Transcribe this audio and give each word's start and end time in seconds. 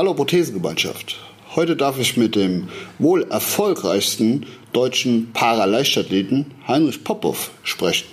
Hallo 0.00 0.14
Prothesengemeinschaft. 0.14 1.18
Heute 1.54 1.76
darf 1.76 1.98
ich 1.98 2.16
mit 2.16 2.34
dem 2.34 2.68
wohl 2.98 3.24
erfolgreichsten 3.24 4.46
deutschen 4.72 5.30
Paraleichtathleten 5.34 6.46
Heinrich 6.66 7.04
Popov 7.04 7.50
sprechen. 7.64 8.06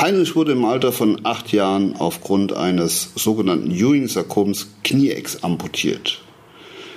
Heinrich 0.00 0.34
wurde 0.34 0.52
im 0.52 0.64
Alter 0.64 0.92
von 0.92 1.20
acht 1.26 1.52
Jahren 1.52 1.94
aufgrund 1.96 2.54
eines 2.54 3.10
sogenannten 3.16 3.70
Ewing-Sarkoms 3.70 4.68
Knieecks 4.82 5.42
amputiert. 5.42 6.22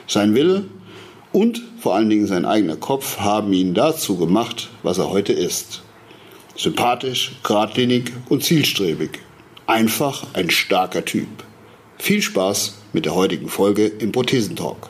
Sein 0.08 0.34
Wille 0.36 0.64
und 1.34 1.62
vor 1.82 1.96
allen 1.96 2.10
Dingen 2.10 2.28
sein 2.28 2.46
eigener 2.46 2.78
Kopf 2.78 3.20
haben 3.20 3.52
ihn 3.52 3.74
dazu 3.74 4.16
gemacht, 4.16 4.70
was 4.84 5.00
er 5.00 5.10
heute 5.10 5.34
ist. 5.34 5.82
Sympathisch, 6.56 7.34
geradlinig 7.44 8.14
und 8.30 8.42
zielstrebig. 8.42 9.20
Einfach 9.66 10.28
ein 10.32 10.50
starker 10.50 11.04
Typ. 11.04 11.28
Viel 11.98 12.22
Spaß 12.22 12.76
mit 12.98 13.06
der 13.06 13.14
heutigen 13.14 13.48
Folge 13.48 13.86
im 13.86 14.12
Prothesentalk. 14.12 14.90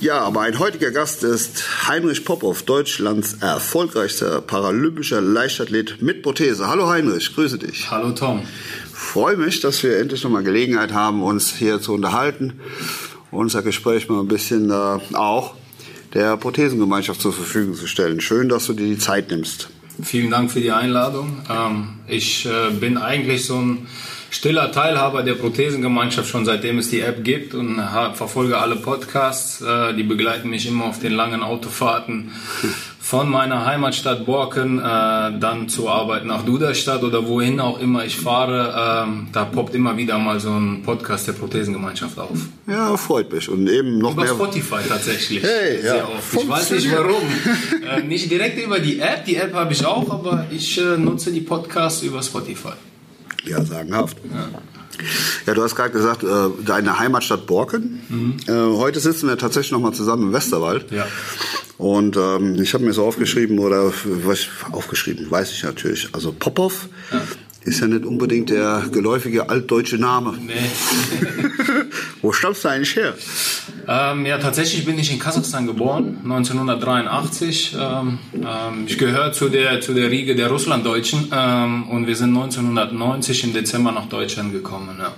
Ja, 0.00 0.30
mein 0.30 0.60
heutiger 0.60 0.92
Gast 0.92 1.24
ist 1.24 1.88
Heinrich 1.88 2.24
Popov, 2.24 2.62
Deutschlands 2.62 3.38
erfolgreichster 3.40 4.40
paralympischer 4.40 5.20
Leichtathlet 5.20 6.00
mit 6.00 6.22
Prothese. 6.22 6.68
Hallo 6.68 6.88
Heinrich, 6.88 7.34
grüße 7.34 7.58
dich. 7.58 7.90
Hallo 7.90 8.12
Tom. 8.12 8.42
Freue 8.92 9.36
mich, 9.36 9.60
dass 9.60 9.82
wir 9.82 9.98
endlich 9.98 10.22
nochmal 10.22 10.44
Gelegenheit 10.44 10.92
haben, 10.92 11.20
uns 11.20 11.52
hier 11.52 11.80
zu 11.80 11.94
unterhalten, 11.94 12.60
unser 13.32 13.62
Gespräch 13.62 14.08
mal 14.08 14.20
ein 14.20 14.28
bisschen 14.28 14.70
äh, 14.70 14.98
auch 15.14 15.54
der 16.14 16.36
Prothesengemeinschaft 16.36 17.20
zur 17.20 17.32
Verfügung 17.32 17.74
zu 17.74 17.88
stellen. 17.88 18.20
Schön, 18.20 18.48
dass 18.48 18.66
du 18.68 18.74
dir 18.74 18.86
die 18.86 18.98
Zeit 18.98 19.32
nimmst. 19.32 19.68
Vielen 20.00 20.30
Dank 20.30 20.52
für 20.52 20.60
die 20.60 20.70
Einladung. 20.70 21.42
Ähm, 21.50 21.94
ich 22.06 22.46
äh, 22.46 22.70
bin 22.70 22.98
eigentlich 22.98 23.46
so 23.46 23.56
ein 23.56 23.88
stiller 24.30 24.72
Teilhaber 24.72 25.22
der 25.22 25.34
Prothesengemeinschaft 25.34 26.28
schon 26.28 26.44
seitdem 26.44 26.78
es 26.78 26.90
die 26.90 27.00
App 27.00 27.24
gibt 27.24 27.54
und 27.54 27.80
verfolge 28.14 28.58
alle 28.58 28.76
Podcasts. 28.76 29.60
Äh, 29.60 29.94
die 29.94 30.02
begleiten 30.02 30.50
mich 30.50 30.66
immer 30.68 30.86
auf 30.86 30.98
den 30.98 31.12
langen 31.12 31.42
Autofahrten 31.42 32.30
von 33.00 33.30
meiner 33.30 33.64
Heimatstadt 33.64 34.26
Borken 34.26 34.78
äh, 34.78 34.82
dann 34.82 35.68
zur 35.68 35.90
Arbeit 35.90 36.26
nach 36.26 36.44
Duderstadt 36.44 37.02
oder 37.02 37.26
wohin 37.26 37.58
auch 37.58 37.80
immer 37.80 38.04
ich 38.04 38.16
fahre. 38.16 39.06
Ähm, 39.06 39.28
da 39.32 39.46
poppt 39.46 39.74
immer 39.74 39.96
wieder 39.96 40.18
mal 40.18 40.40
so 40.40 40.50
ein 40.50 40.82
Podcast 40.82 41.26
der 41.26 41.32
Prothesengemeinschaft 41.32 42.18
auf. 42.18 42.38
Ja, 42.66 42.96
freut 42.98 43.32
mich. 43.32 43.48
Und 43.48 43.66
eben 43.68 43.98
noch 43.98 44.12
über 44.12 44.24
mehr. 44.24 44.34
Spotify 44.34 44.86
tatsächlich. 44.86 45.42
Hey, 45.42 45.82
ja. 45.82 46.06
Ich 46.32 46.48
weiß 46.48 46.72
nicht 46.72 46.92
warum. 46.92 47.22
äh, 47.96 48.02
nicht 48.02 48.30
direkt 48.30 48.62
über 48.62 48.78
die 48.78 48.98
App, 49.00 49.24
die 49.24 49.36
App 49.36 49.54
habe 49.54 49.72
ich 49.72 49.86
auch, 49.86 50.10
aber 50.10 50.44
ich 50.50 50.78
nutze 50.98 51.32
die 51.32 51.40
Podcasts 51.40 52.02
über 52.02 52.22
Spotify. 52.22 52.74
Ja, 53.48 53.64
sagenhaft. 53.64 54.18
Ja. 54.32 54.48
Ja, 55.46 55.54
du 55.54 55.62
hast 55.62 55.76
gerade 55.76 55.90
gesagt, 55.90 56.24
äh, 56.24 56.26
deine 56.64 56.98
Heimatstadt 56.98 57.46
Borken. 57.46 58.00
Mhm. 58.08 58.36
Äh, 58.46 58.76
heute 58.76 59.00
sitzen 59.00 59.28
wir 59.28 59.38
tatsächlich 59.38 59.72
noch 59.72 59.80
mal 59.80 59.92
zusammen 59.92 60.24
im 60.24 60.32
Westerwald. 60.32 60.90
Ja. 60.90 61.06
Und 61.76 62.16
ähm, 62.16 62.60
ich 62.60 62.74
habe 62.74 62.84
mir 62.84 62.92
so 62.92 63.04
aufgeschrieben 63.04 63.60
oder 63.60 63.92
was 64.04 64.48
aufgeschrieben, 64.72 65.30
weiß 65.30 65.52
ich 65.52 65.62
natürlich. 65.62 66.08
Also 66.12 66.32
Popov 66.32 66.88
ja. 67.12 67.22
Ist 67.64 67.80
ja 67.80 67.86
nicht 67.86 68.04
unbedingt 68.04 68.50
der 68.50 68.84
geläufige 68.90 69.48
altdeutsche 69.48 69.98
Name. 69.98 70.34
Nee. 70.40 70.54
Wo 72.22 72.32
stammst 72.32 72.64
du 72.64 72.68
eigentlich 72.68 72.96
her? 72.96 73.14
Ähm, 73.86 74.26
ja, 74.26 74.38
tatsächlich 74.38 74.84
bin 74.84 74.98
ich 74.98 75.12
in 75.12 75.18
Kasachstan 75.18 75.66
geboren, 75.66 76.18
1983. 76.22 77.76
Ähm, 77.78 78.18
ähm, 78.34 78.84
ich 78.86 78.98
gehöre 78.98 79.32
zu 79.32 79.48
der, 79.48 79.80
zu 79.80 79.94
der 79.94 80.10
Riege 80.10 80.34
der 80.34 80.48
Russlanddeutschen 80.48 81.28
ähm, 81.32 81.88
und 81.88 82.06
wir 82.06 82.16
sind 82.16 82.36
1990 82.36 83.44
im 83.44 83.52
Dezember 83.52 83.92
nach 83.92 84.08
Deutschland 84.08 84.52
gekommen. 84.52 84.96
Ja. 84.98 85.14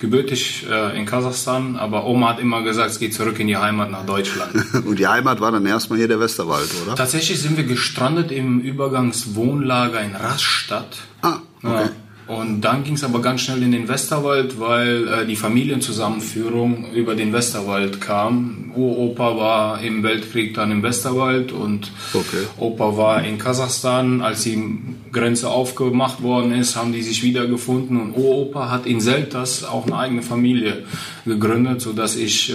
Gebürtig 0.00 0.66
äh, 0.68 0.98
in 0.98 1.04
Kasachstan, 1.04 1.76
aber 1.76 2.06
Oma 2.06 2.30
hat 2.30 2.40
immer 2.40 2.62
gesagt, 2.62 2.90
es 2.90 2.98
geht 2.98 3.12
zurück 3.12 3.38
in 3.38 3.48
die 3.48 3.58
Heimat 3.58 3.90
nach 3.90 4.06
Deutschland. 4.06 4.54
und 4.86 4.98
die 4.98 5.06
Heimat 5.06 5.40
war 5.40 5.52
dann 5.52 5.66
erstmal 5.66 5.98
hier 5.98 6.08
der 6.08 6.18
Westerwald, 6.18 6.70
oder? 6.82 6.94
Tatsächlich 6.94 7.40
sind 7.40 7.58
wir 7.58 7.64
gestrandet 7.64 8.32
im 8.32 8.60
Übergangswohnlager 8.60 10.00
in 10.00 10.16
Rastatt. 10.16 10.96
Ah, 11.20 11.40
okay. 11.62 11.84
Ja. 11.84 11.90
Und 12.30 12.60
dann 12.60 12.84
ging 12.84 12.94
es 12.94 13.02
aber 13.02 13.20
ganz 13.20 13.40
schnell 13.40 13.60
in 13.64 13.72
den 13.72 13.88
Westerwald, 13.88 14.60
weil 14.60 15.08
äh, 15.08 15.26
die 15.26 15.34
Familienzusammenführung 15.34 16.92
über 16.92 17.16
den 17.16 17.32
Westerwald 17.32 18.00
kam. 18.00 18.70
Uropa 18.76 19.36
war 19.36 19.82
im 19.82 20.04
Weltkrieg 20.04 20.54
dann 20.54 20.70
im 20.70 20.84
Westerwald 20.84 21.50
und 21.50 21.90
okay. 22.14 22.46
Opa 22.56 22.96
war 22.96 23.24
in 23.24 23.36
Kasachstan. 23.36 24.20
Als 24.20 24.44
die 24.44 24.62
Grenze 25.10 25.48
aufgemacht 25.48 26.22
worden 26.22 26.52
ist, 26.52 26.76
haben 26.76 26.92
die 26.92 27.02
sich 27.02 27.24
wiedergefunden 27.24 28.00
und 28.00 28.16
Uropa 28.16 28.70
hat 28.70 28.86
in 28.86 29.00
Seltas 29.00 29.64
auch 29.64 29.86
eine 29.86 29.98
eigene 29.98 30.22
Familie 30.22 30.84
gegründet, 31.24 31.80
sodass 31.80 32.14
ich 32.14 32.54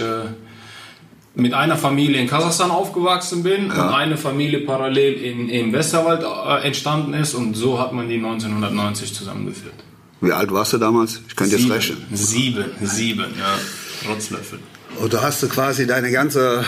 mit 1.36 1.52
einer 1.52 1.76
Familie 1.76 2.20
in 2.20 2.28
Kasachstan 2.28 2.70
aufgewachsen 2.70 3.42
bin 3.42 3.68
ja. 3.68 3.88
und 3.88 3.94
eine 3.94 4.16
Familie 4.16 4.60
parallel 4.60 5.14
in, 5.14 5.48
im 5.48 5.72
Westerwald 5.72 6.22
äh, 6.22 6.66
entstanden 6.66 7.14
ist 7.14 7.34
und 7.34 7.54
so 7.54 7.78
hat 7.78 7.92
man 7.92 8.08
die 8.08 8.16
1990 8.16 9.14
zusammengeführt. 9.14 9.74
Wie 10.22 10.32
alt 10.32 10.50
warst 10.50 10.72
du 10.72 10.78
damals? 10.78 11.20
Ich 11.28 11.36
könnte 11.36 11.56
jetzt 11.56 11.70
rechnen. 11.70 12.04
Sieben, 12.12 12.64
sieben, 12.80 13.34
ja. 13.38 14.10
Rotzlöffel. 14.10 14.58
Und 14.98 15.12
da 15.12 15.20
hast 15.20 15.42
du 15.42 15.48
quasi 15.48 15.86
deine 15.86 16.10
ganze, 16.10 16.64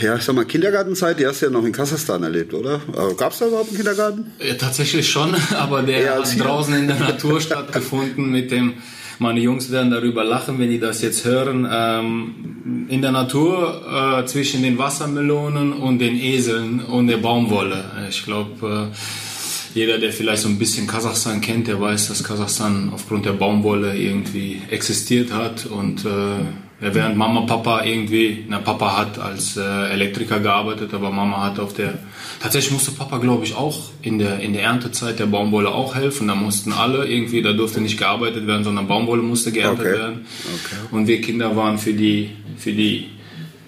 äh, 0.00 0.04
ja, 0.04 0.14
ich 0.14 0.22
sag 0.22 0.36
mal, 0.36 0.44
Kindergartenzeit, 0.44 1.18
die 1.18 1.26
hast 1.26 1.42
du 1.42 1.46
ja 1.46 1.52
noch 1.52 1.64
in 1.64 1.72
Kasachstan 1.72 2.22
erlebt, 2.22 2.54
oder? 2.54 2.76
Äh, 2.76 3.14
Gab 3.14 3.32
es 3.32 3.40
da 3.40 3.48
überhaupt 3.48 3.68
einen 3.68 3.76
Kindergarten? 3.76 4.32
Ja, 4.38 4.54
tatsächlich 4.54 5.08
schon, 5.08 5.34
aber 5.58 5.82
der 5.82 6.14
hat 6.14 6.38
draußen 6.38 6.74
in 6.74 6.86
der 6.86 7.00
Natur 7.00 7.40
stattgefunden 7.40 8.30
mit 8.30 8.52
dem 8.52 8.74
meine 9.18 9.40
Jungs 9.40 9.70
werden 9.70 9.90
darüber 9.90 10.24
lachen, 10.24 10.58
wenn 10.58 10.70
die 10.70 10.78
das 10.78 11.02
jetzt 11.02 11.24
hören. 11.24 11.68
Ähm, 11.70 12.86
in 12.88 13.02
der 13.02 13.12
Natur 13.12 14.20
äh, 14.20 14.26
zwischen 14.26 14.62
den 14.62 14.78
Wassermelonen 14.78 15.72
und 15.72 15.98
den 15.98 16.16
Eseln 16.16 16.80
und 16.80 17.08
der 17.08 17.18
Baumwolle. 17.18 17.84
Ich 18.08 18.24
glaube, 18.24 18.90
äh, 18.92 18.96
jeder, 19.74 19.98
der 19.98 20.12
vielleicht 20.12 20.42
so 20.42 20.48
ein 20.48 20.58
bisschen 20.58 20.86
Kasachstan 20.86 21.40
kennt, 21.40 21.68
der 21.68 21.80
weiß, 21.80 22.08
dass 22.08 22.24
Kasachstan 22.24 22.90
aufgrund 22.92 23.26
der 23.26 23.32
Baumwolle 23.32 23.96
irgendwie 23.96 24.62
existiert 24.70 25.32
hat 25.32 25.66
und 25.66 26.04
äh, 26.04 26.67
während 26.80 27.16
Mama, 27.16 27.40
Papa 27.42 27.84
irgendwie, 27.84 28.44
na 28.48 28.58
Papa 28.58 28.96
hat 28.96 29.18
als 29.18 29.56
äh, 29.56 29.62
Elektriker 29.90 30.38
gearbeitet, 30.38 30.94
aber 30.94 31.10
Mama 31.10 31.42
hat 31.44 31.58
auf 31.58 31.74
der, 31.74 31.94
tatsächlich 32.40 32.72
musste 32.72 32.92
Papa 32.92 33.18
glaube 33.18 33.44
ich 33.44 33.56
auch 33.56 33.90
in 34.02 34.18
der, 34.18 34.38
in 34.40 34.52
der 34.52 34.62
Erntezeit 34.62 35.18
der 35.18 35.26
Baumwolle 35.26 35.70
auch 35.70 35.96
helfen, 35.96 36.28
da 36.28 36.34
mussten 36.36 36.72
alle 36.72 37.06
irgendwie, 37.06 37.42
da 37.42 37.52
durfte 37.52 37.80
nicht 37.80 37.98
gearbeitet 37.98 38.46
werden, 38.46 38.62
sondern 38.62 38.86
Baumwolle 38.86 39.22
musste 39.22 39.50
geerntet 39.50 39.86
okay. 39.86 39.98
werden. 39.98 40.26
Okay. 40.44 40.76
Und 40.92 41.08
wir 41.08 41.20
Kinder 41.20 41.56
waren 41.56 41.78
für 41.78 41.92
die, 41.92 42.30
für 42.56 42.72
die 42.72 43.08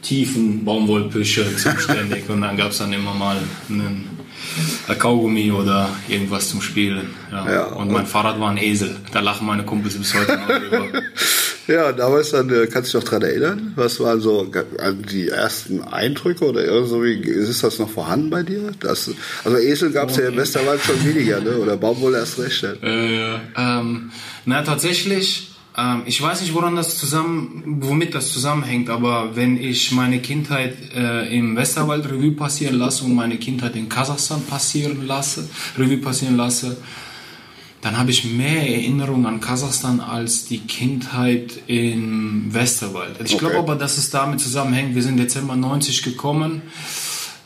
tiefen 0.03 0.65
Baumwollpüsche 0.65 1.57
zuständig 1.57 2.29
und 2.29 2.43
dann 2.43 2.57
gab 2.57 2.71
es 2.71 2.79
dann 2.79 2.93
immer 2.93 3.15
mal 3.15 3.37
einen 3.69 4.09
Kaugummi 4.99 5.53
oder 5.53 5.89
irgendwas 6.09 6.49
zum 6.49 6.63
Spielen. 6.63 7.11
Ja. 7.31 7.53
Ja, 7.53 7.65
und 7.67 7.91
mein 7.91 8.07
Fahrrad 8.07 8.41
war 8.41 8.51
ein 8.51 8.57
Esel. 8.57 8.97
Da 9.13 9.21
lachen 9.21 9.47
meine 9.47 9.65
Kumpels 9.65 9.97
bis 9.97 10.15
heute 10.15 10.37
noch 10.37 10.47
drüber. 10.47 10.87
Ja, 11.71 11.93
damals 11.93 12.31
dann, 12.31 12.51
äh, 12.51 12.67
kannst 12.67 12.93
du 12.93 12.99
dich 12.99 13.05
noch 13.05 13.09
dran 13.09 13.23
erinnern? 13.23 13.73
Was 13.77 14.01
waren 14.01 14.21
so 14.21 14.51
die 15.13 15.29
ersten 15.29 15.83
Eindrücke 15.83 16.45
oder 16.45 16.65
irgendwie, 16.65 17.13
ist 17.13 17.63
das 17.63 17.79
noch 17.79 17.89
vorhanden 17.89 18.29
bei 18.29 18.43
dir? 18.43 18.73
Das, 18.81 19.09
also 19.45 19.57
Esel 19.57 19.93
gab 19.93 20.11
es 20.11 20.17
ja 20.17 20.29
im 20.29 20.37
Westerwald 20.37 20.81
schon 20.81 21.05
weniger, 21.05 21.41
ne? 21.41 21.59
oder 21.59 21.77
Baumwolle 21.77 22.19
erst 22.19 22.41
recht. 22.41 22.65
Äh, 22.83 23.35
ähm, 23.57 24.11
na, 24.47 24.63
tatsächlich, 24.63 25.53
ähm, 25.79 26.03
ich 26.07 26.21
weiß 26.21 26.41
nicht, 26.41 26.55
woran 26.55 26.75
das 26.75 26.99
zusammen, 26.99 27.79
womit 27.81 28.17
das 28.17 28.33
zusammenhängt, 28.33 28.91
aber 28.91 29.37
wenn 29.37 29.57
ich 29.57 29.93
meine 29.93 30.19
Kindheit 30.19 30.77
äh, 30.97 31.33
im 31.33 31.57
Westerwald 31.57 32.05
Revue 32.07 32.33
passieren 32.33 32.81
lasse 32.81 33.05
und 33.05 33.15
meine 33.15 33.37
Kindheit 33.37 33.77
in 33.77 33.89
Kasachstan 33.89 34.43
passieren 34.43 35.07
lasse, 35.07 35.49
Revue 35.79 35.99
passieren 35.99 36.37
lasse, 36.37 36.79
dann 37.83 37.97
habe 37.97 38.11
ich 38.11 38.25
mehr 38.25 38.69
Erinnerungen 38.69 39.27
an 39.27 39.41
Kasachstan 39.41 40.01
als 40.01 40.45
die 40.45 40.59
Kindheit 40.59 41.61
im 41.67 42.53
Westerwald. 42.53 43.17
Ich 43.25 43.35
okay. 43.35 43.39
glaube 43.39 43.59
aber, 43.59 43.75
dass 43.77 43.97
es 43.97 44.11
damit 44.11 44.41
zusammenhängt. 44.41 44.95
Wir 44.95 45.03
sind 45.03 45.17
Dezember 45.17 45.57
90 45.57 46.03
gekommen. 46.03 46.63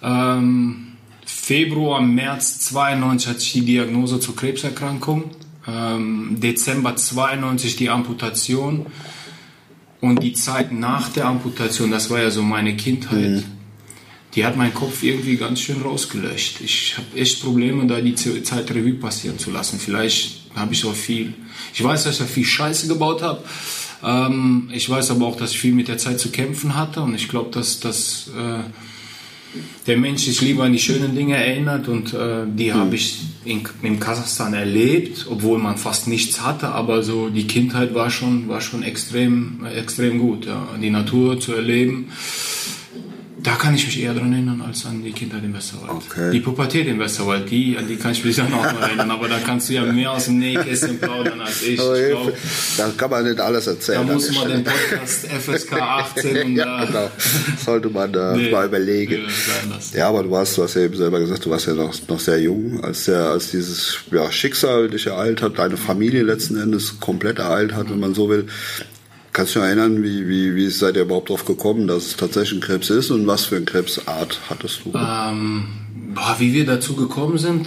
Ähm, 0.03 0.95
Februar, 1.25 2.01
März 2.01 2.61
92 2.61 3.29
hatte 3.29 3.39
ich 3.41 3.53
die 3.53 3.65
Diagnose 3.65 4.19
zur 4.19 4.35
Krebserkrankung. 4.35 5.31
Ähm, 5.69 6.41
Dezember 6.41 6.97
92 6.97 7.77
die 7.77 7.91
Amputation. 7.91 8.87
Und 10.01 10.23
die 10.23 10.33
Zeit 10.35 10.73
nach 10.73 11.09
der 11.11 11.27
Amputation, 11.27 11.91
das 11.91 12.11
war 12.11 12.21
ja 12.21 12.31
so 12.31 12.43
meine 12.43 12.77
Kindheit, 12.77 13.31
mhm. 13.31 13.45
Die 14.35 14.45
hat 14.45 14.57
meinen 14.57 14.75
Kopf 14.75 15.03
irgendwie 15.03 15.37
ganz 15.37 15.61
schön 15.61 15.83
rausgelöscht. 15.83 16.61
Ich 16.61 16.97
habe 16.97 17.21
echt 17.21 17.43
Probleme, 17.43 17.87
da 17.87 18.01
die 18.01 18.15
Zeit 18.15 18.71
Revue 18.71 18.95
passieren 18.95 19.39
zu 19.39 19.51
lassen. 19.51 19.79
Vielleicht 19.79 20.41
habe 20.57 20.73
ich 20.73 20.85
auch 20.85 20.95
viel. 20.95 21.35
Ich 21.73 21.83
weiß, 21.83 22.05
dass 22.05 22.21
ich 22.21 22.27
viel 22.27 22.45
Scheiße 22.45 22.89
gebaut 22.89 23.23
habe. 23.23 23.45
Ähm, 24.03 24.71
ich 24.73 24.91
weiß 24.91 25.13
aber 25.13 25.27
auch, 25.27 25.37
dass 25.37 25.53
ich 25.53 25.61
viel 25.61 25.73
mit 25.73 25.89
der 25.89 25.99
Zeit 25.99 26.19
zu 26.19 26.31
kämpfen 26.31 26.75
hatte. 26.75 27.01
Und 27.01 27.15
ich 27.15 27.29
glaube, 27.29 27.51
dass, 27.53 27.79
dass 27.79 28.31
äh, 28.37 28.65
der 29.87 29.97
Mensch 29.99 30.25
sich 30.25 30.41
lieber 30.41 30.65
an 30.65 30.73
die 30.73 30.81
schönen 30.81 31.15
Dinge 31.15 31.37
erinnert 31.37 31.87
und 31.87 32.13
äh, 32.13 32.45
die 32.47 32.73
mhm. 32.73 32.75
habe 32.75 32.97
ich 32.97 33.21
in, 33.45 33.63
in 33.83 34.01
Kasachstan 34.01 34.53
erlebt, 34.53 35.27
obwohl 35.31 35.59
man 35.59 35.77
fast 35.77 36.09
nichts 36.09 36.41
hatte, 36.41 36.71
aber 36.71 37.05
so 37.05 37.29
die 37.29 37.47
Kindheit 37.47 37.95
war 37.95 38.11
schon, 38.11 38.49
war 38.49 38.61
schon 38.61 38.83
extrem, 38.83 39.65
extrem 39.65 40.19
gut, 40.19 40.47
ja. 40.47 40.67
die 40.83 40.91
Natur 40.91 41.39
zu 41.39 41.53
erleben 41.53 42.09
da 43.45 43.57
kann 43.57 43.75
ich 43.75 43.85
mich 43.85 44.01
eher 44.01 44.15
daran 44.15 44.33
erinnern 44.33 44.63
als 44.63 44.87
an 44.87 45.03
die 45.03 45.13
Kindheit 45.13 45.45
im 45.45 45.53
Westerwald. 45.53 45.91
Okay. 45.91 46.31
Die 46.33 46.41
Pubertät 46.41 46.87
im 46.87 46.99
Westerwald, 46.99 47.51
die, 47.51 47.77
an 47.77 47.87
die 47.87 47.97
kann 47.97 48.13
ich 48.13 48.25
mich 48.25 48.41
auch 48.41 48.49
noch 48.49 48.65
erinnern, 48.65 49.11
aber 49.11 49.29
da 49.29 49.39
kannst 49.39 49.69
du 49.69 49.75
ja 49.75 49.83
mehr 49.85 50.13
aus 50.13 50.25
dem 50.25 50.39
Nähkästchen 50.39 50.99
plaudern 50.99 51.43
als 51.43 51.63
ich. 51.63 51.79
Oh, 51.79 51.95
ich 51.95 52.09
glaub, 52.09 52.33
da 52.79 52.91
kann 52.97 53.11
man 53.11 53.25
nicht 53.25 53.39
alles 53.39 53.67
erzählen. 53.67 54.07
Da 54.07 54.15
muss 54.15 54.33
man 54.35 54.49
den 54.49 54.65
Podcast 54.65 55.27
FSK 55.27 55.73
18 55.75 56.47
und 56.47 56.57
ja, 56.57 56.85
genau. 56.87 57.11
sollte 57.63 57.91
man 57.91 58.15
äh, 58.15 58.37
nee, 58.37 58.51
mal 58.51 58.67
überlegen. 58.67 59.27
Ja, 59.93 60.09
aber 60.09 60.23
du 60.23 60.31
warst, 60.31 60.57
du 60.57 60.63
hast 60.63 60.75
ja 60.75 60.83
eben 60.83 60.97
selber 60.97 61.21
gesagt, 61.21 61.45
du 61.45 61.51
warst 61.51 61.67
ja 61.67 61.75
noch, 61.75 61.95
noch 62.09 62.21
sehr 62.21 62.41
jung, 62.41 62.83
als 62.83 63.05
der, 63.05 63.29
als 63.29 63.51
dieses 63.51 63.99
ja, 64.11 64.33
Schicksal 64.33 64.89
dich 64.89 65.07
ereilt 65.07 65.43
hat, 65.43 65.59
deine 65.59 65.77
Familie 65.77 66.23
letzten 66.23 66.59
Endes 66.59 66.99
komplett 66.99 67.41
ereilt 67.41 67.75
hat, 67.75 67.91
wenn 67.91 68.01
man 68.01 68.15
so 68.15 68.31
will. 68.31 68.47
Kannst 69.35 69.57
du 69.57 69.59
dich 69.59 69.67
erinnern, 69.67 70.05
wie, 70.05 70.29
wie, 70.29 70.55
wie 70.55 70.71
seid 70.71 70.95
ihr 70.95 71.03
überhaupt 71.03 71.29
darauf 71.29 71.45
gekommen, 71.45 71.89
dass 71.89 72.07
es 72.07 72.17
tatsächlich 72.17 72.61
ein 72.61 72.61
Krebs 72.61 72.89
ist 72.89 73.11
und 73.11 73.27
was 73.27 73.47
für 73.47 73.57
eine 73.57 73.65
Krebsart 73.65 74.41
hattest 74.49 74.83
du? 74.85 74.93
Ähm, 74.97 75.65
boah, 76.15 76.37
wie 76.39 76.53
wir 76.53 76.65
dazu 76.65 76.95
gekommen 76.95 77.37
sind, 77.37 77.67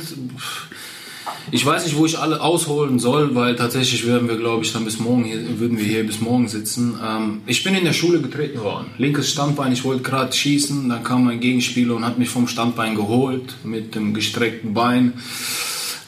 ich 1.51 1.65
weiß 1.65 1.83
nicht, 1.83 1.97
wo 1.97 2.05
ich 2.05 2.17
alle 2.17 2.39
ausholen 2.39 2.99
soll, 2.99 3.35
weil 3.35 3.57
tatsächlich 3.57 4.07
werden 4.07 4.29
wir, 4.29 4.37
glaube 4.37 4.63
ich, 4.63 4.71
dann 4.71 4.85
bis 4.85 4.97
morgen 4.99 5.25
hier, 5.25 5.59
würden 5.59 5.77
wir 5.77 5.83
hier 5.83 6.07
bis 6.07 6.21
morgen 6.21 6.47
sitzen. 6.47 6.97
Ähm, 7.05 7.41
ich 7.47 7.65
bin 7.65 7.75
in 7.75 7.83
der 7.83 7.91
Schule 7.91 8.21
getreten 8.21 8.61
worden. 8.61 8.87
Linkes 8.97 9.29
Standbein, 9.29 9.73
ich 9.73 9.83
wollte 9.83 10.03
gerade 10.03 10.31
schießen, 10.31 10.87
dann 10.87 11.03
kam 11.03 11.25
mein 11.25 11.41
Gegenspieler 11.41 11.95
und 11.95 12.05
hat 12.05 12.17
mich 12.17 12.29
vom 12.29 12.47
Standbein 12.47 12.95
geholt 12.95 13.55
mit 13.65 13.93
dem 13.93 14.13
gestreckten 14.13 14.73
Bein 14.73 15.15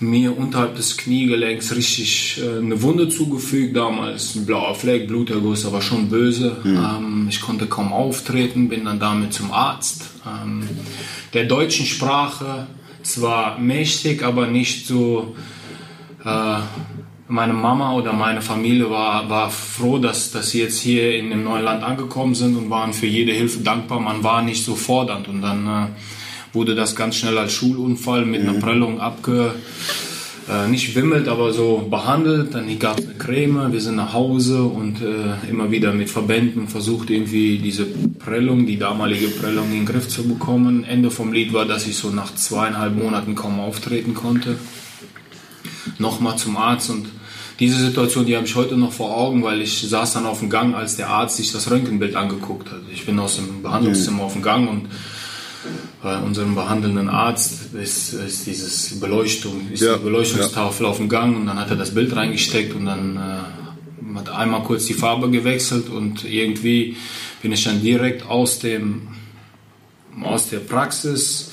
mir 0.01 0.37
unterhalb 0.37 0.75
des 0.75 0.97
Kniegelenks 0.97 1.75
richtig 1.75 2.41
äh, 2.41 2.59
eine 2.59 2.81
Wunde 2.81 3.09
zugefügt, 3.09 3.75
damals 3.75 4.35
ein 4.35 4.45
blauer 4.45 4.75
Fleck, 4.75 5.07
Bluterguss, 5.07 5.65
aber 5.65 5.81
schon 5.81 6.09
böse. 6.09 6.57
Mhm. 6.63 6.77
Ähm, 6.77 7.27
ich 7.29 7.41
konnte 7.41 7.67
kaum 7.67 7.91
auftreten, 7.91 8.69
bin 8.69 8.85
dann 8.85 8.99
damit 8.99 9.33
zum 9.33 9.51
Arzt. 9.51 10.09
Ähm, 10.25 10.63
der 11.33 11.45
deutschen 11.45 11.85
Sprache 11.85 12.67
zwar 13.03 13.59
mächtig, 13.59 14.23
aber 14.23 14.47
nicht 14.47 14.87
so. 14.87 15.35
Äh, 16.23 16.59
meine 17.31 17.53
Mama 17.53 17.93
oder 17.93 18.11
meine 18.11 18.41
Familie 18.41 18.89
war, 18.89 19.29
war 19.29 19.51
froh, 19.51 19.99
dass, 19.99 20.31
dass 20.31 20.49
sie 20.49 20.61
jetzt 20.61 20.79
hier 20.79 21.15
in 21.15 21.29
dem 21.29 21.43
neuen 21.43 21.63
Land 21.63 21.83
angekommen 21.83 22.33
sind 22.33 22.57
und 22.57 22.71
waren 22.71 22.91
für 22.91 23.05
jede 23.05 23.31
Hilfe 23.31 23.59
dankbar. 23.59 23.99
Man 23.99 24.23
war 24.23 24.41
nicht 24.41 24.65
so 24.65 24.73
fordernd 24.73 25.27
und 25.27 25.43
dann 25.43 25.67
äh, 25.67 25.87
wurde 26.53 26.75
das 26.75 26.95
ganz 26.95 27.15
schnell 27.15 27.37
als 27.37 27.53
Schulunfall 27.53 28.25
mit 28.25 28.41
einer 28.41 28.53
mhm. 28.53 28.59
Prellung 28.59 28.99
abge 28.99 29.53
äh, 30.49 30.67
nicht 30.67 30.95
wimmelt, 30.95 31.27
aber 31.27 31.53
so 31.53 31.87
behandelt. 31.89 32.55
Dann 32.55 32.79
gab 32.79 32.99
es 32.99 33.05
eine 33.05 33.15
Creme, 33.15 33.71
wir 33.71 33.81
sind 33.81 33.95
nach 33.95 34.13
Hause 34.13 34.63
und 34.63 34.99
äh, 35.01 35.49
immer 35.49 35.69
wieder 35.69 35.93
mit 35.93 36.09
Verbänden 36.09 36.67
versucht 36.67 37.11
irgendwie 37.11 37.59
diese 37.59 37.85
Prellung, 37.85 38.65
die 38.65 38.79
damalige 38.79 39.27
Prellung 39.27 39.65
in 39.65 39.79
den 39.79 39.85
Griff 39.85 40.07
zu 40.07 40.27
bekommen. 40.27 40.83
Ende 40.83 41.11
vom 41.11 41.33
Lied 41.33 41.53
war, 41.53 41.65
dass 41.65 41.85
ich 41.85 41.97
so 41.97 42.09
nach 42.09 42.33
zweieinhalb 42.33 42.95
Monaten 42.95 43.35
kaum 43.35 43.59
auftreten 43.59 44.15
konnte. 44.15 44.57
Nochmal 45.99 46.37
zum 46.37 46.57
Arzt 46.57 46.89
und 46.89 47.07
diese 47.59 47.77
Situation, 47.77 48.25
die 48.25 48.35
habe 48.37 48.47
ich 48.47 48.55
heute 48.55 48.77
noch 48.77 48.93
vor 48.93 49.15
Augen, 49.17 49.43
weil 49.43 49.61
ich 49.61 49.81
saß 49.81 50.13
dann 50.13 50.25
auf 50.25 50.39
dem 50.39 50.49
Gang, 50.49 50.73
als 50.75 50.95
der 50.95 51.09
Arzt 51.09 51.37
sich 51.37 51.51
das 51.51 51.69
Röntgenbild 51.69 52.15
angeguckt 52.15 52.71
hat. 52.71 52.79
Ich 52.91 53.05
bin 53.05 53.19
aus 53.19 53.35
dem 53.35 53.61
Behandlungszimmer 53.61 54.19
mhm. 54.19 54.23
auf 54.23 54.33
dem 54.33 54.41
Gang 54.41 54.69
und 54.69 54.87
bei 56.01 56.17
unserem 56.17 56.55
behandelnden 56.55 57.09
Arzt 57.09 57.73
ist, 57.73 58.13
ist 58.13 58.47
dieses 58.47 58.99
Beleuchtung, 58.99 59.69
ist 59.71 59.81
ja, 59.81 59.97
die 59.97 60.03
Beleuchtungstafel 60.03 60.85
ja. 60.85 60.89
auf 60.89 60.97
dem 60.97 61.09
Gang 61.09 61.35
und 61.35 61.47
dann 61.47 61.59
hat 61.59 61.69
er 61.69 61.75
das 61.75 61.93
Bild 61.93 62.15
reingesteckt 62.15 62.75
und 62.75 62.85
dann 62.85 63.17
äh, 63.17 64.17
hat 64.17 64.29
einmal 64.29 64.63
kurz 64.63 64.85
die 64.85 64.93
Farbe 64.93 65.29
gewechselt 65.29 65.89
und 65.89 66.23
irgendwie 66.23 66.95
bin 67.41 67.51
ich 67.51 67.63
dann 67.63 67.81
direkt 67.81 68.25
aus 68.25 68.59
dem 68.59 69.09
aus 70.21 70.49
der 70.49 70.59
Praxis 70.59 71.51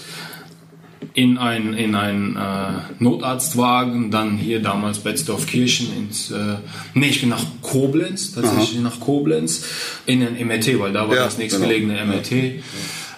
in 1.17 1.39
ein, 1.39 1.73
in 1.73 1.95
ein 1.95 2.37
äh, 2.37 3.03
Notarztwagen, 3.03 4.11
dann 4.11 4.37
hier 4.37 4.61
damals 4.61 4.99
Betzdorfkirchen 4.99 5.97
ins, 5.97 6.31
äh, 6.31 6.57
nee, 6.93 7.09
ich 7.09 7.21
bin 7.21 7.31
nach 7.31 7.45
Koblenz, 7.63 8.33
tatsächlich 8.33 8.81
Aha. 8.81 8.83
nach 8.83 9.01
Koblenz, 9.01 9.65
in 10.05 10.21
den 10.21 10.35
MRT, 10.47 10.79
weil 10.79 10.93
da 10.93 11.09
war 11.09 11.17
ja, 11.17 11.25
das 11.25 11.39
nächstgelegene 11.39 11.95
genau. 11.95 12.17
MRT. 12.17 12.63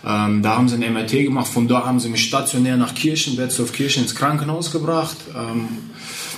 Ähm, 0.09 0.43
da 0.43 0.57
haben 0.57 0.69
sie 0.69 0.83
ein 0.83 0.93
MRT 0.95 1.25
gemacht, 1.25 1.49
von 1.49 1.69
da 1.69 1.85
haben 1.85 2.01
sie 2.01 2.09
mich 2.09 2.25
stationär 2.25 2.79
nach 2.79 2.95
Kirchen, 2.95 3.37
Betzdorf 3.37 3.73
Kirchen 3.73 4.05
ins 4.05 4.15
Krankenhaus 4.15 4.73
gebracht. 4.73 5.19
Ähm, 5.37 5.69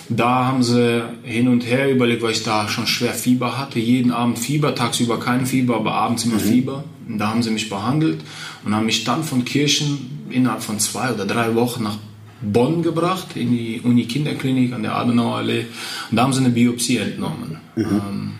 da 0.09 0.47
haben 0.47 0.65
sie 0.65 1.05
hin 1.23 1.47
und 1.47 1.65
her 1.65 1.89
überlegt, 1.89 2.21
weil 2.23 2.33
ich 2.33 2.43
da 2.43 2.69
schon 2.69 2.89
schwer 2.89 3.15
Fieber 3.15 3.59
hatte. 3.59 3.79
Jeden 3.79 4.11
Abend 4.11 4.41
Fieber, 4.41 4.75
tagsüber 4.75 5.21
kein 5.21 5.47
Fieber, 5.47 5.77
aber 5.77 5.93
abends 5.93 6.25
immer 6.25 6.35
mhm. 6.35 6.41
Fieber. 6.41 6.85
Und 7.07 7.19
da 7.19 7.29
haben 7.29 7.45
sie 7.45 7.53
mich 7.53 7.71
behandelt 7.71 8.21
und 8.65 8.75
haben 8.75 8.87
mich 8.87 9.05
dann 9.05 9.23
von 9.23 9.45
Kirchen 9.45 10.27
innerhalb 10.31 10.65
von 10.65 10.81
zwei 10.81 11.13
oder 11.13 11.25
drei 11.25 11.55
Wochen 11.55 11.85
nach 11.85 11.97
Bonn 12.43 12.83
gebracht, 12.83 13.37
in 13.37 13.53
die 13.53 13.81
Uni-Kinderklinik 13.85 14.73
an 14.73 14.83
der 14.83 14.97
Adenauer 14.97 15.37
Allee. 15.37 15.67
Und 16.11 16.17
da 16.17 16.25
haben 16.25 16.33
sie 16.33 16.41
eine 16.41 16.51
Biopsie 16.51 16.97
entnommen. 16.97 17.59
Mhm. 17.77 17.85
Ähm, 17.85 18.33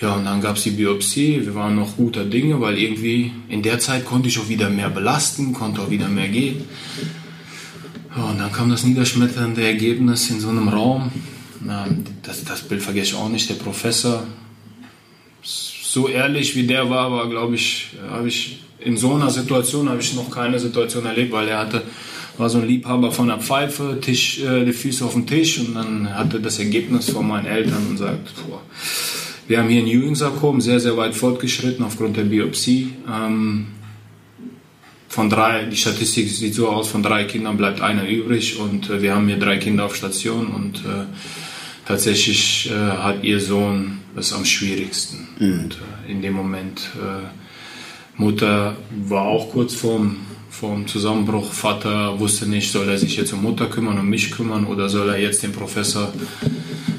ja, 0.00 0.14
und 0.14 0.26
dann 0.26 0.40
gab 0.40 0.56
es 0.56 0.64
die 0.64 0.70
Biopsie. 0.70 1.40
Wir 1.42 1.54
waren 1.54 1.74
noch 1.76 1.96
guter 1.96 2.24
Dinge, 2.24 2.60
weil 2.60 2.78
irgendwie 2.78 3.32
in 3.48 3.62
der 3.62 3.78
Zeit 3.78 4.04
konnte 4.04 4.28
ich 4.28 4.38
auch 4.38 4.48
wieder 4.48 4.68
mehr 4.68 4.90
belasten, 4.90 5.54
konnte 5.54 5.80
auch 5.80 5.90
wieder 5.90 6.08
mehr 6.08 6.28
gehen. 6.28 6.64
Ja, 8.14 8.24
und 8.24 8.38
dann 8.38 8.52
kam 8.52 8.70
das 8.70 8.84
niederschmetternde 8.84 9.64
Ergebnis 9.64 10.28
in 10.30 10.40
so 10.40 10.48
einem 10.48 10.68
Raum. 10.68 11.10
Das, 12.22 12.44
das 12.44 12.62
Bild 12.62 12.82
vergesse 12.82 13.12
ich 13.12 13.14
auch 13.14 13.28
nicht. 13.28 13.48
Der 13.48 13.54
Professor, 13.54 14.26
so 15.42 16.08
ehrlich 16.08 16.54
wie 16.54 16.66
der 16.66 16.90
war, 16.90 17.10
war, 17.10 17.28
glaube 17.30 17.54
ich, 17.54 17.88
habe 18.10 18.28
ich 18.28 18.60
in 18.78 18.96
so 18.96 19.14
einer 19.14 19.30
Situation 19.30 19.88
habe 19.88 20.00
ich 20.00 20.14
noch 20.14 20.30
keine 20.30 20.60
Situation 20.60 21.06
erlebt, 21.06 21.32
weil 21.32 21.48
er 21.48 21.58
hatte 21.58 21.82
war 22.38 22.50
so 22.50 22.58
ein 22.58 22.66
Liebhaber 22.66 23.12
von 23.12 23.28
der 23.28 23.38
Pfeife, 23.38 23.98
Tisch, 24.00 24.40
äh, 24.40 24.64
die 24.64 24.72
Füße 24.72 25.04
auf 25.04 25.14
dem 25.14 25.26
Tisch 25.26 25.58
und 25.58 25.74
dann 25.74 26.14
hatte 26.14 26.38
das 26.38 26.58
Ergebnis 26.58 27.10
von 27.10 27.26
meinen 27.26 27.46
Eltern 27.46 27.86
und 27.88 27.96
sagt, 27.96 28.34
boah, 28.46 28.60
wir 29.48 29.58
haben 29.58 29.68
hier 29.68 29.82
ein 29.82 29.86
Ewing-Sarkom, 29.86 30.60
sehr, 30.60 30.80
sehr 30.80 30.96
weit 30.96 31.14
fortgeschritten 31.14 31.84
aufgrund 31.84 32.16
der 32.16 32.24
Biopsie. 32.24 32.94
Ähm, 33.08 33.68
von 35.08 35.30
drei, 35.30 35.64
die 35.64 35.76
Statistik 35.76 36.28
sieht 36.28 36.54
so 36.54 36.68
aus, 36.68 36.88
von 36.88 37.02
drei 37.02 37.24
Kindern 37.24 37.56
bleibt 37.56 37.80
einer 37.80 38.08
übrig 38.08 38.58
und 38.58 38.90
äh, 38.90 39.00
wir 39.02 39.14
haben 39.14 39.28
hier 39.28 39.38
drei 39.38 39.56
Kinder 39.58 39.86
auf 39.86 39.96
Station 39.96 40.48
und 40.48 40.78
äh, 40.78 41.06
tatsächlich 41.86 42.70
äh, 42.70 42.74
hat 42.74 43.22
ihr 43.22 43.40
Sohn 43.40 43.98
es 44.16 44.32
am 44.32 44.44
schwierigsten. 44.44 45.28
Mhm. 45.38 45.60
Und 45.60 45.78
äh, 46.06 46.10
in 46.12 46.22
dem 46.22 46.34
Moment, 46.34 46.90
äh, 46.96 48.20
Mutter 48.20 48.76
war 49.06 49.22
auch 49.22 49.52
kurz 49.52 49.74
vorm, 49.74 50.16
vorm 50.50 50.86
Zusammenbruch, 50.86 51.52
Vater 51.52 52.18
wusste 52.18 52.46
nicht, 52.46 52.72
soll 52.72 52.88
er 52.88 52.98
sich 52.98 53.16
jetzt 53.16 53.32
um 53.32 53.42
Mutter 53.42 53.66
kümmern, 53.66 53.98
um 53.98 54.08
mich 54.08 54.32
kümmern 54.32 54.66
oder 54.66 54.88
soll 54.88 55.08
er 55.10 55.18
jetzt 55.18 55.42
den 55.42 55.52
Professor 55.52 56.12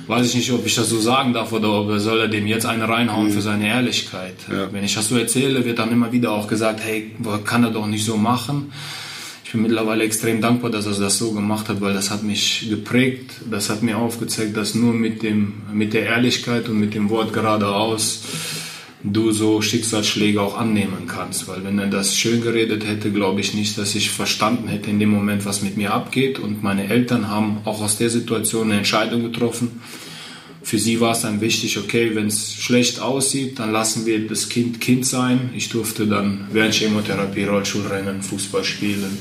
weiß 0.08 0.28
ich 0.28 0.36
nicht, 0.36 0.52
ob 0.52 0.66
ich 0.66 0.76
das 0.76 0.90
so 0.90 1.00
sagen 1.00 1.34
darf 1.34 1.52
oder 1.52 1.72
ob 1.72 2.00
soll 2.00 2.22
er 2.22 2.28
dem 2.28 2.48
jetzt 2.48 2.66
einen 2.66 2.84
reinhauen 2.84 3.28
mhm. 3.28 3.32
für 3.32 3.42
seine 3.42 3.68
Ehrlichkeit. 3.68 4.36
Ja. 4.50 4.72
Wenn 4.72 4.84
ich 4.84 4.96
das 4.96 5.10
so 5.10 5.18
erzähle, 5.18 5.66
wird 5.66 5.80
dann 5.80 5.92
immer 5.92 6.12
wieder 6.12 6.32
auch 6.32 6.48
gesagt, 6.48 6.80
hey, 6.84 7.12
kann 7.46 7.64
er 7.64 7.72
doch 7.72 7.88
nicht 7.88 8.06
so 8.06 8.18
machen. 8.18 8.72
Ich 9.44 9.54
bin 9.54 9.62
mittlerweile 9.62 10.04
extrem 10.04 10.42
dankbar, 10.42 10.72
dass 10.72 10.86
er 10.86 10.94
das 10.94 11.18
so 11.18 11.32
gemacht 11.32 11.70
hat, 11.70 11.80
weil 11.80 11.94
das 11.94 12.12
hat 12.12 12.22
mich 12.22 12.68
geprägt, 12.70 13.32
das 13.50 13.70
hat 13.70 13.82
mir 13.82 13.98
aufgezeigt, 13.98 14.58
dass 14.58 14.76
nur 14.76 14.94
mit 14.94 15.24
dem, 15.24 15.62
mit 15.72 15.94
der 15.94 16.04
Ehrlichkeit 16.04 16.68
und 16.68 16.80
mit 16.80 16.94
dem 16.94 17.10
Wort 17.10 17.32
geradeaus 17.32 18.24
du 19.14 19.32
so 19.32 19.62
Schicksalsschläge 19.62 20.42
auch 20.42 20.58
annehmen 20.58 21.08
kannst. 21.08 21.48
Weil 21.48 21.64
wenn 21.64 21.80
er 21.80 21.88
das 21.88 22.18
schön 22.18 22.42
geredet 22.42 22.86
hätte, 22.86 23.12
glaube 23.12 23.42
ich 23.42 23.54
nicht, 23.54 23.78
dass 23.78 23.96
ich 23.96 24.10
verstanden 24.10 24.68
hätte 24.68 24.90
in 24.90 25.00
dem 25.00 25.10
Moment, 25.10 25.46
was 25.46 25.62
mit 25.62 25.78
mir 25.78 25.94
abgeht. 25.94 26.40
Und 26.40 26.64
meine 26.64 26.88
Eltern 26.90 27.30
haben 27.30 27.60
auch 27.66 27.82
aus 27.82 27.98
der 27.98 28.10
Situation 28.10 28.70
eine 28.70 28.78
Entscheidung 28.78 29.24
getroffen. 29.24 29.82
Für 30.68 30.78
sie 30.78 31.00
war 31.00 31.14
es 31.14 31.22
dann 31.22 31.40
wichtig, 31.40 31.78
okay, 31.78 32.14
wenn 32.14 32.28
es 32.28 32.54
schlecht 32.56 33.00
aussieht, 33.00 33.58
dann 33.58 33.72
lassen 33.72 34.06
wir 34.06 34.28
das 34.28 34.50
Kind 34.50 34.82
Kind 34.82 35.06
sein. 35.06 35.52
Ich 35.56 35.70
durfte 35.70 36.08
dann 36.08 36.48
während 36.52 36.74
Chemotherapie, 36.74 37.46
Rollschulrennen, 37.46 38.22
Fußball 38.22 38.66
spielen. 38.66 39.18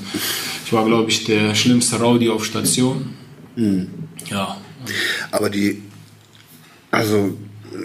Ich 0.64 0.72
war, 0.72 0.84
glaube 0.84 1.08
ich, 1.08 1.22
der 1.22 1.54
schlimmste 1.54 2.00
Rowdy 2.00 2.30
auf 2.30 2.44
Station. 2.44 3.14
Mhm. 3.54 3.86
Ja. 4.28 4.60
Aber 5.30 5.48
die, 5.48 5.82
also 6.90 7.36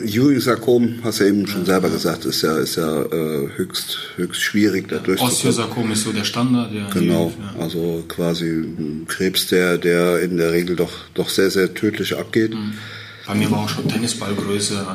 Ewing-Sarkom, 0.04 1.00
hast 1.04 1.20
du 1.20 1.24
ja 1.24 1.30
eben 1.30 1.48
schon 1.48 1.66
selber 1.66 1.90
gesagt, 1.90 2.26
ist 2.26 2.42
ja, 2.42 2.58
ist 2.58 2.76
ja 2.76 3.04
äh, 3.04 3.50
höchst, 3.56 3.98
höchst 4.16 4.42
schwierig 4.42 4.88
da 4.88 4.98
durchzukommen. 4.98 5.34
Osteosarkom 5.34 5.92
ist 5.92 6.04
so 6.04 6.12
der 6.12 6.24
Standard. 6.24 6.72
Ja, 6.74 6.90
genau, 6.90 7.34
ja. 7.38 7.62
also 7.62 8.04
quasi 8.08 8.46
ein 8.50 9.06
Krebs, 9.08 9.48
der, 9.48 9.78
der 9.78 10.20
in 10.22 10.38
der 10.38 10.52
Regel 10.52 10.76
doch, 10.76 10.92
doch 11.14 11.30
sehr, 11.30 11.50
sehr 11.50 11.74
tödlich 11.74 12.18
abgeht. 12.18 12.54
Mhm. 12.54 12.74
Bei 13.32 13.38
mir 13.38 13.50
war 13.50 13.60
auch 13.60 13.70
schon 13.70 13.88
Tennisballgröße. 13.88 14.86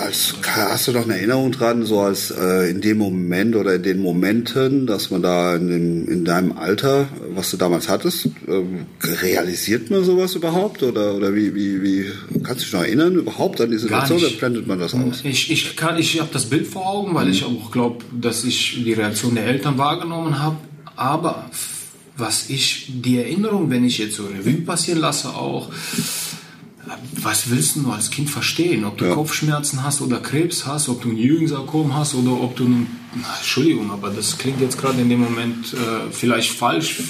Als, 0.00 0.36
hast 0.42 0.88
du 0.88 0.92
doch 0.92 1.04
eine 1.04 1.18
Erinnerung 1.18 1.52
dran, 1.52 1.84
so 1.84 2.00
als 2.00 2.30
äh, 2.30 2.70
in 2.70 2.80
dem 2.80 2.96
Moment 2.96 3.56
oder 3.56 3.74
in 3.74 3.82
den 3.82 4.00
Momenten, 4.00 4.86
dass 4.86 5.10
man 5.10 5.20
da 5.20 5.54
in, 5.54 5.68
dem, 5.68 6.08
in 6.08 6.24
deinem 6.24 6.56
Alter, 6.56 7.08
was 7.34 7.50
du 7.50 7.58
damals 7.58 7.90
hattest, 7.90 8.24
äh, 8.46 8.62
realisiert 9.06 9.90
man 9.90 10.02
sowas 10.02 10.34
überhaupt? 10.34 10.82
Oder, 10.82 11.14
oder 11.14 11.34
wie, 11.34 11.54
wie, 11.54 11.82
wie 11.82 12.06
kannst 12.42 12.62
du 12.62 12.64
dich 12.64 12.72
noch 12.72 12.80
erinnern 12.84 13.16
überhaupt 13.16 13.60
an 13.60 13.70
die 13.70 13.76
Situation 13.76 14.16
oder 14.16 14.30
blendet 14.30 14.66
man 14.66 14.78
das 14.78 14.94
aus? 14.94 15.20
Ich, 15.22 15.50
ich, 15.50 15.76
kann, 15.76 15.98
ich 15.98 16.18
habe 16.18 16.30
das 16.32 16.46
Bild 16.46 16.66
vor 16.66 16.86
Augen, 16.86 17.14
weil 17.14 17.26
mhm. 17.26 17.32
ich 17.32 17.44
auch 17.44 17.70
glaube, 17.70 18.02
dass 18.18 18.44
ich 18.44 18.82
die 18.82 18.94
Reaktion 18.94 19.34
der 19.34 19.44
Eltern 19.44 19.76
wahrgenommen 19.76 20.38
habe. 20.38 20.56
Aber 20.96 21.50
was 22.16 22.48
ich, 22.48 22.86
die 23.02 23.18
Erinnerung, 23.18 23.68
wenn 23.68 23.84
ich 23.84 23.98
jetzt 23.98 24.16
so 24.16 24.24
Revue 24.24 24.62
passieren 24.62 25.00
lasse, 25.00 25.28
auch, 25.28 25.68
was 27.22 27.50
willst 27.50 27.76
du 27.76 27.90
als 27.90 28.10
Kind 28.10 28.30
verstehen? 28.30 28.84
Ob 28.84 28.98
du 28.98 29.06
ja. 29.06 29.14
Kopfschmerzen 29.14 29.82
hast 29.82 30.00
oder 30.00 30.18
Krebs 30.18 30.66
hast, 30.66 30.88
ob 30.88 31.02
du 31.02 31.10
ein 31.10 31.16
Jüngensarkom 31.16 31.94
hast 31.94 32.14
oder 32.14 32.32
ob 32.32 32.56
du 32.56 32.64
einen, 32.64 32.86
Entschuldigung, 33.38 33.90
aber 33.90 34.10
das 34.10 34.38
klingt 34.38 34.60
jetzt 34.60 34.78
gerade 34.78 35.00
in 35.00 35.08
dem 35.08 35.20
Moment 35.20 35.72
äh, 35.72 36.10
vielleicht 36.10 36.50
falsch, 36.50 37.00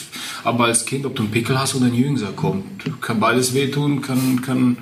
aber 0.44 0.64
als 0.66 0.84
Kind, 0.84 1.06
ob 1.06 1.16
du 1.16 1.22
einen 1.22 1.32
Pickel 1.32 1.58
hast 1.58 1.74
oder 1.74 1.86
ein 1.86 1.94
Jüngensarkom, 1.94 2.62
kann 3.00 3.20
beides 3.20 3.54
wehtun, 3.54 4.00
kann, 4.02 4.40
kann, 4.42 4.78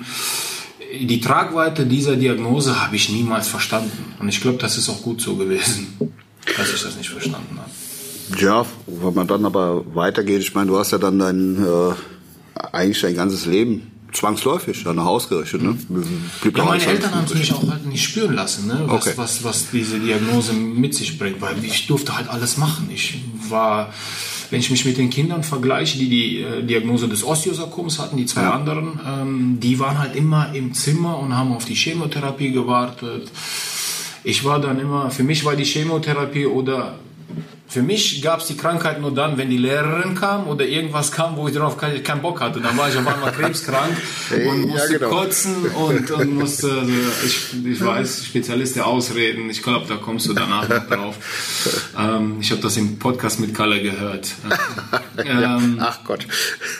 die 0.93 1.21
Tragweite 1.21 1.85
dieser 1.85 2.15
Diagnose 2.15 2.83
habe 2.83 2.95
ich 2.95 3.09
niemals 3.09 3.47
verstanden. 3.47 4.13
Und 4.19 4.29
ich 4.29 4.41
glaube, 4.41 4.59
das 4.59 4.77
ist 4.77 4.89
auch 4.89 5.01
gut 5.01 5.21
so 5.21 5.35
gewesen, 5.35 5.87
dass 6.57 6.73
ich 6.73 6.83
das 6.83 6.97
nicht 6.97 7.09
verstanden 7.09 7.57
habe. 7.57 8.41
Ja, 8.41 8.65
wenn 8.85 9.13
man 9.13 9.27
dann 9.27 9.45
aber 9.45 9.83
weitergeht, 9.95 10.41
ich 10.41 10.53
meine, 10.53 10.67
du 10.67 10.77
hast 10.77 10.91
ja 10.91 10.97
dann 10.97 11.19
dein, 11.19 11.57
äh, 11.57 11.93
eigentlich 12.71 13.01
dein 13.01 13.15
ganzes 13.15 13.45
Leben 13.45 13.92
zwangsläufig 14.13 14.83
danach 14.83 15.05
ausgerichtet. 15.05 15.61
Ne? 15.61 15.77
Blieb 16.41 16.57
ja, 16.57 16.65
meine 16.65 16.85
Eltern 16.85 17.15
haben 17.15 17.25
es 17.25 17.33
mich 17.33 17.53
auch 17.53 17.69
halt 17.69 17.85
nicht 17.85 18.03
spüren 18.03 18.33
lassen, 18.33 18.67
ne? 18.67 18.83
was, 18.85 19.07
okay. 19.07 19.13
was, 19.15 19.43
was 19.43 19.71
diese 19.71 19.99
Diagnose 19.99 20.53
mit 20.53 20.93
sich 20.93 21.17
bringt, 21.17 21.41
weil 21.41 21.63
ich 21.63 21.87
durfte 21.87 22.15
halt 22.15 22.29
alles 22.29 22.57
machen. 22.57 22.89
Ich 22.93 23.15
war, 23.49 23.93
wenn 24.49 24.59
ich 24.59 24.69
mich 24.69 24.85
mit 24.85 24.97
den 24.97 25.09
Kindern 25.09 25.43
vergleiche, 25.43 25.97
die 25.97 26.09
die 26.09 26.41
äh, 26.41 26.63
Diagnose 26.63 27.07
des 27.07 27.23
Osteosarkoms 27.23 27.99
hatten, 27.99 28.17
die 28.17 28.25
zwei 28.25 28.43
ja. 28.43 28.53
anderen, 28.53 28.99
ähm, 29.05 29.59
die 29.59 29.79
waren 29.79 29.97
halt 29.97 30.15
immer 30.15 30.53
im 30.53 30.73
Zimmer 30.73 31.17
und 31.17 31.35
haben 31.35 31.51
auf 31.51 31.65
die 31.65 31.75
Chemotherapie 31.75 32.51
gewartet. 32.51 33.31
Ich 34.23 34.45
war 34.45 34.59
dann 34.59 34.79
immer, 34.79 35.11
für 35.11 35.23
mich 35.23 35.43
war 35.43 35.55
die 35.55 35.65
Chemotherapie 35.65 36.45
oder 36.45 36.95
für 37.73 37.81
mich 37.81 38.21
gab 38.21 38.39
es 38.39 38.45
die 38.45 38.55
Krankheit 38.55 39.01
nur 39.01 39.15
dann, 39.15 39.39
wenn 39.39 39.49
die 39.49 39.57
Lehrerin 39.57 40.13
kam 40.13 40.45
oder 40.45 40.63
irgendwas 40.63 41.11
kam, 41.11 41.37
wo 41.37 41.47
ich 41.47 41.55
darauf 41.55 41.75
keinen 41.75 42.21
Bock 42.21 42.39
hatte. 42.39 42.59
Dann 42.59 42.77
war 42.77 42.87
ich 42.87 42.95
auf 42.95 43.07
einmal 43.07 43.31
krebskrank 43.37 43.97
und 44.29 44.67
musste 44.67 44.93
ja, 44.93 44.99
genau. 44.99 45.09
kotzen 45.09 45.55
und, 45.65 46.11
und 46.11 46.35
musste, 46.35 46.69
also 46.71 46.91
ich, 47.25 47.65
ich 47.65 47.83
weiß, 47.83 48.25
Spezialist 48.25 48.75
der 48.75 48.85
Ausreden. 48.85 49.49
Ich 49.49 49.63
glaube, 49.63 49.87
da 49.89 49.95
kommst 49.95 50.27
du 50.27 50.33
danach 50.33 50.69
noch 50.69 50.87
drauf. 50.87 51.15
Ähm, 51.97 52.37
ich 52.41 52.51
habe 52.51 52.61
das 52.61 52.77
im 52.77 52.99
Podcast 52.99 53.39
mit 53.39 53.55
Kalle 53.55 53.81
gehört. 53.81 54.31
Ähm, 55.15 55.77
Ach 55.79 55.99
Gott. 56.05 56.25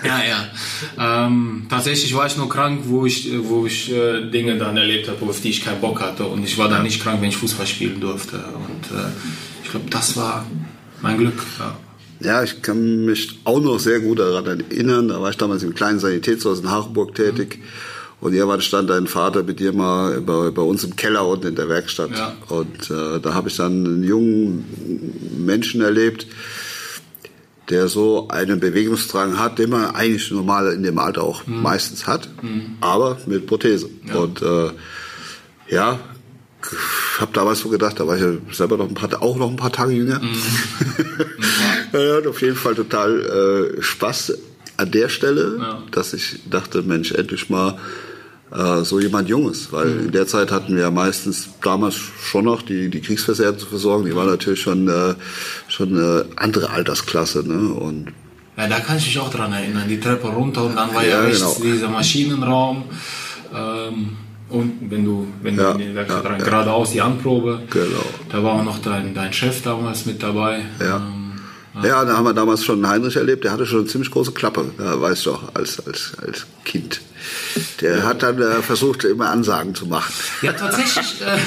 Ja, 0.04 0.20
ja. 0.24 1.28
Ähm, 1.28 1.68
tatsächlich 1.70 2.16
war 2.16 2.26
ich 2.26 2.36
nur 2.36 2.50
krank, 2.50 2.82
wo 2.86 3.06
ich, 3.06 3.30
wo 3.44 3.68
ich 3.68 3.92
äh, 3.92 4.28
Dinge 4.32 4.58
dann 4.58 4.76
erlebt 4.76 5.08
habe, 5.08 5.24
auf 5.24 5.40
die 5.40 5.50
ich 5.50 5.64
keinen 5.64 5.80
Bock 5.80 6.02
hatte. 6.02 6.26
Und 6.26 6.44
ich 6.44 6.58
war 6.58 6.68
dann 6.68 6.82
nicht 6.82 7.02
krank, 7.02 7.22
wenn 7.22 7.30
ich 7.30 7.38
Fußball 7.38 7.68
spielen 7.68 8.02
durfte. 8.02 8.38
Und 8.38 8.98
äh, 8.98 9.04
ich 9.64 9.70
glaube, 9.70 9.88
das 9.92 10.18
war 10.18 10.48
mein 11.04 11.18
Glück, 11.20 11.40
ja. 11.60 11.78
Ja, 12.20 12.42
ich 12.42 12.62
kann 12.62 13.06
mich 13.06 13.40
auch 13.44 13.60
noch 13.60 13.80
sehr 13.80 14.00
gut 14.00 14.20
daran 14.20 14.46
erinnern. 14.62 15.10
Da 15.10 15.22
war 15.22 15.30
ich 15.30 15.38
damals 15.38 15.62
im 15.62 15.76
kleinen 15.76 16.00
Sanitätshaus 16.00 16.62
in 16.62 16.72
Hachenburg 16.72 17.14
tätig. 17.16 17.58
Mhm. 17.58 17.64
Und 18.22 18.34
irgendwann 18.34 18.62
stand 18.62 18.90
dein 18.90 19.08
Vater 19.08 19.44
mit 19.44 19.60
dir 19.60 19.74
mal 19.74 20.22
bei, 20.22 20.50
bei 20.52 20.62
uns 20.62 20.86
im 20.86 20.96
Keller 20.96 21.28
unten 21.28 21.48
in 21.48 21.56
der 21.56 21.68
Werkstatt. 21.68 22.12
Ja. 22.12 22.34
Und 22.48 22.90
äh, 22.90 23.20
da 23.20 23.34
habe 23.34 23.50
ich 23.50 23.58
dann 23.58 23.86
einen 23.86 24.04
jungen 24.04 24.64
Menschen 25.46 25.82
erlebt, 25.82 26.28
der 27.70 27.90
so 27.90 28.30
einen 28.30 28.62
Bewegungsdrang 28.62 29.38
hat, 29.38 29.60
den 29.60 29.72
man 29.72 29.94
eigentlich 29.94 30.32
normal 30.32 30.72
in 30.72 30.84
dem 30.84 31.00
Alter 31.00 31.24
auch 31.24 31.46
mhm. 31.46 31.62
meistens 31.62 32.08
hat, 32.08 32.30
mhm. 32.42 32.78
aber 32.80 33.18
mit 33.26 33.46
Prothese. 33.46 33.90
Ja. 34.08 34.16
Und 34.16 34.42
äh, 34.42 34.72
ja, 35.68 36.00
habe 37.20 37.32
damals 37.34 37.60
so 37.60 37.70
gedacht, 37.70 38.00
da 38.00 38.08
war 38.08 38.16
ich 38.16 38.22
ja 38.22 38.32
selber 38.52 38.78
noch 38.78 38.88
ein 38.88 38.94
paar, 38.94 39.22
auch 39.22 39.38
noch 39.38 39.50
ein 39.50 39.56
paar 39.56 39.72
Tage 39.72 39.94
jünger. 39.94 40.20
Mhm. 40.20 40.36
ja, 41.94 42.18
hat 42.18 42.28
auf 42.28 42.42
jeden 42.42 42.56
Fall 42.56 42.76
total 42.76 43.76
äh, 43.78 43.82
Spaß 43.82 44.34
an 44.78 44.92
der 44.92 45.10
Stelle, 45.10 45.58
ja. 45.60 45.84
dass 45.92 46.14
ich 46.14 46.40
dachte, 46.50 46.82
Mensch, 46.82 47.12
endlich 47.12 47.50
mal 47.50 47.78
äh, 48.52 48.84
so 48.84 49.00
jemand 49.00 49.30
Junges, 49.30 49.72
weil 49.72 49.88
mhm. 49.88 50.06
in 50.06 50.12
der 50.12 50.28
Zeit 50.28 50.52
hatten 50.52 50.76
wir 50.76 50.84
ja 50.84 50.92
meistens 50.92 51.50
damals 51.62 51.96
schon 51.96 52.46
noch 52.46 52.62
die, 52.62 52.90
die 52.90 53.02
Kriegsversehrten 53.02 53.60
zu 53.60 53.68
versorgen. 53.68 54.06
Die 54.06 54.16
waren 54.16 54.28
natürlich 54.28 54.62
schon, 54.62 54.88
äh, 54.88 55.16
schon 55.68 55.90
eine 55.90 56.26
andere 56.36 56.70
Altersklasse. 56.70 57.48
Ne? 57.48 57.74
Und 57.74 58.14
ja, 58.58 58.68
da 58.68 58.80
kann 58.80 58.98
ich 58.98 59.06
mich 59.06 59.20
auch 59.20 59.32
dran 59.32 59.52
erinnern. 59.52 59.88
Die 59.88 60.00
Treppe 60.00 60.28
runter 60.28 60.66
und 60.66 60.76
dann 60.76 60.94
war 60.94 61.04
ja, 61.04 61.24
ja 61.24 61.30
genau. 61.30 61.58
dieser 61.62 61.90
Maschinenraum. 61.90 62.86
Ähm, 63.54 64.18
und 64.50 64.90
wenn 64.90 65.06
du, 65.06 65.28
wenn 65.42 65.58
ja, 65.58 65.74
du 65.74 65.80
in 65.80 65.88
den 65.88 65.96
Werkstatt 65.96 66.24
ja, 66.24 66.30
rein, 66.30 66.40
ja. 66.40 66.46
geradeaus 66.46 66.92
die 66.92 67.02
Anprobe. 67.02 67.62
Genau. 67.70 68.06
Da 68.30 68.44
war 68.44 68.54
auch 68.54 68.64
noch 68.64 68.80
dein, 68.80 69.14
dein 69.14 69.34
Chef 69.34 69.62
damals 69.62 70.06
mit 70.06 70.22
dabei. 70.22 70.62
Ja. 70.80 70.98
Ähm, 70.98 71.24
ja, 71.82 72.06
da 72.06 72.16
haben 72.16 72.26
wir 72.26 72.34
damals 72.34 72.64
schon 72.64 72.88
Heinrich 72.88 73.16
erlebt, 73.16 73.44
der 73.44 73.52
hatte 73.52 73.66
schon 73.66 73.80
eine 73.80 73.88
ziemlich 73.88 74.12
große 74.12 74.32
Klappe, 74.34 74.72
da 74.78 75.02
weißt 75.02 75.26
du 75.26 75.38
als, 75.56 75.86
als, 75.88 76.12
als 76.22 76.46
Kind. 76.66 77.02
Der 77.82 77.98
ja. 77.98 78.04
hat 78.04 78.22
dann 78.22 78.40
äh, 78.40 78.62
versucht, 78.62 79.06
immer 79.06 79.32
Ansagen 79.32 79.74
zu 79.74 79.88
machen. 79.88 80.14
Ja, 80.44 80.54
tatsächlich. 80.54 81.22
äh, 81.22 81.38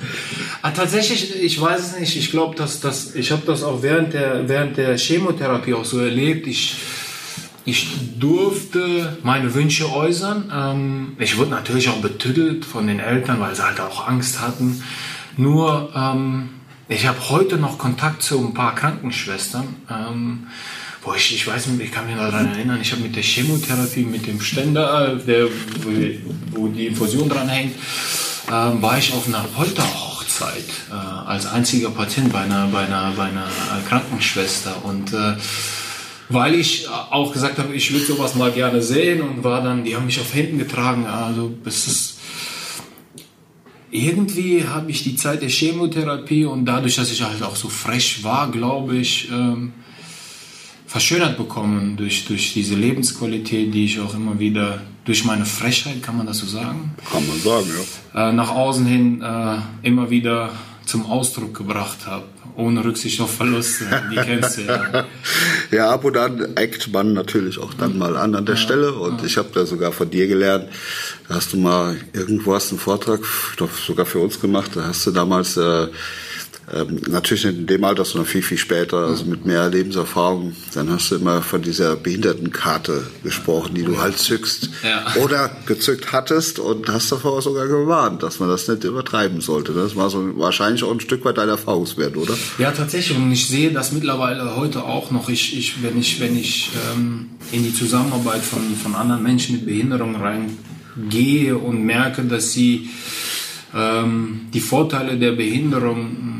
ah, 0.62 0.70
tatsächlich, 0.70 1.42
ich 1.42 1.60
weiß 1.60 1.80
es 1.80 1.98
nicht. 1.98 2.16
Ich 2.16 2.30
glaube, 2.30 2.54
dass 2.54 2.80
das, 2.80 3.16
ich 3.16 3.32
habe 3.32 3.42
das 3.44 3.64
auch 3.64 3.82
während 3.82 4.12
der, 4.12 4.48
während 4.48 4.76
der 4.76 4.96
Chemotherapie 4.96 5.74
auch 5.74 5.84
so 5.84 5.98
erlebt. 5.98 6.46
Ich, 6.46 6.76
ich 7.64 8.18
durfte 8.18 9.18
meine 9.22 9.54
Wünsche 9.54 9.92
äußern. 9.92 10.52
Ähm, 10.54 11.16
ich 11.18 11.36
wurde 11.36 11.50
natürlich 11.50 11.88
auch 11.88 12.00
betüttelt 12.00 12.64
von 12.64 12.86
den 12.86 12.98
Eltern, 12.98 13.40
weil 13.40 13.54
sie 13.54 13.64
halt 13.64 13.80
auch 13.80 14.08
Angst 14.08 14.40
hatten. 14.40 14.82
Nur, 15.36 15.92
ähm, 15.94 16.50
ich 16.88 17.06
habe 17.06 17.18
heute 17.30 17.56
noch 17.56 17.78
Kontakt 17.78 18.22
zu 18.22 18.38
ein 18.38 18.52
paar 18.52 18.74
Krankenschwestern, 18.74 19.76
ähm, 19.88 20.46
wo 21.02 21.14
ich, 21.14 21.34
ich 21.34 21.46
weiß 21.46 21.68
nicht, 21.68 21.82
ich 21.82 21.92
kann 21.92 22.06
mich 22.06 22.16
noch 22.16 22.24
daran 22.24 22.52
erinnern, 22.52 22.80
ich 22.80 22.92
habe 22.92 23.02
mit 23.02 23.16
der 23.16 23.22
Chemotherapie, 23.22 24.04
mit 24.04 24.26
dem 24.26 24.40
Ständer, 24.40 25.16
der, 25.16 25.46
wo, 26.50 26.68
die 26.68 26.86
Infusion 26.86 27.28
dran 27.28 27.48
hängt, 27.48 27.74
ähm, 28.52 28.82
war 28.82 28.98
ich 28.98 29.12
auf 29.14 29.26
einer 29.26 29.44
Polterhochzeit 29.56 30.64
äh, 30.90 30.94
als 30.94 31.46
einziger 31.46 31.90
Patient 31.90 32.32
bei 32.32 32.40
einer, 32.40 32.66
bei 32.66 32.84
einer, 32.86 33.12
bei 33.16 33.24
einer 33.24 33.48
Krankenschwester 33.88 34.84
und 34.84 35.12
äh, 35.12 35.36
weil 36.32 36.54
ich 36.54 36.88
auch 36.88 37.32
gesagt 37.32 37.58
habe, 37.58 37.74
ich 37.74 37.92
würde 37.92 38.04
sowas 38.04 38.34
mal 38.34 38.52
gerne 38.52 38.82
sehen 38.82 39.20
und 39.20 39.44
war 39.44 39.62
dann, 39.62 39.84
die 39.84 39.96
haben 39.96 40.06
mich 40.06 40.20
auf 40.20 40.34
Händen 40.34 40.58
getragen. 40.58 41.06
Also 41.06 41.54
es 41.64 41.86
ist 41.86 42.18
irgendwie 43.90 44.66
habe 44.66 44.90
ich 44.90 45.02
die 45.02 45.16
Zeit 45.16 45.42
der 45.42 45.50
Chemotherapie 45.50 46.46
und 46.46 46.64
dadurch, 46.64 46.96
dass 46.96 47.12
ich 47.12 47.22
halt 47.22 47.42
auch 47.42 47.56
so 47.56 47.68
frech 47.68 48.24
war, 48.24 48.50
glaube 48.50 48.96
ich, 48.96 49.30
ähm, 49.30 49.74
verschönert 50.86 51.36
bekommen 51.36 51.96
durch, 51.96 52.24
durch 52.24 52.54
diese 52.54 52.74
Lebensqualität, 52.74 53.72
die 53.72 53.84
ich 53.84 54.00
auch 54.00 54.14
immer 54.14 54.38
wieder 54.38 54.82
durch 55.04 55.24
meine 55.24 55.44
Frechheit, 55.44 56.02
kann 56.02 56.16
man 56.16 56.26
das 56.26 56.38
so 56.38 56.46
sagen? 56.46 56.94
Kann 57.10 57.26
man 57.26 57.38
sagen, 57.38 57.66
ja. 58.14 58.28
Äh, 58.28 58.32
nach 58.32 58.50
außen 58.50 58.86
hin 58.86 59.20
äh, 59.20 59.56
immer 59.82 60.10
wieder 60.10 60.50
zum 60.86 61.06
Ausdruck 61.06 61.54
gebracht 61.56 62.06
habe 62.06 62.24
ohne 62.56 62.84
Rücksicht 62.84 63.20
auf 63.20 63.34
Verluste. 63.34 63.86
Die 64.10 64.16
kennst 64.16 64.58
du 64.58 64.62
ja. 64.62 65.04
ja, 65.70 65.90
ab 65.90 66.04
und 66.04 66.16
an 66.16 66.56
eckt 66.56 66.92
man 66.92 67.12
natürlich 67.12 67.58
auch 67.58 67.74
dann 67.74 67.98
mal 67.98 68.16
an 68.16 68.34
an 68.34 68.46
der 68.46 68.56
ja, 68.56 68.60
Stelle. 68.60 68.92
Und 68.92 69.20
ja. 69.20 69.26
ich 69.26 69.36
habe 69.36 69.48
da 69.54 69.64
sogar 69.66 69.92
von 69.92 70.10
dir 70.10 70.26
gelernt, 70.26 70.68
da 71.28 71.36
hast 71.36 71.52
du 71.52 71.56
mal 71.56 71.96
irgendwo 72.12 72.54
hast 72.54 72.70
einen 72.70 72.78
Vortrag, 72.78 73.20
doch 73.56 73.70
sogar 73.72 74.06
für 74.06 74.18
uns 74.18 74.40
gemacht. 74.40 74.72
Da 74.74 74.84
hast 74.84 75.06
du 75.06 75.10
damals 75.10 75.56
äh, 75.56 75.88
ähm, 76.74 77.00
natürlich 77.08 77.44
nicht 77.44 77.58
in 77.58 77.66
dem 77.66 77.84
Alter, 77.84 78.04
sondern 78.04 78.26
viel, 78.26 78.42
viel 78.42 78.56
später, 78.56 78.98
also 78.98 79.26
mit 79.26 79.44
mehr 79.44 79.68
Lebenserfahrung. 79.68 80.56
Dann 80.74 80.90
hast 80.90 81.10
du 81.10 81.16
immer 81.16 81.42
von 81.42 81.60
dieser 81.60 81.96
Behindertenkarte 81.96 83.06
gesprochen, 83.22 83.74
die 83.74 83.82
du 83.82 84.00
halt 84.00 84.16
zückst 84.16 84.70
ja. 84.82 85.22
oder 85.22 85.50
gezückt 85.66 86.12
hattest 86.12 86.58
und 86.58 86.88
hast 86.88 87.12
davor 87.12 87.42
sogar 87.42 87.66
gewarnt, 87.66 88.22
dass 88.22 88.40
man 88.40 88.48
das 88.48 88.68
nicht 88.68 88.84
übertreiben 88.84 89.42
sollte. 89.42 89.72
Das 89.72 89.96
war 89.96 90.08
so 90.08 90.38
wahrscheinlich 90.38 90.82
auch 90.82 90.92
ein 90.92 91.00
Stück 91.00 91.24
weit 91.26 91.36
dein 91.36 91.50
Erfahrungswert, 91.50 92.16
oder? 92.16 92.34
Ja, 92.58 92.70
tatsächlich. 92.70 93.18
Und 93.18 93.30
ich 93.30 93.46
sehe 93.46 93.70
das 93.70 93.92
mittlerweile 93.92 94.56
heute 94.56 94.84
auch 94.84 95.10
noch. 95.10 95.28
Ich, 95.28 95.56
ich, 95.56 95.82
wenn 95.82 95.98
ich, 96.00 96.20
wenn 96.20 96.38
ich 96.38 96.70
ähm, 96.94 97.30
in 97.52 97.64
die 97.64 97.74
Zusammenarbeit 97.74 98.42
von, 98.42 98.62
von 98.82 98.94
anderen 98.94 99.22
Menschen 99.22 99.56
mit 99.56 99.66
Behinderung 99.66 100.16
reingehe 100.16 101.58
und 101.58 101.84
merke, 101.84 102.22
dass 102.22 102.52
sie 102.52 102.88
ähm, 103.74 104.48
die 104.52 104.60
Vorteile 104.60 105.18
der 105.18 105.32
Behinderung 105.32 106.31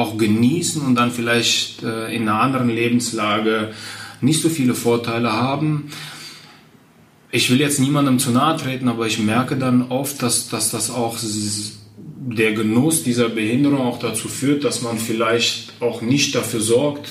auch 0.00 0.18
genießen 0.18 0.82
und 0.82 0.94
dann 0.94 1.10
vielleicht 1.10 1.82
äh, 1.82 2.14
in 2.14 2.22
einer 2.22 2.40
anderen 2.40 2.68
Lebenslage 2.68 3.72
nicht 4.20 4.42
so 4.42 4.48
viele 4.48 4.74
Vorteile 4.74 5.32
haben. 5.32 5.90
Ich 7.30 7.50
will 7.50 7.60
jetzt 7.60 7.78
niemandem 7.78 8.18
zu 8.18 8.30
nahe 8.32 8.56
treten, 8.56 8.88
aber 8.88 9.06
ich 9.06 9.18
merke 9.20 9.56
dann 9.56 9.90
oft, 9.90 10.20
dass, 10.22 10.48
dass 10.48 10.70
das 10.70 10.90
auch 10.90 11.16
der 11.22 12.52
Genuss 12.52 13.02
dieser 13.02 13.28
Behinderung 13.28 13.80
auch 13.80 13.98
dazu 13.98 14.28
führt, 14.28 14.64
dass 14.64 14.82
man 14.82 14.98
vielleicht 14.98 15.80
auch 15.80 16.02
nicht 16.02 16.34
dafür 16.34 16.60
sorgt, 16.60 17.08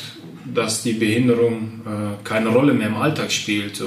dass 0.54 0.84
die 0.84 0.94
Behinderung 0.94 1.82
äh, 1.86 2.24
keine 2.24 2.50
Rolle 2.50 2.74
mehr 2.74 2.88
im 2.88 2.96
Alltag 2.96 3.32
spielt. 3.32 3.82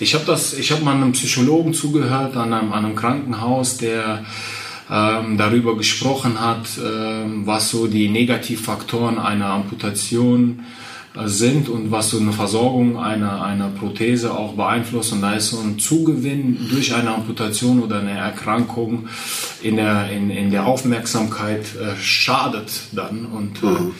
Ich 0.00 0.14
habe 0.14 0.24
das, 0.26 0.56
mal 0.82 0.94
einem 0.94 1.12
Psychologen 1.12 1.74
zugehört 1.74 2.36
an 2.36 2.52
einem, 2.52 2.72
an 2.72 2.84
einem 2.84 2.96
Krankenhaus, 2.96 3.76
der 3.78 4.24
ähm, 4.92 5.38
darüber 5.38 5.76
gesprochen 5.76 6.38
hat, 6.38 6.68
ähm, 6.78 7.46
was 7.46 7.70
so 7.70 7.86
die 7.86 8.10
Negativfaktoren 8.10 9.18
einer 9.18 9.46
Amputation 9.46 10.66
äh, 11.14 11.28
sind 11.28 11.70
und 11.70 11.90
was 11.90 12.10
so 12.10 12.18
eine 12.18 12.32
Versorgung 12.32 12.98
einer, 12.98 13.42
einer 13.42 13.68
Prothese 13.68 14.36
auch 14.36 14.52
beeinflusst. 14.52 15.14
Und 15.14 15.22
da 15.22 15.32
ist 15.32 15.48
so 15.48 15.60
ein 15.60 15.78
Zugewinn 15.78 16.68
durch 16.70 16.94
eine 16.94 17.14
Amputation 17.14 17.82
oder 17.82 18.00
eine 18.00 18.18
Erkrankung 18.18 19.08
in 19.62 19.76
der, 19.76 20.10
in, 20.10 20.28
in 20.28 20.50
der 20.50 20.66
Aufmerksamkeit 20.66 21.74
äh, 21.74 21.96
schadet 21.98 22.82
dann. 22.92 23.24
Und 23.24 23.62
äh, 23.62 23.66
mhm. 23.66 23.94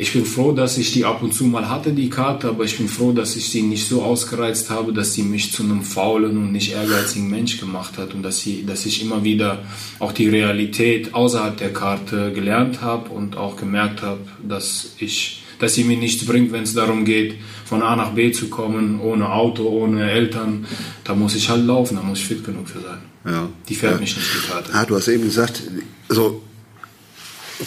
Ich 0.00 0.14
bin 0.14 0.24
froh, 0.24 0.52
dass 0.52 0.78
ich 0.78 0.94
die 0.94 1.04
ab 1.04 1.22
und 1.22 1.34
zu 1.34 1.44
mal 1.44 1.68
hatte, 1.68 1.92
die 1.92 2.08
Karte, 2.08 2.48
aber 2.48 2.64
ich 2.64 2.78
bin 2.78 2.88
froh, 2.88 3.12
dass 3.12 3.36
ich 3.36 3.50
sie 3.50 3.60
nicht 3.60 3.86
so 3.86 4.02
ausgereizt 4.02 4.70
habe, 4.70 4.94
dass 4.94 5.12
sie 5.12 5.22
mich 5.22 5.52
zu 5.52 5.62
einem 5.62 5.82
faulen 5.82 6.38
und 6.38 6.52
nicht 6.52 6.72
ehrgeizigen 6.72 7.28
Mensch 7.28 7.60
gemacht 7.60 7.98
hat 7.98 8.14
und 8.14 8.22
dass, 8.22 8.40
sie, 8.40 8.64
dass 8.64 8.86
ich 8.86 9.02
immer 9.02 9.24
wieder 9.24 9.62
auch 9.98 10.12
die 10.12 10.30
Realität 10.30 11.12
außerhalb 11.12 11.58
der 11.58 11.74
Karte 11.74 12.32
gelernt 12.32 12.80
habe 12.80 13.10
und 13.10 13.36
auch 13.36 13.58
gemerkt 13.58 14.00
habe, 14.00 14.22
dass 14.42 14.94
ich 15.00 15.42
dass 15.58 15.74
sie 15.74 15.84
mir 15.84 15.98
nichts 15.98 16.24
bringt, 16.24 16.50
wenn 16.52 16.62
es 16.62 16.72
darum 16.72 17.04
geht, 17.04 17.34
von 17.66 17.82
A 17.82 17.94
nach 17.94 18.12
B 18.12 18.32
zu 18.32 18.48
kommen, 18.48 18.98
ohne 19.00 19.30
Auto, 19.30 19.68
ohne 19.68 20.10
Eltern. 20.10 20.66
Da 21.04 21.14
muss 21.14 21.34
ich 21.34 21.50
halt 21.50 21.66
laufen, 21.66 21.96
da 21.96 22.02
muss 22.02 22.20
ich 22.20 22.24
fit 22.24 22.42
genug 22.42 22.66
für 22.66 22.80
sein. 22.80 23.00
Ja. 23.26 23.46
Die 23.68 23.74
fährt 23.74 23.96
ja. 23.96 24.00
mich 24.00 24.16
nicht, 24.16 24.28
die 24.34 24.50
Karte. 24.50 24.70
Ah, 24.72 24.86
du 24.86 24.96
hast 24.96 25.08
eben 25.08 25.24
gesagt, 25.24 25.62
so 26.08 26.40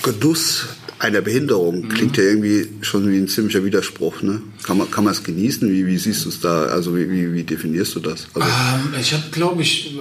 Genuss 0.02 0.68
einer 1.00 1.22
Behinderung 1.22 1.82
mhm. 1.82 1.90
klingt 1.90 2.18
ja 2.18 2.24
irgendwie 2.24 2.68
schon 2.82 3.12
wie 3.12 3.18
ein 3.18 3.28
ziemlicher 3.28 3.64
Widerspruch. 3.66 4.22
Ne? 4.22 4.42
Kann 4.64 4.78
man 4.78 4.90
kann 4.90 5.04
man 5.04 5.12
es 5.12 5.24
genießen? 5.24 5.70
Wie, 5.70 5.86
wie 5.86 5.98
siehst 5.98 6.26
du 6.26 6.30
es 6.30 6.40
da? 6.40 6.64
Also 6.66 6.96
wie, 6.96 7.10
wie, 7.10 7.34
wie 7.34 7.44
definierst 7.44 7.96
du 7.96 8.00
das? 8.00 8.28
Also 8.34 8.48
ähm, 8.48 8.94
ich 9.00 9.14
habe, 9.14 9.24
glaube 9.32 9.62
ich, 9.62 9.98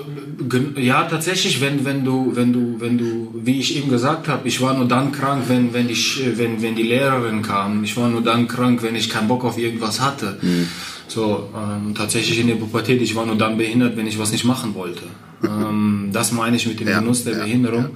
ja 0.77 1.03
tatsächlich, 1.05 1.61
wenn 1.61 1.85
wenn 1.85 2.05
du 2.05 2.33
wenn 2.35 2.53
du 2.53 2.77
wenn 2.79 2.99
du 2.99 3.35
wie 3.43 3.59
ich 3.59 3.77
eben 3.77 3.91
gesagt 3.91 4.29
habe, 4.29 4.47
ich 4.47 4.61
war 4.61 4.75
nur 4.75 4.87
dann 4.87 5.11
krank, 5.13 5.45
wenn 5.49 5.75
wenn 5.75 5.89
ich 5.89 6.23
wenn 6.37 6.63
wenn 6.63 6.77
die 6.77 6.85
Lehrerin 6.85 7.43
kam. 7.43 7.83
Ich 7.83 7.97
war 7.97 8.09
nur 8.09 8.23
dann 8.23 8.47
krank, 8.47 8.83
wenn 8.83 8.95
ich 8.95 9.09
keinen 9.09 9.29
Bock 9.29 9.45
auf 9.45 9.59
irgendwas 9.59 10.01
hatte. 10.01 10.39
Mhm. 10.41 10.69
So 11.09 11.51
ähm, 11.55 11.95
tatsächlich 11.95 12.39
in 12.39 12.47
der 12.47 12.55
Pubertät, 12.55 13.03
ich 13.03 13.15
war 13.17 13.27
nur 13.27 13.37
dann 13.37 13.59
behindert, 13.59 13.97
wenn 13.97 14.07
ich 14.07 14.19
was 14.19 14.31
nicht 14.31 14.45
machen 14.45 14.75
wollte. 14.75 15.03
ähm, 15.45 16.11
das 16.13 16.31
meine 16.31 16.57
ich 16.57 16.67
mit 16.67 16.79
dem 16.79 16.89
ja, 16.89 17.01
Genuss 17.01 17.25
der 17.25 17.35
ja, 17.39 17.45
Behinderung. 17.45 17.89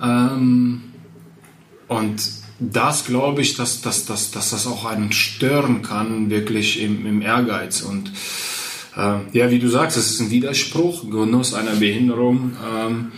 Ja. 0.00 0.34
Ähm, 0.34 0.82
und 1.88 2.22
das 2.58 3.04
glaube 3.04 3.42
ich, 3.42 3.56
dass, 3.56 3.82
dass, 3.82 4.06
dass, 4.06 4.30
dass 4.30 4.50
das 4.50 4.66
auch 4.66 4.84
einen 4.84 5.12
stören 5.12 5.82
kann, 5.82 6.30
wirklich 6.30 6.80
im, 6.80 7.06
im 7.06 7.22
Ehrgeiz. 7.22 7.82
Und 7.82 8.12
äh, 8.96 9.18
ja, 9.32 9.50
wie 9.50 9.58
du 9.58 9.68
sagst, 9.68 9.96
es 9.96 10.10
ist 10.12 10.20
ein 10.20 10.30
Widerspruch, 10.30 11.10
Genuss 11.10 11.54
einer 11.54 11.74
Behinderung, 11.74 12.52
ähm, 12.66 13.12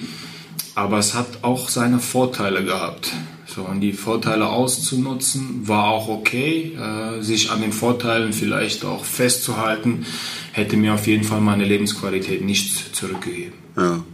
aber 0.75 0.99
es 0.99 1.15
hat 1.15 1.43
auch 1.43 1.69
seine 1.69 1.99
Vorteile 1.99 2.65
gehabt. 2.65 3.13
So, 3.47 3.63
und 3.63 3.81
die 3.81 3.93
Vorteile 3.93 4.49
auszunutzen 4.49 5.67
war 5.67 5.89
auch 5.89 6.09
okay. 6.09 6.77
Äh, 6.77 7.23
sich 7.23 7.51
an 7.51 7.61
den 7.61 7.73
Vorteilen 7.73 8.33
vielleicht 8.33 8.85
auch 8.85 9.05
festzuhalten, 9.05 10.05
hätte 10.53 10.77
mir 10.77 10.95
auf 10.95 11.07
jeden 11.07 11.25
Fall 11.25 11.41
meine 11.41 11.65
Lebensqualität 11.65 12.45
nicht 12.45 12.95
zurückgegeben. 12.95 13.55
Ja. 13.77 14.05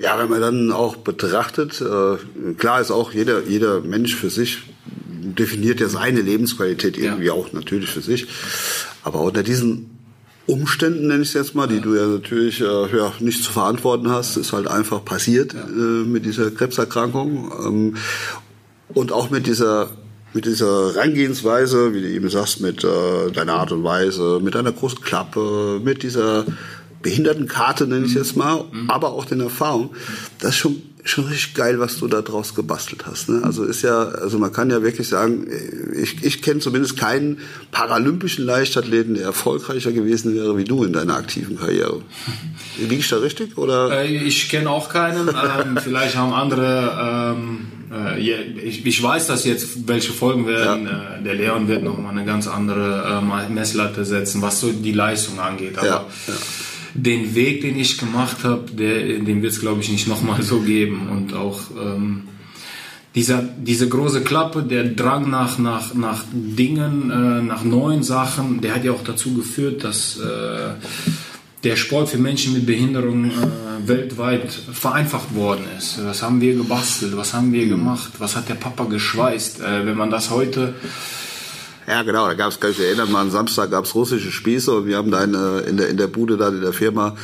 Ja, 0.00 0.18
wenn 0.18 0.30
man 0.30 0.40
dann 0.40 0.72
auch 0.72 0.96
betrachtet, 0.96 1.82
äh, 1.82 2.54
klar 2.54 2.80
ist 2.80 2.90
auch 2.90 3.12
jeder, 3.12 3.42
jeder 3.46 3.82
Mensch 3.82 4.16
für 4.16 4.30
sich 4.30 4.62
definiert 4.96 5.78
ja 5.78 5.90
seine 5.90 6.22
Lebensqualität 6.22 6.96
irgendwie 6.96 7.26
ja. 7.26 7.34
auch 7.34 7.52
natürlich 7.52 7.90
für 7.90 8.00
sich. 8.00 8.26
Aber 9.02 9.20
unter 9.20 9.42
diesen 9.42 9.90
Umständen, 10.46 11.08
nenne 11.08 11.22
ich 11.22 11.28
es 11.28 11.34
jetzt 11.34 11.54
mal, 11.54 11.66
die 11.66 11.80
du 11.80 11.94
ja 11.94 12.06
natürlich 12.06 12.62
äh, 12.62 12.96
ja, 12.96 13.12
nicht 13.20 13.44
zu 13.44 13.52
verantworten 13.52 14.10
hast, 14.10 14.38
ist 14.38 14.54
halt 14.54 14.68
einfach 14.68 15.04
passiert 15.04 15.52
ja. 15.52 15.60
äh, 15.64 16.04
mit 16.04 16.24
dieser 16.24 16.50
Krebserkrankung. 16.50 17.52
Ähm, 17.62 17.96
und 18.94 19.12
auch 19.12 19.28
mit 19.28 19.46
dieser 19.46 19.90
mit 20.32 20.44
dieser 20.44 20.94
Herangehensweise, 20.94 21.92
wie 21.92 22.02
du 22.02 22.08
eben 22.08 22.30
sagst, 22.30 22.60
mit 22.60 22.84
äh, 22.84 23.32
deiner 23.32 23.54
Art 23.54 23.72
und 23.72 23.82
Weise, 23.82 24.38
mit 24.40 24.54
deiner 24.54 24.70
großen 24.70 25.00
Klappe, 25.00 25.80
mit 25.82 26.04
dieser 26.04 26.46
Behindertenkarte, 27.02 27.86
nenne 27.86 28.06
ich 28.06 28.14
jetzt 28.14 28.36
mal, 28.36 28.64
mhm. 28.70 28.90
aber 28.90 29.12
auch 29.12 29.24
den 29.24 29.40
Erfahrung. 29.40 29.90
Das 30.38 30.50
ist 30.50 30.56
schon, 30.56 30.82
schon 31.04 31.24
richtig 31.24 31.54
geil, 31.54 31.80
was 31.80 31.98
du 31.98 32.08
da 32.08 32.20
draus 32.20 32.54
gebastelt 32.54 33.06
hast. 33.06 33.30
Ne? 33.30 33.40
Also 33.42 33.64
ist 33.64 33.82
ja, 33.82 34.02
also 34.02 34.38
man 34.38 34.52
kann 34.52 34.70
ja 34.70 34.82
wirklich 34.82 35.08
sagen, 35.08 35.46
ich, 35.96 36.22
ich 36.22 36.42
kenne 36.42 36.60
zumindest 36.60 36.98
keinen 36.98 37.38
paralympischen 37.70 38.44
Leichtathleten, 38.44 39.14
der 39.14 39.24
erfolgreicher 39.24 39.92
gewesen 39.92 40.34
wäre 40.34 40.58
wie 40.58 40.64
du 40.64 40.84
in 40.84 40.92
deiner 40.92 41.16
aktiven 41.16 41.58
Karriere. 41.58 42.02
Liege 42.78 42.96
ich 42.96 43.08
da 43.08 43.16
richtig? 43.16 43.56
Oder? 43.56 44.02
Äh, 44.02 44.16
ich 44.16 44.50
kenne 44.50 44.68
auch 44.68 44.90
keinen. 44.90 45.28
ähm, 45.28 45.78
vielleicht 45.82 46.16
haben 46.16 46.34
andere. 46.34 47.34
Ähm, 47.34 47.66
äh, 47.92 48.20
ich, 48.20 48.86
ich, 48.86 49.02
weiß, 49.02 49.26
dass 49.26 49.44
jetzt 49.44 49.88
welche 49.88 50.12
Folgen 50.12 50.46
werden. 50.46 50.86
Ja. 50.86 51.16
Äh, 51.16 51.22
der 51.22 51.34
Leon 51.34 51.66
wird 51.66 51.82
noch 51.82 51.98
mal 51.98 52.10
eine 52.10 52.24
ganz 52.24 52.46
andere 52.46 53.22
äh, 53.22 53.52
Messlatte 53.52 54.04
setzen, 54.04 54.42
was 54.42 54.60
so 54.60 54.70
die 54.70 54.92
Leistung 54.92 55.40
angeht. 55.40 55.78
Aber 55.78 55.86
ja, 55.86 56.06
ja 56.28 56.34
den 56.94 57.34
Weg, 57.34 57.62
den 57.62 57.78
ich 57.78 57.98
gemacht 57.98 58.44
habe, 58.44 58.70
den 58.72 59.42
wird 59.42 59.52
es, 59.52 59.60
glaube 59.60 59.80
ich, 59.80 59.90
nicht 59.90 60.08
nochmal 60.08 60.42
so 60.42 60.60
geben. 60.60 61.08
Und 61.10 61.34
auch 61.34 61.60
ähm, 61.80 62.24
dieser, 63.14 63.42
diese 63.42 63.88
große 63.88 64.22
Klappe, 64.22 64.62
der 64.62 64.84
Drang 64.84 65.30
nach, 65.30 65.58
nach, 65.58 65.94
nach 65.94 66.24
Dingen, 66.32 67.10
äh, 67.10 67.42
nach 67.42 67.64
neuen 67.64 68.02
Sachen, 68.02 68.60
der 68.60 68.74
hat 68.74 68.84
ja 68.84 68.92
auch 68.92 69.04
dazu 69.04 69.34
geführt, 69.34 69.84
dass 69.84 70.18
äh, 70.18 70.74
der 71.64 71.76
Sport 71.76 72.08
für 72.08 72.18
Menschen 72.18 72.54
mit 72.54 72.66
Behinderung 72.66 73.26
äh, 73.26 73.32
weltweit 73.86 74.50
vereinfacht 74.52 75.34
worden 75.34 75.64
ist. 75.76 76.04
Was 76.04 76.22
haben 76.22 76.40
wir 76.40 76.54
gebastelt? 76.54 77.16
Was 77.16 77.34
haben 77.34 77.52
wir 77.52 77.66
gemacht? 77.66 78.12
Was 78.18 78.36
hat 78.36 78.48
der 78.48 78.54
Papa 78.54 78.84
geschweißt? 78.84 79.60
Äh, 79.60 79.86
wenn 79.86 79.96
man 79.96 80.10
das 80.10 80.30
heute 80.30 80.74
ja, 81.90 82.02
genau, 82.02 82.26
da 82.26 82.34
gab 82.34 82.50
es, 82.50 82.60
kann 82.60 82.70
ich 82.70 82.78
erinnern, 82.78 83.10
mal 83.10 83.20
am 83.20 83.30
Samstag 83.30 83.72
gab 83.72 83.84
es 83.84 83.94
russische 83.96 84.30
Spieße 84.30 84.72
und 84.72 84.86
wir 84.86 84.96
haben 84.96 85.10
deine, 85.10 85.60
in 85.60 85.76
der, 85.76 85.88
in 85.88 85.96
der 85.96 86.06
Bude 86.06 86.36
da, 86.36 86.48
in 86.48 86.60
der 86.60 86.72
Firma, 86.72 87.16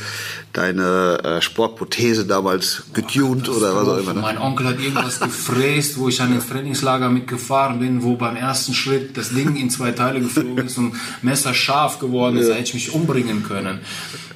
deine 0.53 1.19
äh, 1.23 1.41
Sportprothese 1.41 2.27
damals 2.27 2.83
getuned 2.93 3.49
oh, 3.49 3.53
oder 3.53 3.77
was 3.77 3.89
auch 3.89 3.99
immer. 3.99 4.15
Ne? 4.15 4.21
Mein 4.21 4.39
Onkel 4.39 4.67
hat 4.67 4.81
irgendwas 4.81 5.21
gefräst, 5.21 5.99
wo 5.99 6.09
ich 6.09 6.21
an 6.21 6.35
ins 6.35 6.49
Trainingslager 6.49 7.09
mitgefahren 7.11 7.79
bin, 7.79 8.03
wo 8.03 8.17
beim 8.17 8.35
ersten 8.35 8.75
Schritt 8.75 9.17
das 9.17 9.31
Ding 9.31 9.55
in 9.55 9.71
zwei 9.71 9.93
Teile 9.93 10.21
geflogen 10.21 10.67
ist 10.67 10.79
und 10.79 10.95
Messer 11.23 11.55
scharf 11.55 12.01
geworden 12.01 12.37
ist, 12.37 12.49
ja. 12.49 12.55
da 12.55 12.59
hätte 12.59 12.69
ich 12.69 12.75
mich 12.75 12.93
umbringen 12.93 13.45
können. 13.45 13.79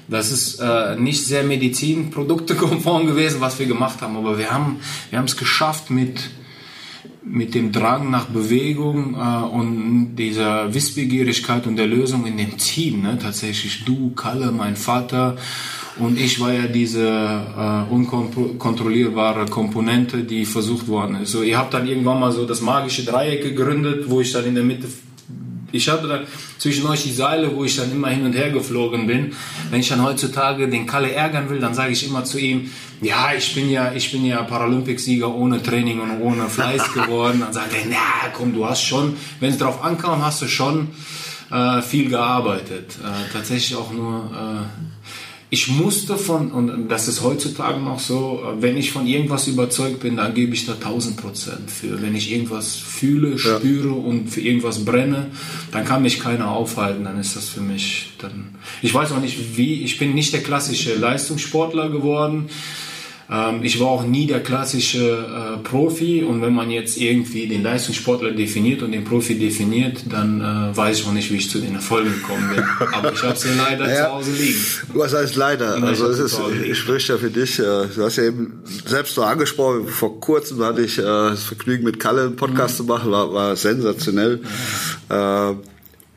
Das 0.06 0.30
ist 0.30 0.60
äh, 0.60 0.94
nicht 0.96 1.26
sehr 1.26 1.42
medizinproduktekonform 1.42 3.06
gewesen, 3.06 3.40
was 3.40 3.58
wir 3.58 3.66
gemacht 3.66 4.00
haben, 4.00 4.16
aber 4.16 4.38
wir 4.38 4.50
haben 4.52 4.80
wir 5.10 5.18
haben 5.18 5.26
es 5.26 5.36
geschafft 5.36 5.90
mit 5.90 6.30
mit 7.22 7.54
dem 7.54 7.70
Drang 7.72 8.10
nach 8.10 8.26
Bewegung 8.26 9.14
äh, 9.14 9.44
und 9.44 10.16
dieser 10.16 10.72
Wissbegierigkeit 10.72 11.66
und 11.66 11.76
der 11.76 11.86
Lösung 11.86 12.26
in 12.26 12.36
dem 12.36 12.56
Team. 12.56 13.02
Ne? 13.02 13.18
Tatsächlich 13.20 13.84
du, 13.84 14.10
Kalle, 14.10 14.52
mein 14.52 14.76
Vater 14.76 15.36
und 15.98 16.18
ich 16.18 16.40
war 16.40 16.52
ja 16.52 16.66
diese 16.66 17.06
äh, 17.08 17.92
unkontrollierbare 17.92 19.46
Komponente, 19.46 20.24
die 20.24 20.46
versucht 20.46 20.88
worden 20.88 21.16
ist. 21.22 21.32
So, 21.32 21.42
ihr 21.42 21.58
habt 21.58 21.74
dann 21.74 21.86
irgendwann 21.86 22.20
mal 22.20 22.32
so 22.32 22.46
das 22.46 22.62
magische 22.62 23.04
Dreieck 23.04 23.42
gegründet, 23.42 24.08
wo 24.08 24.20
ich 24.20 24.32
dann 24.32 24.46
in 24.46 24.54
der 24.54 24.64
Mitte 24.64 24.88
ich 25.72 25.88
hatte 25.88 26.08
dann 26.08 26.26
zwischen 26.58 26.86
euch 26.86 27.02
die 27.02 27.12
Seile, 27.12 27.54
wo 27.54 27.64
ich 27.64 27.76
dann 27.76 27.90
immer 27.90 28.08
hin 28.08 28.24
und 28.24 28.32
her 28.32 28.50
geflogen 28.50 29.06
bin. 29.06 29.32
Wenn 29.70 29.80
ich 29.80 29.88
dann 29.88 30.02
heutzutage 30.02 30.68
den 30.68 30.86
Kalle 30.86 31.12
ärgern 31.12 31.48
will, 31.50 31.60
dann 31.60 31.74
sage 31.74 31.92
ich 31.92 32.06
immer 32.06 32.24
zu 32.24 32.38
ihm, 32.38 32.70
ja, 33.00 33.32
ich 33.36 33.54
bin 33.54 33.70
ja, 33.70 33.92
ich 33.92 34.12
bin 34.12 34.24
ja 34.24 34.42
Paralympicsieger 34.42 35.32
ohne 35.34 35.62
Training 35.62 36.00
und 36.00 36.20
ohne 36.20 36.48
Fleiß 36.48 36.92
geworden. 36.94 37.40
Dann 37.40 37.52
sagt 37.52 37.72
er, 37.72 37.86
na 37.88 38.28
komm, 38.32 38.52
du 38.52 38.66
hast 38.66 38.82
schon, 38.82 39.16
wenn 39.40 39.50
es 39.50 39.58
drauf 39.58 39.82
ankam, 39.82 40.24
hast 40.24 40.42
du 40.42 40.48
schon 40.48 40.88
äh, 41.50 41.82
viel 41.82 42.08
gearbeitet. 42.08 42.98
Äh, 43.02 43.32
tatsächlich 43.32 43.76
auch 43.76 43.92
nur 43.92 44.30
äh, 44.32 44.99
ich 45.52 45.66
musste 45.66 46.16
von, 46.16 46.52
und 46.52 46.88
das 46.88 47.08
ist 47.08 47.22
heutzutage 47.22 47.80
noch 47.80 47.98
so, 47.98 48.40
wenn 48.60 48.76
ich 48.76 48.92
von 48.92 49.04
irgendwas 49.08 49.48
überzeugt 49.48 49.98
bin, 49.98 50.16
dann 50.16 50.32
gebe 50.32 50.54
ich 50.54 50.64
da 50.64 50.74
1000 50.74 51.16
Prozent 51.16 51.70
für. 51.70 52.00
Wenn 52.00 52.14
ich 52.14 52.30
irgendwas 52.30 52.76
fühle, 52.76 53.36
spüre 53.36 53.88
ja. 53.88 53.94
und 53.94 54.28
für 54.28 54.40
irgendwas 54.40 54.84
brenne, 54.84 55.26
dann 55.72 55.84
kann 55.84 56.02
mich 56.02 56.20
keiner 56.20 56.52
aufhalten, 56.52 57.02
dann 57.02 57.18
ist 57.18 57.34
das 57.34 57.48
für 57.48 57.60
mich 57.60 58.12
dann, 58.18 58.54
ich 58.80 58.94
weiß 58.94 59.10
auch 59.10 59.20
nicht 59.20 59.56
wie, 59.56 59.82
ich 59.82 59.98
bin 59.98 60.14
nicht 60.14 60.32
der 60.32 60.42
klassische 60.42 60.94
Leistungssportler 60.94 61.90
geworden, 61.90 62.48
Ähm, 63.30 63.60
ich 63.62 63.78
war 63.78 63.88
auch 63.88 64.04
nie 64.04 64.26
der 64.26 64.40
klassische 64.40 64.98
äh, 64.98 65.58
Profi 65.58 66.24
und 66.24 66.42
wenn 66.42 66.52
man 66.52 66.70
jetzt 66.70 66.96
irgendwie 66.96 67.46
den 67.46 67.62
Leistungssportler 67.62 68.32
definiert 68.32 68.82
und 68.82 68.90
den 68.90 69.04
Profi 69.04 69.38
definiert, 69.38 70.04
dann 70.08 70.40
äh, 70.40 70.76
weiß 70.76 71.00
ich 71.00 71.06
auch 71.06 71.12
nicht, 71.12 71.30
wie 71.30 71.36
ich 71.36 71.48
zu 71.48 71.60
den 71.60 71.76
Erfolgen 71.76 72.12
gekommen 72.12 72.50
bin. 72.54 72.64
Aber 72.92 73.12
ich 73.12 73.22
habe 73.22 73.36
sie 73.36 73.50
leider 73.56 73.88
ja, 73.88 74.06
zu 74.06 74.12
Hause 74.14 74.32
liegen. 74.32 74.58
Was 74.94 75.14
heißt 75.14 75.36
leider? 75.36 75.78
Ja, 75.78 75.84
also 75.84 76.08
es 76.08 76.18
ist, 76.18 76.40
ich 76.68 76.78
spreche 76.78 77.12
ja 77.12 77.18
für 77.18 77.30
dich. 77.30 77.58
Äh, 77.60 77.62
du 77.62 78.02
hast 78.02 78.16
ja 78.16 78.24
eben 78.24 78.64
selbst 78.86 79.14
so 79.14 79.22
angesprochen, 79.22 79.86
vor 79.86 80.18
kurzem 80.20 80.62
hatte 80.64 80.82
ich 80.82 80.98
äh, 80.98 81.02
das 81.02 81.44
Vergnügen 81.44 81.84
mit 81.84 82.00
Kalle 82.00 82.22
einen 82.22 82.36
Podcast 82.36 82.74
mhm. 82.74 82.76
zu 82.78 82.84
machen, 82.84 83.12
war, 83.12 83.32
war 83.32 83.54
sensationell. 83.54 84.40
Ja. 85.08 85.56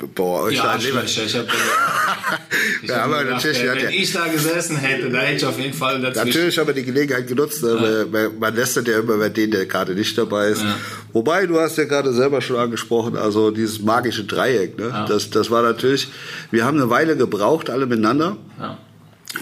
Boah, 0.08 0.44
euch 0.44 0.56
ja, 0.56 0.76
Ich 0.78 0.94
hab, 0.94 1.04
ich 2.82 2.90
ja, 2.90 3.04
aber 3.04 3.24
gedacht, 3.24 3.46
natürlich, 3.46 3.64
wenn, 3.64 3.90
ich 3.90 4.12
da 4.12 4.28
gesessen 4.28 4.78
hätte, 4.78 5.10
da 5.10 5.20
hätte 5.20 5.38
ich 5.38 5.46
auf 5.46 5.60
jeden 5.60 5.74
Fall 5.74 6.02
dazwischen. 6.02 6.28
Natürlich 6.28 6.58
haben 6.58 6.68
wir 6.68 6.74
die 6.74 6.84
Gelegenheit 6.84 7.28
genutzt. 7.28 7.64
Ne? 7.64 8.08
Ja. 8.12 8.30
Man 8.40 8.56
lässt 8.56 8.76
ja 8.76 9.00
immer 9.00 9.18
bei 9.18 9.30
denen, 9.30 9.52
der 9.52 9.66
gerade 9.66 9.94
nicht 9.94 10.18
dabei 10.18 10.50
ist. 10.50 10.62
Ja. 10.62 10.76
Wobei, 11.12 11.46
du 11.46 11.60
hast 11.60 11.78
ja 11.78 11.86
gerade 11.86 12.14
selber 12.14 12.42
schon 12.42 12.58
angesprochen, 12.58 13.18
also 13.18 13.52
dieses 13.52 13.82
magische 13.82 14.24
Dreieck. 14.24 14.78
Ne? 14.78 15.06
Das, 15.08 15.30
das 15.30 15.50
war 15.52 15.62
natürlich, 15.62 16.08
wir 16.52 16.66
haben 16.66 16.78
eine 16.78 16.90
Weile 16.90 17.16
gebraucht, 17.18 17.70
alle 17.70 17.86
miteinander. 17.86 18.38
Ja 18.60 18.78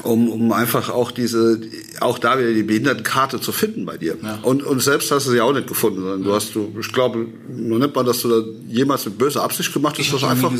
um, 0.04 0.30
um 0.30 0.52
einfach 0.52 0.90
auch 0.90 1.12
diese, 1.12 1.60
auch 2.00 2.18
da 2.18 2.40
wieder 2.40 2.54
die 2.54 2.64
Behindertenkarte 2.64 3.42
zu 3.42 3.52
finden 3.52 3.86
bei 3.86 3.98
dir. 3.98 4.18
Ja. 4.22 4.40
Und, 4.42 4.64
und 4.64 4.82
selbst 4.82 5.12
hast 5.12 5.28
du 5.28 5.32
sie 5.32 5.42
auch 5.42 5.54
nicht 5.54 5.68
gefunden, 5.68 6.02
sondern 6.02 6.24
du 6.24 6.34
hast, 6.34 6.56
du, 6.56 6.74
ich 6.80 6.92
glaube, 6.92 7.28
nur 7.50 7.80
nicht 7.80 7.96
mal, 7.96 8.04
dass 8.04 8.22
du 8.22 8.30
da 8.30 8.48
jemals 8.68 9.06
mit 9.06 9.18
böser 9.18 9.44
Absicht 9.44 9.74
gemacht 9.74 9.98
hast. 10.00 10.14
Das 10.14 10.24
einfach, 10.24 10.52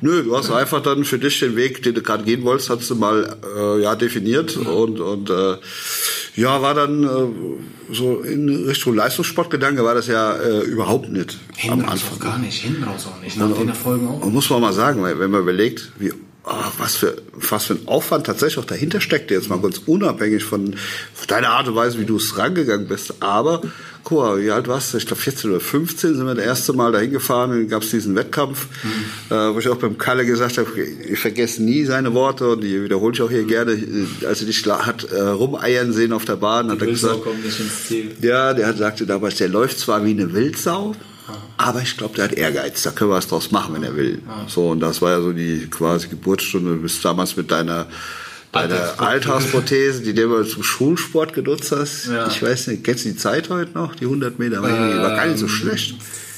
nö, 0.00 0.22
du 0.22 0.36
hast 0.36 0.50
ja. 0.50 0.56
einfach 0.56 0.82
dann 0.82 1.04
für 1.04 1.18
dich 1.18 1.40
den 1.40 1.56
Weg, 1.56 1.82
den 1.82 1.94
du 1.94 2.02
gerade 2.02 2.24
gehen 2.24 2.44
wolltest, 2.44 2.70
hast 2.70 2.90
du 2.90 2.94
mal, 2.94 3.36
äh, 3.56 3.82
ja, 3.82 3.94
definiert 3.94 4.56
ja. 4.56 4.70
und, 4.70 5.00
und, 5.00 5.30
äh, 5.30 5.56
ja, 6.36 6.60
war 6.60 6.74
dann 6.74 7.04
äh, 7.04 7.94
so 7.94 8.20
in 8.20 8.66
Richtung 8.66 8.94
Leistungssportgedanke 8.94 9.82
war 9.82 9.94
das 9.94 10.06
ja 10.06 10.36
äh, 10.36 10.60
überhaupt 10.64 11.08
nicht. 11.08 11.38
Hinten 11.54 11.84
am 11.84 11.88
Anfang. 11.88 12.18
auch 12.18 12.20
gar 12.20 12.38
nicht, 12.38 12.62
hinten 12.62 12.84
raus 12.84 13.06
auch 13.06 13.22
nicht, 13.22 13.38
nach 13.38 13.46
und, 13.46 13.58
den 13.58 13.68
Erfolgen 13.68 14.06
auch. 14.08 14.20
Und 14.20 14.34
muss 14.34 14.50
man 14.50 14.60
mal 14.60 14.74
sagen, 14.74 15.02
wenn 15.02 15.30
man 15.30 15.40
überlegt, 15.40 15.92
wie 15.98 16.12
oh, 16.46 16.72
was 16.78 16.96
für 16.96 17.16
was 17.32 17.66
für 17.66 17.74
ein 17.74 17.86
Aufwand 17.86 18.26
tatsächlich 18.26 18.58
auch 18.58 18.68
dahinter 18.68 19.00
steckt, 19.00 19.30
jetzt 19.30 19.48
mal 19.48 19.60
ganz 19.60 19.82
unabhängig 19.86 20.44
von, 20.44 20.74
von 21.14 21.26
deiner 21.28 21.50
Art 21.50 21.68
und 21.68 21.74
Weise, 21.74 21.98
wie 21.98 22.04
du 22.04 22.16
es 22.16 22.38
rangegangen 22.38 22.88
bist. 22.88 23.14
Aber 23.20 23.60
guck 24.04 24.18
mal, 24.18 24.40
wie 24.40 24.50
alt 24.50 24.68
warst 24.68 24.94
du? 24.94 24.98
Ich 24.98 25.06
glaube 25.06 25.20
14 25.20 25.50
oder 25.50 25.60
15 25.60 26.14
sind 26.14 26.26
wir 26.26 26.34
das 26.34 26.44
erste 26.44 26.72
Mal 26.72 26.92
dahin 26.92 27.10
gefahren, 27.10 27.50
dann 27.50 27.68
gab 27.68 27.82
es 27.82 27.90
diesen 27.90 28.14
Wettkampf, 28.14 28.68
mhm. 28.82 29.34
äh, 29.34 29.54
wo 29.54 29.58
ich 29.58 29.68
auch 29.68 29.76
beim 29.76 29.98
Kalle 29.98 30.24
gesagt 30.24 30.58
habe, 30.58 30.80
ich 30.80 31.18
vergesse 31.18 31.62
nie 31.62 31.84
seine 31.84 32.14
Worte 32.14 32.50
und 32.50 32.62
die 32.62 32.82
wiederhole 32.82 33.12
ich 33.14 33.22
auch 33.22 33.30
hier 33.30 33.44
gerne. 33.44 33.76
Als 34.26 34.40
er 34.40 34.46
dich 34.46 34.64
hat 34.66 35.04
äh, 35.04 35.20
rumeiern 35.20 35.92
sehen 35.92 36.12
auf 36.12 36.24
der 36.24 36.36
Bahn, 36.36 36.70
hat 36.70 36.80
er 36.80 36.86
gesagt, 36.86 37.20
ja, 38.22 38.54
der 38.54 38.66
hat 38.68 38.78
sagte 38.78 39.06
damals, 39.06 39.36
der 39.36 39.48
läuft 39.48 39.78
zwar 39.78 40.04
wie 40.04 40.10
eine 40.10 40.32
Wildsau, 40.32 40.94
aber 41.56 41.82
ich 41.82 41.96
glaube, 41.96 42.14
der 42.14 42.24
hat 42.24 42.32
Ehrgeiz. 42.32 42.82
Da 42.82 42.90
können 42.90 43.10
wir 43.10 43.16
was 43.16 43.28
draus 43.28 43.50
machen, 43.50 43.74
wenn 43.74 43.82
er 43.82 43.96
will. 43.96 44.22
So, 44.46 44.70
und 44.70 44.80
das 44.80 45.02
war 45.02 45.12
ja 45.12 45.20
so 45.20 45.32
die 45.32 45.66
quasi 45.68 46.08
Geburtsstunde. 46.08 46.74
Du 46.74 46.82
bist 46.82 47.04
damals 47.04 47.36
mit 47.36 47.50
deiner, 47.50 47.86
deiner 48.52 49.00
Alltagsprothese, 49.00 50.02
die 50.02 50.14
du 50.14 50.44
zum 50.44 50.62
Schulsport 50.62 51.32
genutzt 51.32 51.72
hast. 51.72 52.06
Ja. 52.06 52.28
Ich 52.28 52.42
weiß 52.42 52.68
nicht, 52.68 52.84
kennst 52.84 53.04
du 53.04 53.10
die 53.10 53.16
Zeit 53.16 53.50
heute 53.50 53.72
noch? 53.72 53.94
Die 53.94 54.04
100 54.04 54.38
Meter? 54.38 54.58
Ähm, 54.58 54.62
war 54.62 55.16
gar 55.16 55.26
nicht 55.26 55.38
so 55.38 55.48
schlecht. 55.48 55.96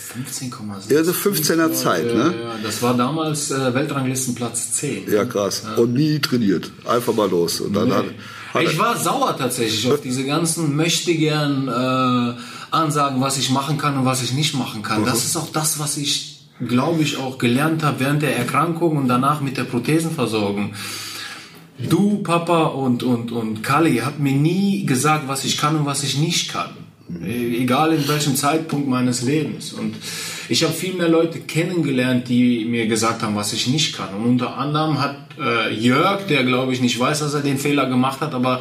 15,6. 0.08 0.92
Ja, 0.92 1.04
so 1.04 1.12
15er 1.12 1.72
Zeit, 1.72 2.06
ne? 2.06 2.34
Ja, 2.42 2.54
das 2.62 2.82
war 2.82 2.96
damals 2.96 3.50
äh, 3.50 3.74
Weltranglistenplatz 3.74 4.72
10. 4.72 5.10
Ja, 5.12 5.24
krass. 5.24 5.62
Ja. 5.64 5.82
Und 5.82 5.92
nie 5.92 6.18
trainiert. 6.18 6.70
Einfach 6.86 7.14
mal 7.14 7.28
los. 7.28 7.60
Und 7.60 7.74
dann 7.74 7.88
nee. 7.88 7.94
hat, 7.94 8.04
hat 8.54 8.62
ich 8.62 8.78
war 8.78 8.96
sauer 8.96 9.36
tatsächlich 9.36 9.90
auf 9.92 10.00
diese 10.00 10.24
ganzen 10.24 10.74
möchtegern 10.74 11.68
äh, 11.68 12.40
Ansagen, 12.70 13.20
was 13.20 13.38
ich 13.38 13.50
machen 13.50 13.78
kann 13.78 13.96
und 13.98 14.04
was 14.04 14.22
ich 14.22 14.32
nicht 14.32 14.54
machen 14.54 14.82
kann. 14.82 15.02
Mhm. 15.02 15.06
Das 15.06 15.24
ist 15.24 15.36
auch 15.36 15.50
das, 15.52 15.78
was 15.78 15.96
ich, 15.96 16.40
glaube 16.66 17.02
ich, 17.02 17.16
auch 17.16 17.38
gelernt 17.38 17.82
habe 17.82 18.00
während 18.00 18.22
der 18.22 18.36
Erkrankung 18.36 18.96
und 18.96 19.08
danach 19.08 19.40
mit 19.40 19.56
der 19.56 19.64
Prothesenversorgung. 19.64 20.74
Du, 21.78 22.18
Papa 22.24 22.64
und, 22.64 23.02
und, 23.02 23.30
und 23.30 23.62
Kali 23.62 23.98
habt 23.98 24.18
mir 24.18 24.32
nie 24.32 24.84
gesagt, 24.84 25.28
was 25.28 25.44
ich 25.44 25.58
kann 25.58 25.76
und 25.76 25.86
was 25.86 26.02
ich 26.02 26.18
nicht 26.18 26.52
kann. 26.52 26.70
Egal 27.24 27.94
in 27.94 28.06
welchem 28.06 28.36
Zeitpunkt 28.36 28.88
meines 28.88 29.22
Lebens. 29.22 29.72
Und 29.72 29.94
ich 30.48 30.64
habe 30.64 30.74
viel 30.74 30.94
mehr 30.94 31.08
Leute 31.08 31.40
kennengelernt, 31.40 32.28
die 32.28 32.64
mir 32.64 32.86
gesagt 32.86 33.22
haben, 33.22 33.36
was 33.36 33.52
ich 33.52 33.66
nicht 33.68 33.96
kann. 33.96 34.14
Und 34.14 34.24
unter 34.24 34.58
anderem 34.58 35.00
hat 35.00 35.16
äh, 35.38 35.72
Jörg, 35.72 36.26
der 36.26 36.44
glaube 36.44 36.72
ich 36.72 36.80
nicht 36.80 36.98
weiß, 36.98 37.20
dass 37.20 37.32
er 37.32 37.40
den 37.40 37.58
Fehler 37.58 37.86
gemacht 37.86 38.20
hat, 38.20 38.34
aber 38.34 38.60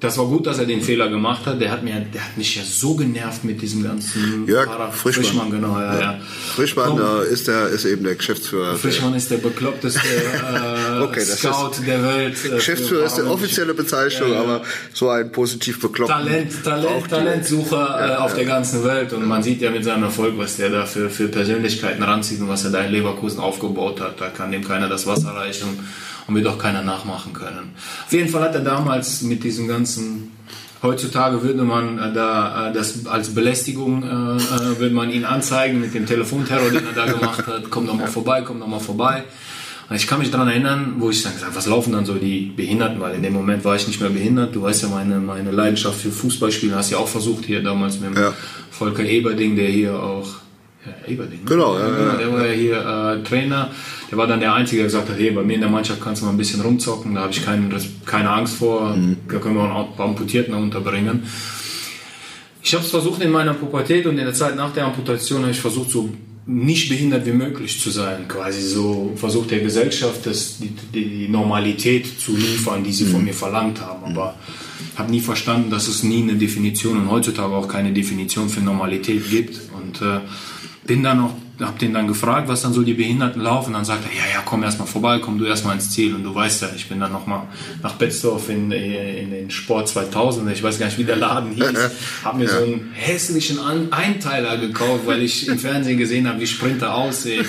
das 0.00 0.16
war 0.16 0.26
gut, 0.26 0.46
dass 0.46 0.58
er 0.58 0.66
den 0.66 0.80
Fehler 0.80 1.08
gemacht 1.08 1.44
hat. 1.46 1.60
Der 1.60 1.72
hat, 1.72 1.82
mir, 1.82 1.94
der 2.14 2.24
hat 2.24 2.36
mich 2.36 2.54
ja 2.54 2.62
so 2.62 2.94
genervt 2.94 3.42
mit 3.42 3.60
diesem 3.60 3.82
ganzen 3.82 4.46
Jörg 4.46 4.68
Frischmann. 4.92 5.24
Frischmann 5.24 5.50
genau, 5.50 5.80
ja, 5.80 6.00
ja. 6.00 6.20
Frischmann 6.54 6.90
Komm, 6.90 7.22
ist, 7.28 7.48
der, 7.48 7.68
ist 7.68 7.84
eben 7.84 8.04
der 8.04 8.14
Geschäftsführer. 8.14 8.76
Frischmann 8.76 9.14
ist 9.14 9.28
der 9.30 9.38
bekloppteste 9.38 10.00
äh, 10.00 11.00
okay, 11.02 11.20
Scout 11.20 11.72
ist, 11.72 11.86
der 11.86 12.04
Welt. 12.04 12.36
Äh, 12.44 12.48
Geschäftsführer 12.50 13.06
ist 13.06 13.16
die 13.16 13.22
offizielle 13.22 13.74
Bezeichnung, 13.74 14.32
ja, 14.32 14.40
aber 14.40 14.62
so 14.92 15.08
ein 15.08 15.32
positiv 15.32 15.80
bekloppter. 15.80 16.14
Talent, 16.14 16.62
Talent, 16.62 17.08
Talentsucher 17.08 18.12
äh, 18.12 18.16
auf 18.18 18.34
der 18.34 18.44
ganzen 18.44 18.84
Welt. 18.84 19.12
Und 19.12 19.26
man 19.26 19.42
sieht 19.42 19.60
ja 19.60 19.70
mit 19.72 19.82
seinem 19.82 20.04
Erfolg, 20.04 20.34
was 20.36 20.58
der 20.58 20.70
da 20.70 20.86
für, 20.86 21.10
für 21.10 21.26
Persönlichkeiten 21.26 22.04
ranzieht 22.04 22.40
und 22.40 22.48
was 22.48 22.64
er 22.64 22.70
da 22.70 22.82
in 22.82 22.92
Leverkusen 22.92 23.40
aufgebaut 23.40 24.00
hat. 24.00 24.20
Da 24.20 24.28
kann 24.28 24.52
dem 24.52 24.62
keiner 24.62 24.88
das 24.88 25.08
Wasser 25.08 25.30
reichen 25.30 25.80
und 26.28 26.34
wird 26.34 26.46
auch 26.46 26.58
keiner 26.58 26.82
nachmachen 26.82 27.32
können. 27.32 27.70
Auf 28.06 28.12
jeden 28.12 28.28
Fall 28.28 28.42
hat 28.42 28.54
er 28.54 28.60
damals 28.60 29.22
mit 29.22 29.42
diesem 29.42 29.66
ganzen 29.66 30.32
Heutzutage 30.80 31.42
würde 31.42 31.64
man 31.64 31.98
äh, 31.98 32.12
da 32.12 32.68
äh, 32.68 32.72
das 32.72 33.04
als 33.06 33.34
Belästigung 33.34 34.04
äh, 34.04 34.06
äh, 34.06 34.78
würde 34.78 34.94
man 34.94 35.10
ihn 35.10 35.24
anzeigen 35.24 35.80
mit 35.80 35.92
dem 35.92 36.06
Telefonterror, 36.06 36.70
den 36.70 36.86
er 36.86 36.92
da 36.94 37.12
gemacht 37.12 37.46
hat. 37.48 37.68
Komm 37.68 37.88
doch 37.88 37.94
mal 37.94 38.06
vorbei, 38.06 38.42
komm 38.42 38.60
doch 38.60 38.68
mal 38.68 38.78
vorbei. 38.78 39.24
Und 39.90 39.96
ich 39.96 40.06
kann 40.06 40.20
mich 40.20 40.30
daran 40.30 40.48
erinnern, 40.48 40.96
wo 40.98 41.10
ich 41.10 41.22
dann 41.22 41.32
gesagt, 41.32 41.56
was 41.56 41.66
laufen 41.66 41.94
dann 41.94 42.04
so 42.04 42.14
die 42.14 42.52
Behinderten, 42.54 43.00
weil 43.00 43.16
in 43.16 43.22
dem 43.22 43.32
Moment 43.32 43.64
war 43.64 43.74
ich 43.74 43.88
nicht 43.88 44.00
mehr 44.00 44.10
behindert. 44.10 44.54
Du 44.54 44.62
weißt 44.62 44.82
ja 44.82 44.88
meine 44.88 45.18
meine 45.18 45.50
Leidenschaft 45.50 45.98
für 46.00 46.12
Fußballspielen, 46.12 46.76
hast 46.76 46.90
ja 46.90 46.98
auch 46.98 47.08
versucht 47.08 47.46
hier 47.46 47.60
damals 47.60 47.98
mit 47.98 48.16
ja. 48.16 48.32
Volker 48.70 49.04
Eberding, 49.04 49.56
der 49.56 49.68
hier 49.68 50.00
auch 50.00 50.28
ja, 50.86 51.12
Eberding. 51.12 51.40
Genau, 51.44 51.78
ja, 51.78 51.88
ja, 51.88 52.16
Der 52.16 52.32
war 52.32 52.46
ja 52.46 52.52
hier 52.52 52.76
äh, 52.76 53.22
Trainer. 53.24 53.70
Der 54.10 54.18
war 54.18 54.26
dann 54.26 54.40
der 54.40 54.54
Einzige, 54.54 54.82
der 54.82 54.86
gesagt 54.86 55.08
hat, 55.08 55.18
hey, 55.18 55.30
bei 55.30 55.42
mir 55.42 55.54
in 55.54 55.60
der 55.60 55.70
Mannschaft 55.70 56.00
kannst 56.00 56.22
du 56.22 56.26
mal 56.26 56.32
ein 56.32 56.38
bisschen 56.38 56.60
rumzocken, 56.60 57.14
da 57.14 57.22
habe 57.22 57.32
ich 57.32 57.44
kein, 57.44 57.72
keine 58.06 58.30
Angst 58.30 58.56
vor, 58.56 58.96
mhm. 58.96 59.16
da 59.28 59.38
können 59.38 59.56
wir 59.56 59.62
auch 59.62 59.90
ein 59.90 59.96
paar 59.96 60.06
Amputierten 60.06 60.54
unterbringen. 60.54 61.24
Ich 62.62 62.74
habe 62.74 62.84
es 62.84 62.90
versucht 62.90 63.22
in 63.22 63.30
meiner 63.30 63.54
Pubertät 63.54 64.06
und 64.06 64.18
in 64.18 64.24
der 64.24 64.34
Zeit 64.34 64.56
nach 64.56 64.72
der 64.72 64.86
Amputation 64.86 65.42
habe 65.42 65.50
ich 65.50 65.60
versucht, 65.60 65.90
so 65.90 66.10
nicht 66.46 66.88
behindert 66.88 67.26
wie 67.26 67.32
möglich 67.32 67.78
zu 67.78 67.90
sein, 67.90 68.26
quasi 68.26 68.62
so 68.62 69.12
versucht 69.16 69.50
der 69.50 69.60
Gesellschaft 69.60 70.24
das, 70.24 70.58
die, 70.58 70.70
die 70.94 71.28
Normalität 71.28 72.20
zu 72.20 72.34
liefern, 72.34 72.82
die 72.82 72.92
sie 72.92 73.04
mhm. 73.04 73.10
von 73.10 73.24
mir 73.24 73.34
verlangt 73.34 73.80
haben, 73.82 74.04
aber 74.04 74.34
habe 74.96 75.10
nie 75.10 75.20
verstanden, 75.20 75.70
dass 75.70 75.88
es 75.88 76.02
nie 76.02 76.22
eine 76.22 76.34
Definition 76.34 76.96
und 76.96 77.10
heutzutage 77.10 77.54
auch 77.54 77.68
keine 77.68 77.92
Definition 77.92 78.48
für 78.48 78.60
Normalität 78.60 79.28
gibt 79.30 79.60
und 79.76 80.00
äh, 80.02 80.20
bin 80.88 81.02
dann 81.02 81.18
noch, 81.18 81.34
hab 81.60 81.78
den 81.78 81.92
dann 81.92 82.08
gefragt, 82.08 82.48
was 82.48 82.62
dann 82.62 82.72
so 82.72 82.82
die 82.82 82.94
Behinderten 82.94 83.42
laufen. 83.42 83.74
Dann 83.74 83.84
sagt 83.84 84.04
er, 84.10 84.16
ja, 84.16 84.24
ja, 84.32 84.42
komm 84.44 84.62
erstmal 84.62 84.88
vorbei, 84.88 85.20
komm 85.20 85.38
du 85.38 85.44
erstmal 85.44 85.74
ins 85.74 85.90
Ziel. 85.90 86.14
Und 86.14 86.24
du 86.24 86.34
weißt 86.34 86.62
ja, 86.62 86.70
ich 86.74 86.88
bin 86.88 86.98
dann 86.98 87.12
nochmal 87.12 87.42
nach 87.82 87.92
Betzdorf 87.92 88.48
in, 88.48 88.72
in 88.72 89.30
den 89.30 89.50
Sport 89.50 89.88
2000, 89.88 90.50
ich 90.50 90.62
weiß 90.62 90.78
gar 90.78 90.86
nicht, 90.86 90.98
wie 90.98 91.04
der 91.04 91.16
Laden 91.16 91.52
hieß, 91.52 91.90
habe 92.24 92.38
mir 92.38 92.44
ja. 92.46 92.50
so 92.50 92.64
einen 92.64 92.90
hässlichen 92.94 93.58
Einteiler 93.92 94.56
gekauft, 94.56 95.02
weil 95.04 95.22
ich 95.22 95.46
im 95.46 95.58
Fernsehen 95.58 95.98
gesehen 95.98 96.26
habe, 96.26 96.40
wie 96.40 96.46
Sprinter 96.46 96.94
aussehen. 96.94 97.46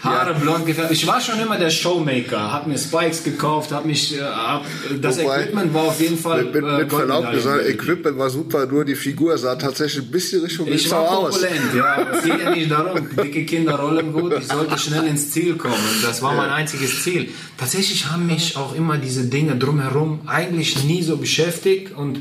Haare 0.00 0.32
ja. 0.32 0.38
blond 0.38 0.66
gefärbt. 0.66 0.90
Ich 0.90 1.06
war 1.06 1.20
schon 1.20 1.38
immer 1.40 1.58
der 1.58 1.70
Showmaker, 1.70 2.52
hab 2.52 2.66
mir 2.66 2.78
Spikes 2.78 3.24
gekauft, 3.24 3.72
hab 3.72 3.84
mich, 3.84 4.16
äh, 4.16 4.22
hab, 4.22 4.64
das 5.00 5.18
Wobei, 5.18 5.42
Equipment 5.42 5.74
war 5.74 5.84
auf 5.84 6.00
jeden 6.00 6.18
Fall. 6.18 6.44
Mit, 6.44 6.54
mit, 6.54 6.64
äh, 6.64 6.78
mit 6.78 6.90
Verlaub 6.90 7.30
gesagt, 7.30 7.66
Equipment 7.66 8.18
war 8.18 8.30
super, 8.30 8.66
nur 8.66 8.84
die 8.84 8.94
Figur 8.94 9.36
sah 9.38 9.56
tatsächlich 9.56 10.04
ein 10.04 10.10
bisschen 10.10 10.42
Richtung 10.42 10.66
Ich 10.68 10.90
war 10.90 11.06
korpulent, 11.06 11.74
ja. 11.74 12.10
Es 12.12 12.24
geht 12.24 12.40
ja 12.40 12.50
nicht 12.50 12.70
darum, 12.70 13.08
dicke 13.16 13.44
Kinder 13.44 13.76
rollen 13.76 14.12
gut, 14.12 14.34
ich 14.38 14.46
sollte 14.46 14.78
schnell 14.78 15.04
ins 15.04 15.30
Ziel 15.30 15.56
kommen. 15.56 15.74
Das 16.02 16.22
war 16.22 16.34
ja. 16.34 16.42
mein 16.42 16.50
einziges 16.50 17.02
Ziel. 17.02 17.28
Tatsächlich 17.56 18.06
haben 18.06 18.26
mich 18.26 18.56
auch 18.56 18.74
immer 18.74 18.98
diese 18.98 19.24
Dinge 19.24 19.56
drumherum 19.56 20.20
eigentlich 20.26 20.84
nie 20.84 21.02
so 21.02 21.16
beschäftigt 21.16 21.94
und 21.96 22.20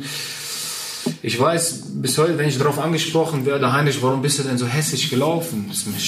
ich 1.21 1.39
weiß 1.39 1.83
bis 1.95 2.17
heute, 2.17 2.37
wenn 2.37 2.49
ich 2.49 2.57
darauf 2.57 2.79
angesprochen 2.79 3.45
werde, 3.45 3.71
Heinrich, 3.71 4.01
warum 4.01 4.21
bist 4.21 4.39
du 4.39 4.43
denn 4.43 4.57
so 4.57 4.65
hässlich 4.65 5.09
gelaufen? 5.09 5.65
Das 5.67 5.79
ist 5.79 5.87
mir 5.87 5.99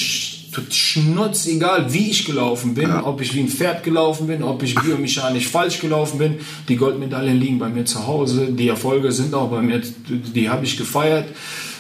schnutz 0.70 1.48
egal, 1.48 1.94
wie 1.94 2.10
ich 2.12 2.26
gelaufen 2.26 2.74
bin, 2.74 2.90
ja. 2.90 3.06
ob 3.06 3.22
ich 3.22 3.34
wie 3.34 3.42
ein 3.42 3.50
Pferd 3.50 3.84
gelaufen 3.84 4.28
bin, 4.28 4.44
ob 4.44 4.64
ich 4.64 4.76
biomechanisch 4.76 5.48
falsch 5.48 5.80
gelaufen 5.80 6.18
bin. 6.18 6.36
Die 6.68 6.76
Goldmedaillen 6.76 7.40
liegen 7.40 7.60
bei 7.60 7.70
mir 7.70 7.86
zu 7.86 8.08
Hause, 8.08 8.48
die 8.52 8.68
Erfolge 8.68 9.12
sind 9.12 9.34
auch 9.34 9.50
bei 9.50 9.62
mir, 9.62 9.82
die 10.10 10.50
habe 10.50 10.66
ich 10.66 10.78
gefeiert. 10.78 11.28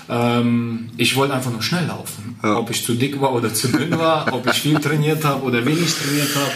Ähm, 0.09 0.89
ich 0.97 1.15
wollte 1.15 1.33
einfach 1.33 1.51
nur 1.51 1.61
schnell 1.61 1.85
laufen. 1.85 2.39
Ja. 2.43 2.57
Ob 2.57 2.69
ich 2.69 2.83
zu 2.83 2.93
dick 2.93 3.19
war 3.19 3.33
oder 3.33 3.53
zu 3.53 3.67
dünn 3.67 3.97
war, 3.97 4.33
ob 4.33 4.47
ich 4.47 4.61
viel 4.61 4.79
trainiert 4.79 5.25
habe 5.25 5.43
oder 5.43 5.65
wenig 5.65 5.93
trainiert 5.93 6.29
habe 6.35 6.51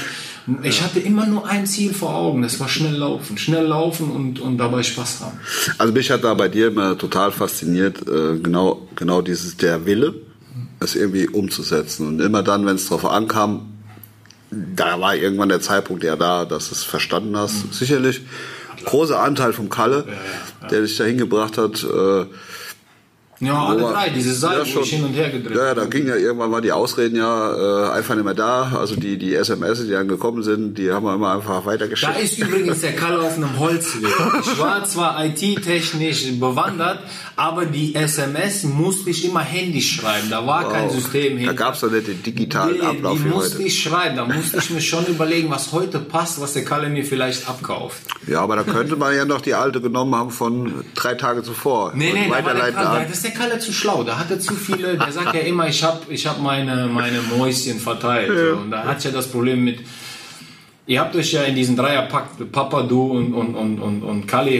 Ich 0.63 0.81
hatte 0.81 0.99
immer 0.99 1.25
nur 1.25 1.47
ein 1.47 1.65
Ziel 1.65 1.93
vor 1.93 2.15
Augen, 2.15 2.41
das 2.41 2.59
war 2.59 2.67
schnell 2.67 2.95
laufen. 2.95 3.37
Schnell 3.37 3.65
laufen 3.65 4.09
und, 4.09 4.39
und 4.39 4.57
dabei 4.57 4.83
Spaß 4.83 5.21
haben. 5.21 5.39
Also 5.77 5.93
mich 5.93 6.09
hat 6.11 6.23
da 6.23 6.33
bei 6.33 6.47
dir 6.47 6.67
immer 6.67 6.97
total 6.97 7.31
fasziniert, 7.31 8.07
äh, 8.07 8.39
genau, 8.39 8.87
genau 8.95 9.21
dieses, 9.21 9.57
der 9.57 9.85
Wille, 9.85 10.15
es 10.81 10.95
irgendwie 10.95 11.27
umzusetzen. 11.27 12.07
Und 12.07 12.19
immer 12.19 12.43
dann, 12.43 12.65
wenn 12.65 12.75
es 12.75 12.89
darauf 12.89 13.05
ankam, 13.05 13.73
da 14.49 14.99
war 14.99 15.15
irgendwann 15.15 15.49
der 15.49 15.61
Zeitpunkt 15.61 16.03
ja 16.03 16.15
da, 16.15 16.45
dass 16.45 16.69
du 16.69 16.75
es 16.75 16.83
verstanden 16.83 17.37
hast. 17.37 17.65
Mhm. 17.65 17.71
Sicherlich 17.71 18.21
großer 18.83 19.19
Anteil 19.19 19.53
vom 19.53 19.69
Kalle, 19.69 20.05
ja, 20.07 20.13
ja, 20.13 20.19
ja. 20.61 20.67
der 20.67 20.81
dich 20.81 20.97
dahin 20.97 21.17
gebracht 21.17 21.57
hat, 21.57 21.83
äh, 21.83 22.25
ja, 23.41 23.65
alle 23.65 23.81
drei, 23.81 24.09
diese 24.09 24.35
Seite, 24.35 24.69
ja, 24.69 24.83
hin 24.83 25.03
und 25.03 25.13
her 25.13 25.31
gedreht 25.31 25.57
Ja, 25.57 25.73
da 25.73 25.85
ging 25.85 26.05
ja 26.07 26.15
irgendwann 26.15 26.51
mal 26.51 26.61
die 26.61 26.71
Ausreden 26.71 27.15
ja 27.15 27.87
äh, 27.87 27.91
einfach 27.91 28.13
nicht 28.13 28.23
mehr 28.23 28.35
da. 28.35 28.73
Also 28.77 28.95
die, 28.95 29.17
die 29.17 29.33
SMS, 29.33 29.83
die 29.83 29.89
dann 29.89 30.07
gekommen 30.07 30.43
sind, 30.43 30.77
die 30.77 30.91
haben 30.91 31.03
wir 31.03 31.15
immer 31.15 31.33
einfach 31.33 31.65
weitergeschickt. 31.65 32.15
Da 32.15 32.19
ist 32.19 32.37
übrigens 32.37 32.81
der 32.81 32.95
Kalle 32.95 33.19
auf 33.19 33.37
einem 33.37 33.57
Holzweg. 33.57 34.11
Ich 34.41 34.59
war 34.59 34.83
zwar 34.85 35.25
IT-technisch 35.25 36.39
bewandert, 36.39 36.99
aber 37.35 37.65
die 37.65 37.95
SMS 37.95 38.63
musste 38.63 39.09
ich 39.09 39.25
immer 39.25 39.41
händisch 39.41 39.95
schreiben. 39.95 40.29
Da 40.29 40.45
war 40.45 40.65
wow. 40.65 40.73
kein 40.73 40.89
System 40.89 41.37
hin. 41.37 41.47
Da 41.47 41.53
gab 41.53 41.75
es 41.75 41.81
doch 41.81 41.91
nicht 41.91 42.07
den 42.07 42.21
digitalen 42.21 42.77
nee, 42.77 42.85
Ablauf 42.85 43.17
die 43.17 43.27
musste 43.27 43.55
heute. 43.55 43.67
ich 43.67 43.81
schreiben. 43.81 44.15
Da 44.17 44.25
musste 44.25 44.57
ich 44.57 44.69
mir 44.69 44.81
schon 44.81 45.05
überlegen, 45.05 45.49
was 45.49 45.71
heute 45.71 45.99
passt, 45.99 46.41
was 46.41 46.53
der 46.53 46.65
Kalle 46.65 46.89
mir 46.89 47.05
vielleicht 47.05 47.47
abkauft. 47.47 48.01
Ja, 48.27 48.41
aber 48.41 48.55
da 48.55 48.63
könnte 48.63 48.95
man 48.95 49.15
ja 49.15 49.25
noch 49.25 49.41
die 49.41 49.53
alte 49.53 49.81
genommen 49.81 50.15
haben 50.15 50.31
von 50.31 50.83
drei 50.95 51.15
Tage 51.15 51.43
zuvor. 51.43 51.93
Nee, 51.95 52.13
nee, 52.13 52.29
da 52.29 52.53
der 52.53 52.71
Kalle, 52.71 53.05
das 53.07 53.17
ist 53.17 53.25
der 53.25 53.31
Kalle 53.31 53.59
zu 53.59 53.71
schlau. 53.71 54.03
Da 54.03 54.17
hat 54.19 54.29
er 54.31 54.39
zu 54.39 54.53
viele, 54.53 54.97
der 54.97 55.11
sagt 55.11 55.33
ja 55.33 55.41
immer, 55.41 55.67
ich 55.67 55.83
habe 55.83 55.99
ich 56.09 56.27
hab 56.27 56.41
meine, 56.41 56.87
meine 56.87 57.21
Mäuschen 57.21 57.79
verteilt. 57.79 58.31
Ja. 58.35 58.53
Und 58.53 58.71
da 58.71 58.83
hat 58.83 59.03
ja 59.03 59.11
das 59.11 59.27
Problem 59.27 59.63
mit, 59.63 59.79
ihr 60.87 60.99
habt 60.99 61.15
euch 61.15 61.33
ja 61.33 61.43
in 61.43 61.55
diesen 61.55 61.75
Dreierpack, 61.75 62.51
Papa, 62.51 62.83
du 62.83 63.03
und, 63.03 63.33
und, 63.33 63.55
und, 63.55 63.79
und, 63.79 64.03
und 64.03 64.27
Kali, 64.27 64.55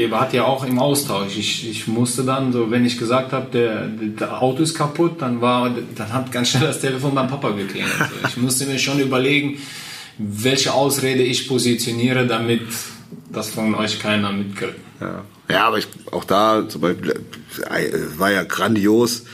ihr 0.00 0.10
wart 0.10 0.32
ja 0.32 0.44
auch 0.44 0.64
im 0.66 0.78
Austausch. 0.78 1.36
Ich, 1.36 1.68
ich 1.68 1.86
musste 1.86 2.24
dann, 2.24 2.52
so 2.52 2.70
wenn 2.70 2.84
ich 2.84 2.98
gesagt 2.98 3.32
habe, 3.32 3.46
der, 3.52 3.86
der 3.86 4.42
Auto 4.42 4.62
ist 4.62 4.74
kaputt, 4.74 5.20
dann 5.20 5.40
war, 5.40 5.70
dann 5.94 6.12
hat 6.12 6.32
ganz 6.32 6.50
schnell 6.50 6.68
das 6.68 6.80
Telefon 6.80 7.14
beim 7.14 7.28
Papa 7.28 7.50
geklingelt. 7.50 7.92
Ich 8.28 8.36
musste 8.36 8.66
mir 8.66 8.78
schon 8.78 8.98
überlegen, 8.98 9.58
welche 10.18 10.72
Ausrede 10.72 11.22
ich 11.22 11.46
positioniere, 11.46 12.26
damit 12.26 12.62
das 13.32 13.50
von 13.50 13.74
euch 13.74 14.00
keiner 14.00 14.32
mitkriegt. 14.32 14.76
Ja. 15.00 15.24
Ja, 15.48 15.68
aber 15.68 15.78
ich, 15.78 15.86
auch 16.10 16.24
da 16.24 16.68
zum 16.68 16.80
Beispiel 16.80 17.10
äh, 17.70 18.18
war 18.18 18.32
ja 18.32 18.42
grandios 18.42 19.24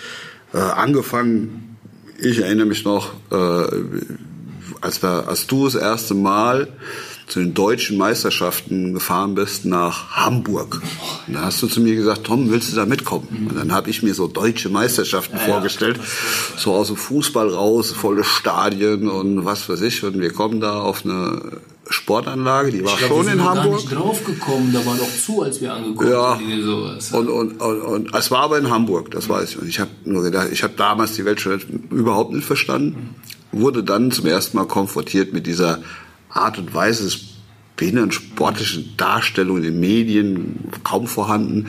äh, 0.52 0.58
angefangen. 0.58 1.78
Ich 2.18 2.38
erinnere 2.40 2.66
mich 2.66 2.84
noch, 2.84 3.14
äh, 3.30 3.66
als, 4.82 5.02
wir, 5.02 5.28
als 5.28 5.46
du 5.46 5.64
das 5.64 5.74
erste 5.74 6.14
Mal 6.14 6.68
zu 7.26 7.40
den 7.40 7.54
deutschen 7.54 7.96
Meisterschaften 7.96 8.92
gefahren 8.92 9.34
bist 9.34 9.64
nach 9.64 10.10
Hamburg. 10.10 10.82
Und 11.26 11.34
da 11.34 11.42
hast 11.42 11.62
du 11.62 11.66
zu 11.66 11.80
mir 11.80 11.94
gesagt, 11.94 12.24
Tom, 12.24 12.50
willst 12.50 12.72
du 12.72 12.76
da 12.76 12.84
mitkommen? 12.84 13.46
Und 13.48 13.56
dann 13.56 13.72
habe 13.72 13.88
ich 13.88 14.02
mir 14.02 14.12
so 14.12 14.26
deutsche 14.26 14.68
Meisterschaften 14.68 15.36
ja, 15.36 15.44
vorgestellt, 15.44 15.96
ja, 15.96 16.04
so 16.58 16.74
aus 16.74 16.88
dem 16.88 16.96
Fußball 16.96 17.48
raus, 17.48 17.92
volle 17.92 18.24
Stadien 18.24 19.08
und 19.08 19.44
was 19.46 19.68
weiß 19.68 19.80
ich. 19.82 20.04
Und 20.04 20.20
wir 20.20 20.32
kommen 20.32 20.60
da 20.60 20.80
auf 20.80 21.06
eine 21.06 21.60
Sportanlage, 21.88 22.70
die 22.70 22.84
war 22.84 22.96
glaub, 22.96 23.10
schon 23.10 23.28
in 23.28 23.42
Hamburg. 23.42 23.64
Gar 23.64 23.76
nicht 23.76 23.92
draufgekommen, 23.92 24.72
da 24.72 24.84
war 24.84 24.96
doch 24.96 25.16
zu, 25.24 25.42
als 25.42 25.60
wir 25.60 25.72
angekommen 25.72 26.10
ja. 26.10 26.38
sind. 26.98 27.18
Und, 27.18 27.28
und, 27.28 27.60
und, 27.60 27.80
und 27.80 28.14
es 28.14 28.30
war 28.30 28.40
aber 28.40 28.58
in 28.58 28.68
Hamburg, 28.68 29.10
das 29.10 29.28
weiß 29.28 29.50
ich. 29.50 29.58
Und 29.58 29.68
ich 29.68 29.80
habe 29.80 29.90
nur 30.04 30.22
gedacht, 30.22 30.48
ich 30.52 30.62
habe 30.62 30.74
damals 30.76 31.14
die 31.14 31.24
Welt 31.24 31.40
schon 31.40 31.60
überhaupt 31.90 32.32
nicht 32.32 32.44
verstanden. 32.44 33.14
Wurde 33.52 33.84
dann 33.84 34.10
zum 34.10 34.26
ersten 34.26 34.56
Mal 34.56 34.66
konfrontiert 34.66 35.32
mit 35.32 35.46
dieser 35.46 35.82
Art 36.30 36.58
und 36.58 36.74
Weise 36.74 37.04
des 37.04 37.20
behindertensportlichen 37.76 38.96
Darstellung 38.96 39.58
in 39.58 39.62
den 39.62 39.80
Medien, 39.80 40.70
kaum 40.84 41.06
vorhanden. 41.06 41.68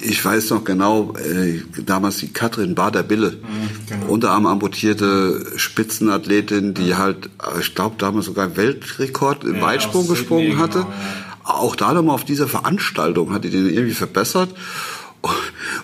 Ich 0.00 0.22
weiß 0.22 0.50
noch 0.50 0.64
genau, 0.64 1.14
äh, 1.16 1.62
damals 1.84 2.18
die 2.18 2.28
Katrin 2.28 2.74
Bader-Bille, 2.74 3.30
mhm, 3.30 3.86
genau. 3.88 4.06
Unterarm 4.12 4.46
amputierte 4.46 5.46
Spitzenathletin, 5.56 6.74
die 6.74 6.96
halt, 6.96 7.30
ich 7.58 7.74
glaube, 7.74 7.96
damals 7.98 8.26
sogar 8.26 8.56
Weltrekord 8.56 9.44
im 9.44 9.56
ja, 9.56 9.62
Weitsprung 9.62 10.06
gesprungen 10.06 10.58
hatte. 10.58 10.80
Genau, 10.80 10.90
ja. 10.90 11.26
Auch 11.44 11.76
da 11.76 11.94
nochmal 11.94 12.16
auf 12.16 12.24
dieser 12.24 12.48
Veranstaltung 12.48 13.32
hat 13.32 13.44
die 13.44 13.50
den 13.50 13.70
irgendwie 13.70 13.94
verbessert. 13.94 14.50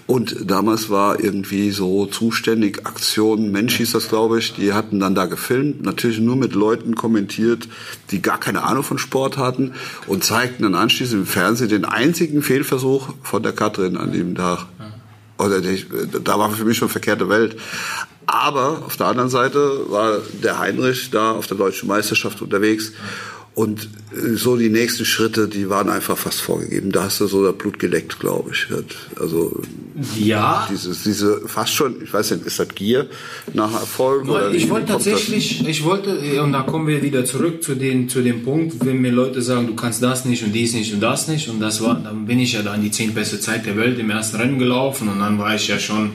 Und 0.07 0.51
damals 0.51 0.91
war 0.91 1.23
irgendwie 1.23 1.71
so 1.71 2.07
zuständig 2.07 2.87
Aktion 2.87 3.51
Mensch 3.51 3.77
hieß 3.77 3.93
das, 3.93 4.09
glaube 4.09 4.39
ich. 4.39 4.55
Die 4.55 4.73
hatten 4.73 5.01
dann 5.01 5.15
da 5.15 5.27
gefilmt, 5.27 5.83
natürlich 5.83 6.19
nur 6.19 6.37
mit 6.37 6.55
Leuten 6.55 6.95
kommentiert, 6.95 7.69
die 8.11 8.21
gar 8.23 8.39
keine 8.39 8.65
Ahnung 8.65 8.83
von 8.83 8.99
Sport 8.99 9.39
hatten 9.39 9.73
und 10.07 10.25
zeigten 10.25 10.65
dann 10.65 10.75
anschließend 10.75 11.21
im 11.23 11.27
Fernsehen 11.27 11.69
den 11.69 11.85
einzigen 11.85 12.43
Fehlversuch 12.43 13.15
von 13.23 13.43
der 13.43 13.53
Katrin 13.53 13.97
an 13.97 14.13
dem 14.13 14.35
Tag. 14.35 14.67
Oder 15.39 15.61
die, 15.61 15.85
da 16.23 16.39
war 16.39 16.51
für 16.51 16.65
mich 16.65 16.77
schon 16.77 16.89
verkehrte 16.89 17.29
Welt. 17.29 17.57
Aber 18.27 18.83
auf 18.87 18.97
der 18.97 19.07
anderen 19.07 19.31
Seite 19.31 19.91
war 19.91 20.19
der 20.43 20.59
Heinrich 20.59 21.11
da 21.11 21.33
auf 21.33 21.47
der 21.47 21.57
deutschen 21.57 21.89
Meisterschaft 21.89 22.41
unterwegs 22.41 22.93
und 23.55 23.91
äh, 24.13 24.37
so 24.37 24.57
die 24.57 24.71
nächsten 24.71 25.05
Schritte, 25.05 25.47
die 25.47 25.69
waren 25.69 25.91
einfach 25.91 26.17
fast 26.17 26.41
vorgegeben. 26.41 26.91
Da 26.91 27.05
hast 27.05 27.21
du 27.21 27.27
so 27.27 27.45
das 27.45 27.55
Blut 27.57 27.79
geleckt, 27.79 28.19
glaube 28.19 28.53
ich. 28.53 28.67
Also 29.21 29.61
ja. 30.19 30.67
Dieses, 30.71 31.03
diese 31.03 31.47
fast 31.47 31.75
schon, 31.75 32.03
ich 32.03 32.13
weiß 32.13 32.31
nicht, 32.31 32.47
ist 32.47 32.59
das 32.59 32.69
Gier 32.69 33.09
nach 33.53 33.73
Erfolg? 33.75 34.27
Oder 34.27 34.53
ich 34.53 34.71
wollte 34.71 34.93
tatsächlich, 34.93 35.67
ich 35.69 35.85
wollte, 35.85 36.43
und 36.43 36.53
da 36.53 36.63
kommen 36.63 36.87
wir 36.87 37.03
wieder 37.03 37.27
zurück 37.27 37.63
zu, 37.63 37.75
den, 37.75 38.09
zu 38.09 38.23
dem 38.23 38.43
Punkt, 38.43 38.85
wenn 38.87 39.03
mir 39.03 39.13
Leute 39.13 39.43
sagen, 39.43 39.67
du 39.67 39.75
kannst 39.75 40.03
das 40.03 40.25
nicht 40.25 40.43
und 40.43 40.53
dies 40.53 40.73
nicht 40.73 40.95
und 40.95 41.01
das 41.01 41.29
nicht. 41.29 41.51
Und 41.51 41.61
das 41.61 41.83
war, 41.83 41.97
dann 41.97 42.25
bin 42.25 42.39
ich 42.39 42.55
ja 42.55 42.63
da 42.63 42.75
in 42.75 42.83
die 42.83 42.91
zehn 42.91 43.13
beste 43.13 43.39
Zeit 43.39 43.67
der 43.67 43.77
Welt 43.77 43.99
im 43.99 44.09
ersten 44.09 44.37
Rennen 44.37 44.59
gelaufen 44.59 45.11
und 45.11 45.19
dann 45.19 45.39
war 45.39 45.55
ich 45.55 45.69
ja 45.69 45.79
schon, 45.79 46.13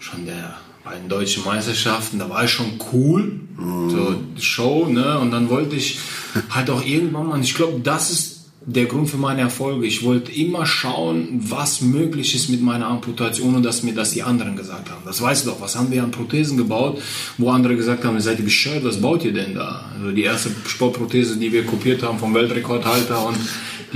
schon 0.00 0.26
der 0.26 0.56
bei 0.86 0.94
den 0.94 1.08
deutschen 1.08 1.44
Meisterschaften, 1.44 2.20
da 2.20 2.30
war 2.30 2.44
ich 2.44 2.50
schon 2.52 2.78
cool, 2.92 3.40
mhm. 3.58 3.90
so 3.90 4.14
Show, 4.38 4.86
ne? 4.86 5.18
Und 5.18 5.32
dann 5.32 5.50
wollte 5.50 5.74
ich 5.74 5.98
halt 6.50 6.70
auch 6.70 6.84
irgendwann 6.84 7.26
mal, 7.26 7.40
ich 7.40 7.54
glaube, 7.54 7.80
das 7.80 8.10
ist 8.10 8.36
der 8.68 8.86
Grund 8.86 9.08
für 9.08 9.16
meine 9.16 9.40
Erfolge. 9.40 9.86
Ich 9.86 10.04
wollte 10.04 10.32
immer 10.32 10.66
schauen, 10.66 11.40
was 11.50 11.80
möglich 11.80 12.34
ist 12.34 12.48
mit 12.48 12.62
meiner 12.62 12.86
Amputation 12.86 13.54
und 13.54 13.62
dass 13.62 13.82
mir 13.82 13.94
das 13.94 14.10
die 14.10 14.22
anderen 14.22 14.56
gesagt 14.56 14.90
haben. 14.90 15.02
Das 15.04 15.20
weißt 15.20 15.46
du 15.46 15.50
doch, 15.50 15.60
was 15.60 15.76
haben 15.76 15.90
wir 15.92 16.02
an 16.02 16.10
Prothesen 16.10 16.56
gebaut, 16.56 17.00
wo 17.38 17.50
andere 17.50 17.76
gesagt 17.76 18.04
haben, 18.04 18.20
seid 18.20 18.38
ihr 18.38 18.44
bescheuert, 18.44 18.84
was 18.84 19.00
baut 19.00 19.24
ihr 19.24 19.32
denn 19.32 19.54
da? 19.54 19.84
Also 19.96 20.10
die 20.10 20.22
erste 20.22 20.50
Sportprothese, 20.66 21.36
die 21.36 21.52
wir 21.52 21.64
kopiert 21.64 22.02
haben 22.02 22.18
vom 22.18 22.34
Weltrekordhalter 22.34 23.26
und 23.26 23.36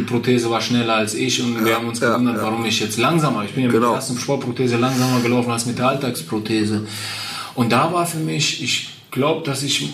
die 0.00 0.06
Prothese 0.06 0.50
war 0.50 0.60
schneller 0.60 0.94
als 0.94 1.14
ich 1.14 1.42
und 1.42 1.54
ja, 1.56 1.64
wir 1.64 1.76
haben 1.76 1.88
uns 1.88 2.00
gewundert, 2.00 2.36
ja, 2.36 2.42
ja. 2.42 2.46
warum 2.46 2.64
ich 2.64 2.80
jetzt 2.80 2.96
langsamer, 2.96 3.44
ich 3.44 3.52
bin 3.52 3.64
ja 3.64 3.70
genau. 3.70 3.80
mit 3.80 3.90
der 3.90 3.96
ersten 3.96 4.18
Sportprothese 4.18 4.76
langsamer 4.78 5.20
gelaufen 5.20 5.50
als 5.50 5.66
mit 5.66 5.78
der 5.78 5.88
Alltagsprothese. 5.88 6.86
Und 7.54 7.72
da 7.72 7.92
war 7.92 8.06
für 8.06 8.18
mich, 8.18 8.62
ich 8.62 8.88
glaube, 9.10 9.44
dass 9.44 9.62
ich, 9.62 9.90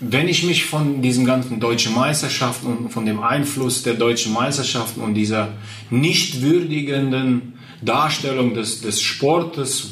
wenn 0.00 0.28
ich 0.28 0.44
mich 0.44 0.66
von 0.66 1.00
diesen 1.00 1.24
ganzen 1.24 1.60
deutschen 1.60 1.94
Meisterschaften 1.94 2.66
und 2.66 2.90
von 2.90 3.06
dem 3.06 3.22
Einfluss 3.22 3.82
der 3.82 3.94
deutschen 3.94 4.34
Meisterschaften 4.34 5.00
und 5.00 5.14
dieser 5.14 5.48
nicht 5.88 6.42
würdigenden 6.42 7.54
Darstellung 7.80 8.52
des, 8.52 8.82
des 8.82 9.00
Sportes 9.00 9.88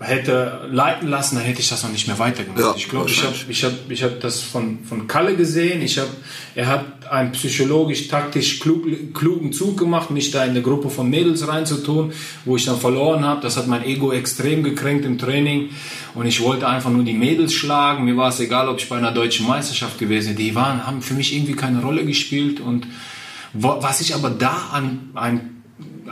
hätte 0.00 0.66
leiten 0.70 1.08
lassen, 1.08 1.36
dann 1.36 1.44
hätte 1.44 1.60
ich 1.60 1.68
das 1.68 1.82
noch 1.82 1.90
nicht 1.90 2.06
mehr 2.06 2.18
weitergemacht. 2.18 2.58
Ja, 2.58 2.74
ich 2.74 2.88
glaube, 2.88 3.10
ich 3.10 3.22
habe 3.22 3.34
ich 3.48 3.64
hab, 3.64 3.72
ich 3.90 4.02
hab 4.02 4.18
das 4.20 4.40
von, 4.40 4.78
von 4.84 5.06
Kalle 5.06 5.36
gesehen. 5.36 5.82
Ich 5.82 5.98
hab, 5.98 6.08
er 6.54 6.68
hat 6.68 7.06
einen 7.10 7.32
psychologisch, 7.32 8.08
taktisch 8.08 8.60
klug, 8.60 8.86
klugen 9.12 9.52
Zug 9.52 9.78
gemacht, 9.78 10.10
mich 10.10 10.30
da 10.30 10.44
in 10.44 10.50
eine 10.50 10.62
Gruppe 10.62 10.88
von 10.88 11.10
Mädels 11.10 11.46
reinzutun, 11.46 12.12
wo 12.46 12.56
ich 12.56 12.64
dann 12.64 12.80
verloren 12.80 13.24
habe. 13.24 13.42
Das 13.42 13.58
hat 13.58 13.66
mein 13.66 13.84
Ego 13.84 14.10
extrem 14.10 14.62
gekränkt 14.62 15.04
im 15.04 15.18
Training. 15.18 15.68
Und 16.14 16.24
ich 16.24 16.40
wollte 16.40 16.66
einfach 16.66 16.90
nur 16.90 17.04
die 17.04 17.12
Mädels 17.12 17.52
schlagen. 17.52 18.06
Mir 18.06 18.16
war 18.16 18.30
es 18.30 18.40
egal, 18.40 18.68
ob 18.70 18.78
ich 18.78 18.88
bei 18.88 18.96
einer 18.96 19.12
deutschen 19.12 19.46
Meisterschaft 19.46 19.98
gewesen. 19.98 20.34
Die 20.34 20.54
waren, 20.54 20.86
haben 20.86 21.02
für 21.02 21.14
mich 21.14 21.34
irgendwie 21.34 21.54
keine 21.54 21.82
Rolle 21.82 22.06
gespielt. 22.06 22.58
Und 22.60 22.86
was 23.52 24.00
ich 24.00 24.14
aber 24.14 24.30
da 24.30 24.70
an, 24.72 25.10
ein 25.14 25.49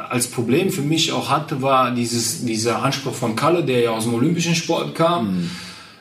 als 0.08 0.28
Problem 0.28 0.70
für 0.70 0.82
mich 0.82 1.12
auch 1.12 1.28
hatte, 1.28 1.62
war 1.62 1.90
dieses, 1.92 2.44
dieser 2.44 2.82
Anspruch 2.82 3.14
von 3.14 3.36
Kalle, 3.36 3.64
der 3.64 3.80
ja 3.80 3.90
aus 3.90 4.04
dem 4.04 4.14
olympischen 4.14 4.54
Sport 4.54 4.94
kam. 4.94 5.26
Mhm. 5.26 5.50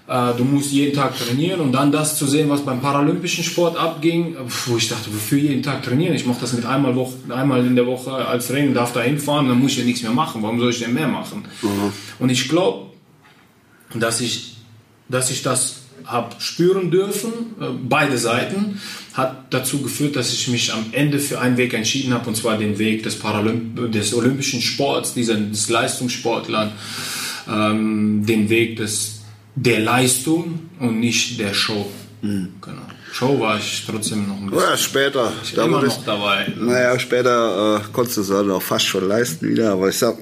Äh, 0.08 0.34
du 0.38 0.46
musst 0.46 0.72
jeden 0.72 0.96
Tag 0.96 1.18
trainieren 1.18 1.60
und 1.60 1.74
dann 1.74 1.92
das 1.92 2.18
zu 2.18 2.26
sehen, 2.26 2.50
was 2.50 2.62
beim 2.62 2.80
paralympischen 2.80 3.44
Sport 3.44 3.78
abging, 3.78 4.36
wo 4.66 4.78
ich 4.78 4.88
dachte, 4.88 5.14
wofür 5.14 5.38
jeden 5.38 5.64
Tag 5.64 5.84
trainieren? 5.84 6.16
Ich 6.16 6.26
mache 6.26 6.40
das 6.40 6.54
mit 6.54 6.66
einmal, 6.66 6.96
Woche, 6.96 7.16
einmal 7.30 7.66
in 7.66 7.76
der 7.76 7.86
Woche 7.86 8.14
als 8.14 8.48
Training, 8.48 8.74
darf 8.74 8.94
da 8.94 9.02
hinfahren, 9.02 9.50
dann 9.50 9.60
muss 9.60 9.72
ich 9.72 9.80
ja 9.80 9.84
nichts 9.84 10.02
mehr 10.02 10.12
machen. 10.12 10.42
Warum 10.42 10.60
soll 10.60 10.70
ich 10.70 10.80
denn 10.80 10.94
mehr 10.94 11.08
machen? 11.10 11.44
Mhm. 11.62 11.92
Und 12.20 12.30
ich 12.30 12.48
glaube, 12.48 12.88
dass 13.94 14.22
ich, 14.22 14.56
dass 15.10 15.30
ich 15.30 15.44
das 15.44 15.82
habe 16.06 16.36
spüren 16.40 16.90
dürfen, 16.90 17.32
äh, 17.60 17.66
beide 17.84 18.18
Seiten, 18.18 18.80
hat 19.18 19.52
dazu 19.52 19.82
geführt, 19.82 20.16
dass 20.16 20.32
ich 20.32 20.48
mich 20.48 20.72
am 20.72 20.86
Ende 20.92 21.20
für 21.20 21.42
einen 21.42 21.58
Weg 21.58 21.74
entschieden 21.74 22.14
habe, 22.14 22.30
und 22.30 22.36
zwar 22.36 22.58
den 22.58 22.78
Weg 22.78 23.02
des, 23.02 23.18
Paralymp 23.18 23.92
des 23.92 24.14
olympischen 24.14 24.62
Sports, 24.62 25.16
dieser, 25.16 25.36
des 25.36 25.70
Leistungssportlers, 25.70 26.72
ähm, 27.50 28.26
den 28.26 28.50
Weg 28.50 28.78
des 28.78 29.18
der 29.56 29.80
Leistung 29.80 30.60
und 30.80 31.00
nicht 31.00 31.40
der 31.40 31.54
Show. 31.54 31.90
Mhm. 32.22 32.50
Genau. 32.62 32.87
Show 33.18 33.40
war 33.40 33.58
ich 33.58 33.84
trotzdem 33.90 34.28
noch 34.28 34.38
ein 34.38 34.52
bisschen. 34.52 34.70
Ja, 34.70 34.78
später. 34.78 35.34
Ich 35.44 35.56
da 35.56 35.66
immer 35.66 35.82
noch 35.82 36.06
dabei. 36.06 36.54
Naja, 36.56 37.00
später 37.00 37.78
äh, 37.78 37.82
konntest 37.92 38.18
du 38.18 38.22
es 38.22 38.28
dann 38.28 38.52
auch 38.52 38.62
fast 38.62 38.86
schon 38.86 39.08
leisten 39.08 39.50
wieder. 39.50 39.72
Aber 39.72 39.90
ich, 39.90 40.00
ja. 40.00 40.14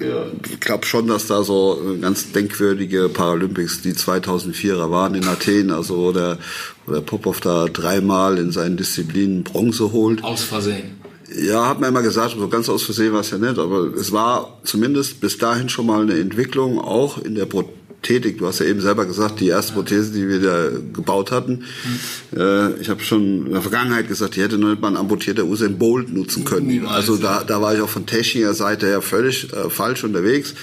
ich 0.50 0.60
glaube 0.60 0.86
schon, 0.86 1.06
dass 1.06 1.26
da 1.26 1.42
so 1.42 1.78
ganz 2.00 2.32
denkwürdige 2.32 3.10
Paralympics, 3.10 3.82
die 3.82 3.92
2004er 3.92 4.90
waren 4.90 5.14
in 5.14 5.26
Athen, 5.26 5.70
also 5.72 5.98
wo 5.98 6.12
der, 6.12 6.38
wo 6.86 6.94
der 6.94 7.02
Popov 7.02 7.40
da 7.40 7.66
dreimal 7.66 8.38
in 8.38 8.50
seinen 8.50 8.78
Disziplinen 8.78 9.44
Bronze 9.44 9.92
holt. 9.92 10.24
Aus 10.24 10.44
Versehen. 10.44 10.98
Ja, 11.38 11.68
hat 11.68 11.80
man 11.80 11.90
immer 11.90 12.02
gesagt, 12.02 12.36
so 12.38 12.48
ganz 12.48 12.70
aus 12.70 12.82
Versehen 12.82 13.12
war 13.12 13.20
es 13.20 13.30
ja 13.30 13.36
nicht, 13.36 13.58
aber 13.58 13.92
es 13.94 14.10
war 14.10 14.58
zumindest 14.64 15.20
bis 15.20 15.36
dahin 15.36 15.68
schon 15.68 15.84
mal 15.84 16.00
eine 16.00 16.18
Entwicklung, 16.18 16.78
auch 16.78 17.18
in 17.18 17.34
der 17.34 17.44
tätig. 18.06 18.38
Du 18.38 18.46
hast 18.46 18.60
ja 18.60 18.66
eben 18.66 18.80
selber 18.80 19.04
gesagt, 19.04 19.40
die 19.40 19.48
erste 19.48 19.72
Prothese, 19.72 20.12
die 20.12 20.28
wir 20.28 20.40
da 20.40 20.70
gebaut 20.92 21.32
hatten, 21.32 21.64
äh, 22.34 22.72
ich 22.80 22.88
habe 22.88 23.02
schon 23.02 23.46
in 23.46 23.52
der 23.52 23.62
Vergangenheit 23.62 24.08
gesagt, 24.08 24.36
die 24.36 24.42
hätte 24.42 24.58
nur 24.58 24.70
nicht 24.70 24.82
mal 24.82 24.88
ein 24.88 24.96
amputierter 24.96 25.44
Usain 25.44 25.78
Bolt 25.78 26.12
nutzen 26.12 26.44
können. 26.44 26.86
Also 26.86 27.16
da, 27.16 27.42
da 27.44 27.60
war 27.60 27.74
ich 27.74 27.80
auch 27.80 27.88
von 27.88 28.06
technischer 28.06 28.54
Seite 28.54 28.86
her 28.86 29.02
völlig 29.02 29.52
äh, 29.52 29.68
falsch 29.70 30.04
unterwegs. 30.04 30.54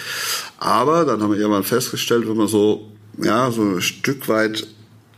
Aber 0.58 1.06
dann 1.06 1.22
haben 1.22 1.32
wir 1.32 1.40
irgendwann 1.40 1.64
festgestellt, 1.64 2.28
wenn 2.28 2.38
man 2.38 2.48
so, 2.48 2.90
ja, 3.22 3.52
so 3.52 3.62
ein 3.62 3.82
Stück 3.82 4.28
weit 4.30 4.66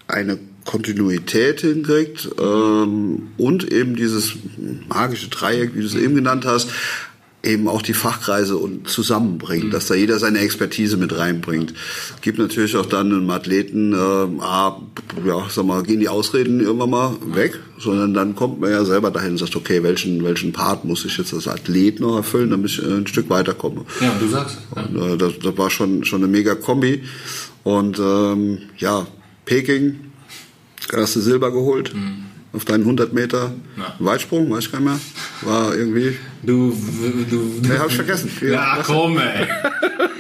eine 0.08 0.40
Kontinuität 0.66 1.62
hinkriegt 1.62 2.28
ähm, 2.40 3.30
und 3.38 3.72
eben 3.72 3.96
dieses 3.96 4.34
magische 4.90 5.30
Dreieck, 5.30 5.76
wie 5.76 5.82
du 5.82 5.86
es 5.86 5.96
eben 5.96 6.16
genannt 6.16 6.46
hast, 6.46 6.70
eben 7.46 7.68
auch 7.68 7.82
die 7.82 7.94
Fachkreise 7.94 8.58
und 8.58 8.90
zusammenbringt, 8.90 9.74
dass 9.74 9.88
da 9.88 9.96
jeder 9.96 10.20
seine 10.20 10.40
Expertise 10.40 10.98
mit 10.98 11.18
reinbringt. 11.18 11.74
Gibt 12.22 12.40
natürlich 12.40 12.76
auch 12.76 12.86
dann 12.86 13.14
einen 13.14 13.30
Athleten, 13.30 13.94
äh, 13.94 14.44
ah, 14.44 14.82
ja, 15.26 15.46
sag 15.50 15.66
mal, 15.66 15.84
gehen 15.84 16.00
die 16.00 16.10
Ausreden 16.10 16.60
irgendwann 16.60 16.90
mal 16.90 17.16
weg, 17.26 17.60
sondern 17.78 18.14
dann 18.14 18.36
kommt 18.36 18.60
man 18.60 18.72
ja 18.72 18.84
selber 18.84 19.12
dahin 19.12 19.32
und 19.32 19.38
sagt, 19.38 19.56
okay, 19.56 19.84
welchen, 19.84 20.24
welchen 20.24 20.52
Part 20.52 20.86
muss 20.86 21.06
ich 21.06 21.18
jetzt 21.18 21.34
als 21.34 21.48
Athlet 21.48 22.00
noch 22.00 22.18
erfüllen, 22.18 22.50
damit 22.50 22.72
ich 22.72 22.84
ein 22.84 23.08
Stück 23.08 23.30
weiterkomme. 23.30 23.86
Ja, 24.02 24.16
du 24.20 24.28
sagst. 24.28 24.58
Und, 24.76 24.96
äh, 24.96 25.18
das, 25.18 25.34
das 25.42 25.58
war 25.58 25.70
schon, 25.70 26.04
schon 26.04 26.24
eine 26.24 26.32
mega 26.32 26.56
Kombi. 26.56 27.04
Und 27.64 28.00
ähm, 28.00 28.60
ja, 28.78 29.08
Peking, 29.46 30.00
du 30.88 31.22
Silber 31.22 31.52
geholt. 31.52 31.94
Mhm 31.94 32.35
auf 32.56 32.66
deinen 32.66 32.82
100 32.82 33.14
Meter 33.14 33.54
ja. 33.78 33.96
Weitsprung, 34.00 34.50
weiß 34.50 34.66
ich 34.66 34.72
gar 34.72 34.80
nicht 34.80 34.90
mehr. 34.90 35.00
War 35.42 35.76
irgendwie. 35.76 36.18
Du, 36.44 36.72
du, 36.72 37.26
du. 37.30 37.68
Nee, 37.68 37.78
hab 37.78 37.90
ich 37.90 37.96
vergessen. 37.96 38.32
Ja, 38.42 38.80
komm, 38.84 39.18
ey. 39.18 39.48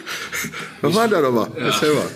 Was 0.81 0.93
war 0.93 1.07
da 1.07 1.21
nochmal? 1.21 1.47
Ja. 1.57 1.65
Erzähl 1.67 1.93
mal. 1.93 2.07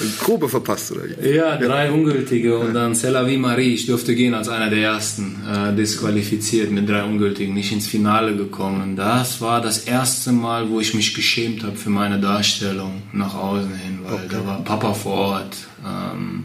Eine 0.00 0.10
Grube 0.18 0.48
verpasst, 0.48 0.92
oder? 0.92 1.02
Ja, 1.22 1.56
drei 1.58 1.86
ja. 1.86 1.92
ungültige 1.92 2.58
und 2.58 2.72
dann 2.72 2.94
Celavi 2.94 3.36
Marie. 3.36 3.74
Ich 3.74 3.86
durfte 3.86 4.14
gehen 4.14 4.32
als 4.32 4.48
einer 4.48 4.70
der 4.70 4.80
ersten. 4.80 5.42
Äh, 5.46 5.74
disqualifiziert 5.74 6.70
mit 6.70 6.88
drei 6.88 7.04
ungültigen, 7.04 7.52
nicht 7.52 7.70
ins 7.70 7.86
Finale 7.86 8.34
gekommen. 8.34 8.96
Das 8.96 9.42
war 9.42 9.60
das 9.60 9.80
erste 9.80 10.32
Mal, 10.32 10.70
wo 10.70 10.80
ich 10.80 10.94
mich 10.94 11.14
geschämt 11.14 11.64
habe 11.64 11.76
für 11.76 11.90
meine 11.90 12.18
Darstellung 12.18 13.02
nach 13.12 13.34
außen 13.34 13.74
hin, 13.74 13.98
weil 14.02 14.14
okay. 14.14 14.26
da 14.30 14.46
war 14.46 14.64
Papa 14.64 14.94
vor 14.94 15.12
Ort. 15.12 15.56
Ähm, 15.84 16.44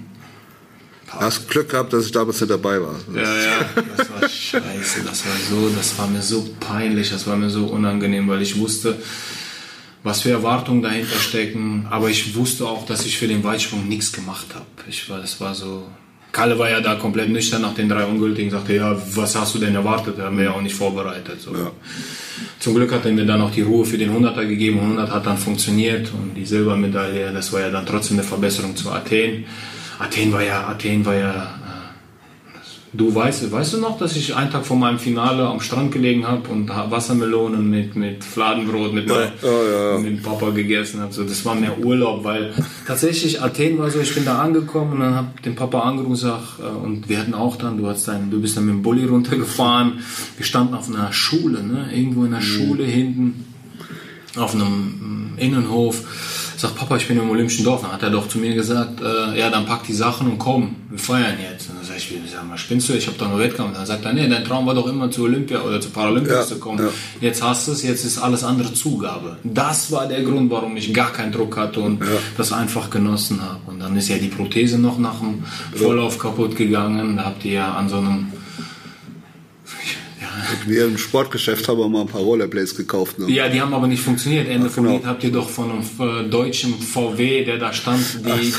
Hast 1.19 1.49
Glück 1.49 1.69
gehabt, 1.69 1.93
dass 1.93 2.05
ich 2.05 2.11
damals 2.11 2.41
nicht 2.41 2.51
dabei 2.51 2.81
war. 2.81 2.95
Ja, 3.13 3.21
ja, 3.21 3.83
das 3.97 4.09
war 4.09 4.29
scheiße. 4.29 5.03
Das 5.05 5.25
war 5.25 5.33
so, 5.49 5.69
das 5.69 5.97
war 5.97 6.07
mir 6.07 6.21
so 6.21 6.47
peinlich, 6.59 7.09
das 7.09 7.25
war 7.27 7.35
mir 7.35 7.49
so 7.49 7.65
unangenehm, 7.65 8.27
weil 8.27 8.41
ich 8.41 8.59
wusste, 8.59 8.97
was 10.03 10.21
für 10.21 10.31
Erwartungen 10.31 10.81
dahinter 10.81 11.17
stecken. 11.17 11.87
Aber 11.89 12.09
ich 12.09 12.35
wusste 12.35 12.65
auch, 12.65 12.85
dass 12.85 13.05
ich 13.05 13.17
für 13.17 13.27
den 13.27 13.43
Weitsprung 13.43 13.87
nichts 13.87 14.11
gemacht 14.11 14.47
habe. 14.53 14.65
Ich 14.87 15.09
war, 15.09 15.19
das 15.19 15.39
war 15.41 15.55
so. 15.55 15.87
Kalle 16.31 16.59
war 16.59 16.69
ja 16.69 16.81
da 16.81 16.95
komplett 16.95 17.29
nüchtern 17.29 17.61
nach 17.61 17.75
den 17.75 17.87
drei 17.87 18.03
Ungültigen, 18.03 18.51
sagte, 18.51 18.75
ja, 18.75 19.01
was 19.15 19.37
hast 19.37 19.55
du 19.55 19.59
denn 19.59 19.73
erwartet? 19.73 20.15
Da 20.17 20.23
haben 20.23 20.37
wir 20.37 20.45
ja 20.45 20.51
auch 20.51 20.61
nicht 20.61 20.75
vorbereitet. 20.75 21.39
So. 21.39 21.53
Ja. 21.53 21.71
Zum 22.59 22.75
Glück 22.75 22.91
hat 22.91 23.05
er 23.05 23.13
mir 23.13 23.25
dann 23.25 23.41
auch 23.41 23.51
die 23.51 23.61
Ruhe 23.61 23.85
für 23.85 23.97
den 23.97 24.11
100er 24.11 24.45
gegeben. 24.45 24.79
100 24.79 25.11
hat 25.11 25.25
dann 25.25 25.37
funktioniert 25.37 26.11
und 26.11 26.35
die 26.35 26.45
Silbermedaille, 26.45 27.31
das 27.31 27.53
war 27.53 27.61
ja 27.61 27.69
dann 27.69 27.85
trotzdem 27.85 28.17
eine 28.17 28.27
Verbesserung 28.27 28.75
zu 28.75 28.91
Athen. 28.91 29.45
Athen 29.99 30.31
war 30.31 30.43
ja, 30.43 30.67
Athen 30.67 31.05
war 31.05 31.15
ja. 31.15 31.33
Äh, 31.33 31.65
du 32.93 33.13
weißt, 33.13 33.51
weißt 33.51 33.73
du 33.73 33.77
noch, 33.79 33.97
dass 33.97 34.15
ich 34.15 34.35
einen 34.35 34.51
Tag 34.51 34.65
vor 34.65 34.77
meinem 34.77 34.99
Finale 34.99 35.45
am 35.45 35.59
Strand 35.59 35.91
gelegen 35.91 36.25
habe 36.27 36.49
und 36.49 36.69
Wassermelonen 36.69 37.69
mit, 37.69 37.95
mit 37.95 38.23
Fladenbrot 38.23 38.93
mit, 38.93 39.09
ja, 39.09 39.31
ja, 39.41 39.91
ja. 39.91 39.97
mit 39.97 40.23
Papa 40.23 40.51
gegessen 40.51 41.01
habe? 41.01 41.13
So, 41.13 41.23
das 41.23 41.43
war 41.45 41.55
mehr 41.55 41.77
Urlaub, 41.77 42.23
weil 42.23 42.53
tatsächlich 42.87 43.41
Athen 43.41 43.77
war 43.77 43.89
so, 43.91 43.99
ich 43.99 44.13
bin 44.13 44.25
da 44.25 44.39
angekommen 44.39 44.93
und 44.93 44.99
dann 45.01 45.15
habe 45.15 45.27
den 45.43 45.55
Papa 45.55 45.81
angerufen 45.81 46.11
und, 46.11 46.17
sag, 46.17 46.59
äh, 46.59 46.63
und 46.63 47.09
wir 47.09 47.19
hatten 47.19 47.33
auch 47.33 47.57
dann, 47.57 47.77
du, 47.77 47.87
hast 47.87 48.07
dein, 48.07 48.31
du 48.31 48.41
bist 48.41 48.55
dann 48.57 48.65
mit 48.65 48.75
dem 48.75 48.81
Bulli 48.81 49.05
runtergefahren. 49.05 49.99
Wir 50.37 50.45
standen 50.45 50.73
auf 50.73 50.87
einer 50.87 51.11
Schule, 51.11 51.63
ne? 51.63 51.89
irgendwo 51.93 52.25
in 52.25 52.31
der 52.31 52.39
mhm. 52.39 52.43
Schule 52.43 52.83
hinten, 52.85 53.45
auf 54.37 54.53
einem 54.53 55.33
mm, 55.35 55.37
Innenhof 55.37 56.03
Sagt 56.65 56.77
Papa, 56.77 56.97
ich 56.97 57.07
bin 57.07 57.19
im 57.19 57.29
Olympischen 57.29 57.63
Dorf. 57.63 57.83
Dann 57.83 57.91
hat 57.91 58.01
er 58.01 58.09
doch 58.09 58.27
zu 58.27 58.39
mir 58.39 58.55
gesagt, 58.55 58.99
äh, 58.99 59.37
ja, 59.37 59.51
dann 59.51 59.67
pack 59.67 59.83
die 59.83 59.93
Sachen 59.93 60.31
und 60.31 60.39
komm, 60.39 60.75
wir 60.89 60.97
feiern 60.97 61.35
jetzt. 61.39 61.69
Und 61.69 61.77
dann 61.77 61.85
sag 61.85 61.97
ich, 61.97 62.09
wie 62.09 62.27
sag 62.27 62.47
mal, 62.47 62.57
spinnst 62.57 62.89
du? 62.89 62.93
Ich 62.93 63.05
habe 63.05 63.15
doch 63.19 63.29
nur 63.29 63.37
Wettkampf. 63.37 63.75
Dann 63.75 63.85
sagt 63.85 64.03
er, 64.03 64.13
nee, 64.13 64.27
dein 64.27 64.43
Traum 64.43 64.65
war 64.65 64.73
doch 64.73 64.87
immer 64.87 65.11
zu 65.11 65.25
Olympia 65.25 65.61
oder 65.61 65.79
zu 65.79 65.91
Paralympics 65.91 66.33
ja, 66.35 66.43
zu 66.43 66.57
kommen. 66.57 66.79
Ja. 66.79 66.89
Jetzt 67.21 67.43
hast 67.43 67.67
du 67.67 67.73
es, 67.73 67.83
jetzt 67.83 68.03
ist 68.03 68.17
alles 68.17 68.43
andere 68.43 68.73
Zugabe. 68.73 69.37
Das 69.43 69.91
war 69.91 70.07
der 70.07 70.23
Grund, 70.23 70.49
warum 70.49 70.75
ich 70.75 70.91
gar 70.91 71.13
keinen 71.13 71.31
Druck 71.31 71.55
hatte 71.55 71.81
und 71.81 72.01
ja. 72.01 72.07
das 72.35 72.51
einfach 72.51 72.89
genossen 72.89 73.43
habe. 73.43 73.59
Und 73.67 73.79
dann 73.79 73.95
ist 73.95 74.09
ja 74.09 74.17
die 74.17 74.29
Prothese 74.29 74.79
noch 74.79 74.97
nach 74.97 75.19
dem 75.19 75.43
Vorlauf 75.75 76.17
kaputt 76.17 76.55
gegangen. 76.55 77.17
Da 77.17 77.25
habt 77.25 77.45
ihr 77.45 77.53
ja 77.53 77.73
an 77.75 77.89
so 77.89 77.97
einem 77.97 78.31
wir 80.65 80.85
im 80.85 80.97
Sportgeschäft 80.97 81.67
haben 81.67 81.79
wir 81.79 81.89
mal 81.89 82.01
ein 82.01 82.07
paar 82.07 82.21
Rollerblades 82.21 82.75
gekauft. 82.75 83.19
Ne? 83.19 83.31
Ja, 83.31 83.49
die 83.49 83.61
haben 83.61 83.73
aber 83.73 83.87
nicht 83.87 84.01
funktioniert. 84.01 84.47
Ende 84.47 84.69
vom 84.69 84.85
genau. 84.85 84.97
Lied 84.97 85.05
habt 85.05 85.23
ihr 85.23 85.31
doch 85.31 85.49
von 85.49 85.71
einem 85.71 86.25
äh, 86.25 86.29
deutschen 86.29 86.79
VW, 86.79 87.43
der 87.45 87.57
da 87.57 87.73
stand, 87.73 88.19
die, 88.25 88.53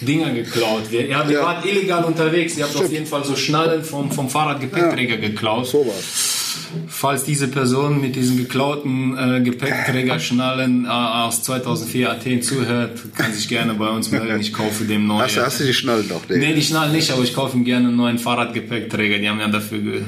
die 0.00 0.06
Dinger 0.06 0.30
geklaut. 0.30 0.90
Ja, 0.90 1.00
ihr 1.00 1.30
ja. 1.30 1.42
wart 1.42 1.64
illegal 1.64 2.04
unterwegs. 2.04 2.56
Ihr 2.56 2.64
habt 2.64 2.72
Stimmt. 2.72 2.86
auf 2.86 2.92
jeden 2.92 3.06
Fall 3.06 3.24
so 3.24 3.36
Schnallen 3.36 3.84
vom, 3.84 4.10
vom 4.10 4.28
Fahrradgepäckträger 4.28 5.14
ja. 5.16 5.20
geklaut. 5.20 5.66
So 5.66 5.86
was. 5.86 6.43
Falls 6.88 7.24
diese 7.24 7.48
Person 7.48 8.00
mit 8.00 8.16
diesen 8.16 8.36
geklauten 8.36 9.16
äh, 9.16 9.40
Gepäckträgerschnallen 9.40 10.84
äh, 10.84 10.88
aus 10.88 11.42
2004 11.42 12.10
Athen 12.10 12.42
zuhört, 12.42 13.00
kann 13.16 13.32
sich 13.32 13.48
gerne 13.48 13.74
bei 13.74 13.88
uns 13.88 14.10
melden. 14.10 14.40
Ich 14.40 14.52
kaufe 14.52 14.84
dem 14.84 15.06
neuen. 15.06 15.22
Hast, 15.22 15.36
hast 15.36 15.60
du 15.60 15.64
die 15.64 15.74
Schnallen 15.74 16.08
noch? 16.08 16.28
Nee. 16.28 16.38
nee, 16.38 16.54
die 16.54 16.62
Schnallen 16.62 16.92
nicht, 16.92 17.10
aber 17.10 17.22
ich 17.22 17.34
kaufe 17.34 17.56
ihm 17.56 17.64
gerne 17.64 17.88
einen 17.88 17.96
neuen 17.96 18.18
Fahrradgepäckträger. 18.18 19.18
Die 19.18 19.28
haben 19.28 19.40
ja 19.40 19.48
dafür 19.48 19.78
ge 19.78 20.02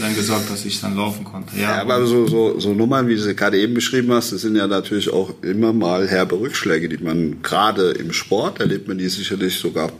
dann 0.00 0.14
gesorgt, 0.14 0.50
dass 0.50 0.64
ich 0.64 0.80
dann 0.80 0.96
laufen 0.96 1.24
konnte. 1.24 1.56
Ja, 1.56 1.62
ja 1.62 1.80
aber 1.80 2.06
so, 2.06 2.26
so, 2.26 2.58
so 2.58 2.72
Nummern, 2.74 3.08
wie 3.08 3.14
du 3.14 3.22
sie 3.22 3.34
gerade 3.34 3.58
eben 3.58 3.74
beschrieben 3.74 4.12
hast, 4.12 4.32
das 4.32 4.42
sind 4.42 4.56
ja 4.56 4.66
natürlich 4.66 5.12
auch 5.12 5.34
immer 5.42 5.72
mal 5.72 6.08
herbe 6.08 6.38
Rückschläge, 6.38 6.88
die 6.88 7.02
man 7.02 7.42
gerade 7.42 7.90
im 7.90 8.12
Sport 8.12 8.60
erlebt 8.60 8.88
man 8.88 8.98
die 8.98 9.08
sicherlich 9.08 9.58
sogar 9.58 9.92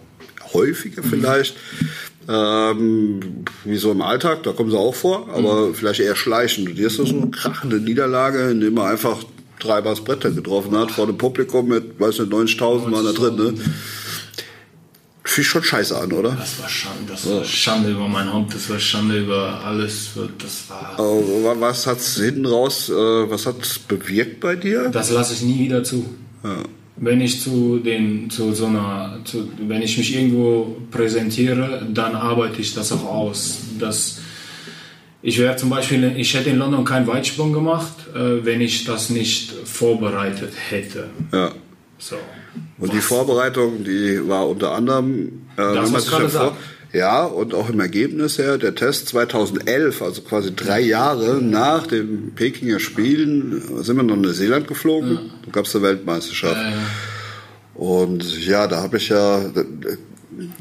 häufiger 0.52 1.02
vielleicht. 1.02 1.56
Mhm 1.80 1.88
ähm, 2.28 3.44
wie 3.64 3.76
so 3.76 3.90
im 3.90 4.02
Alltag, 4.02 4.42
da 4.42 4.52
kommen 4.52 4.70
sie 4.70 4.78
auch 4.78 4.94
vor, 4.94 5.28
aber 5.34 5.68
mhm. 5.68 5.74
vielleicht 5.74 6.00
eher 6.00 6.16
schleichend. 6.16 6.68
Und 6.68 6.76
hier 6.76 6.86
ist 6.86 6.98
das 6.98 7.08
so 7.08 7.16
eine 7.16 7.30
krachende 7.30 7.80
Niederlage, 7.80 8.50
in 8.50 8.60
der 8.60 8.70
man 8.70 8.86
einfach 8.86 9.18
drei 9.58 9.80
Bars 9.80 10.02
Bretter 10.02 10.30
getroffen 10.30 10.76
hat, 10.76 10.90
vor 10.90 11.06
dem 11.06 11.18
Publikum 11.18 11.68
mit, 11.68 11.98
weiß 11.98 12.20
nicht, 12.20 12.32
90.000 12.32 12.92
waren 12.92 13.04
da 13.04 13.12
drin, 13.12 13.36
ne? 13.36 13.54
Fühlt 15.24 15.46
schon 15.46 15.62
scheiße 15.62 15.96
an, 15.96 16.12
oder? 16.12 16.32
Das 16.32 16.60
war 16.60 16.68
Schande, 16.68 17.04
das 17.06 17.30
war 17.30 17.44
Schande 17.44 17.90
über 17.92 18.08
mein 18.08 18.30
Haupt, 18.32 18.54
das 18.54 18.68
war 18.68 18.78
Schande 18.80 19.20
über 19.20 19.62
alles, 19.64 20.10
das 20.38 20.68
war... 20.68 20.98
Aber 20.98 21.60
was 21.60 21.86
hat's 21.86 22.16
hinten 22.16 22.44
raus, 22.44 22.88
äh, 22.88 22.92
was 22.92 23.46
hat's 23.46 23.78
bewirkt 23.78 24.40
bei 24.40 24.56
dir? 24.56 24.88
Das 24.90 25.10
lasse 25.10 25.34
ich 25.34 25.42
nie 25.42 25.60
wieder 25.60 25.84
zu. 25.84 26.04
Ja 26.42 26.56
wenn 26.96 27.20
ich 27.20 27.40
zu 27.40 27.78
den 27.78 28.30
zu 28.30 28.52
so 28.52 28.66
einer 28.66 29.18
zu, 29.24 29.48
wenn 29.66 29.82
ich 29.82 29.96
mich 29.98 30.14
irgendwo 30.14 30.76
präsentiere, 30.90 31.86
dann 31.92 32.14
arbeite 32.14 32.60
ich 32.60 32.74
das 32.74 32.92
auch 32.92 33.04
aus. 33.04 33.58
Das 33.78 34.20
ich 35.24 35.38
wäre 35.38 35.54
zum 35.54 35.70
Beispiel, 35.70 36.14
ich 36.16 36.34
hätte 36.34 36.50
in 36.50 36.58
London 36.58 36.84
keinen 36.84 37.06
Weitsprung 37.06 37.52
gemacht, 37.52 37.92
äh, 38.12 38.44
wenn 38.44 38.60
ich 38.60 38.84
das 38.84 39.08
nicht 39.08 39.52
vorbereitet 39.64 40.52
hätte. 40.68 41.10
Ja. 41.32 41.52
So. 41.98 42.16
Und 42.78 42.88
Was? 42.88 42.90
die 42.90 43.00
Vorbereitung, 43.00 43.84
die 43.84 44.20
war 44.28 44.48
unter 44.48 44.72
anderem, 44.72 45.44
äh, 45.56 45.74
das, 45.74 45.92
was 45.92 46.06
gerade 46.08 46.28
sagt. 46.28 46.56
Ja, 46.92 47.24
und 47.24 47.54
auch 47.54 47.70
im 47.70 47.80
Ergebnis 47.80 48.36
her, 48.36 48.58
der 48.58 48.74
Test 48.74 49.08
2011, 49.08 50.02
also 50.02 50.20
quasi 50.20 50.54
drei 50.54 50.80
Jahre 50.80 51.40
nach 51.42 51.86
den 51.86 52.32
Pekinger 52.34 52.80
Spielen, 52.80 53.82
sind 53.82 53.96
wir 53.96 54.02
nach 54.02 54.16
Neuseeland 54.16 54.68
geflogen. 54.68 55.14
Ja. 55.14 55.20
Da 55.46 55.50
gab 55.52 55.64
es 55.64 55.74
eine 55.74 55.84
Weltmeisterschaft. 55.84 56.56
Ja, 56.56 56.70
ja. 56.70 56.76
Und 57.74 58.46
ja, 58.46 58.66
da 58.66 58.82
habe 58.82 58.98
ich 58.98 59.08
ja, 59.08 59.40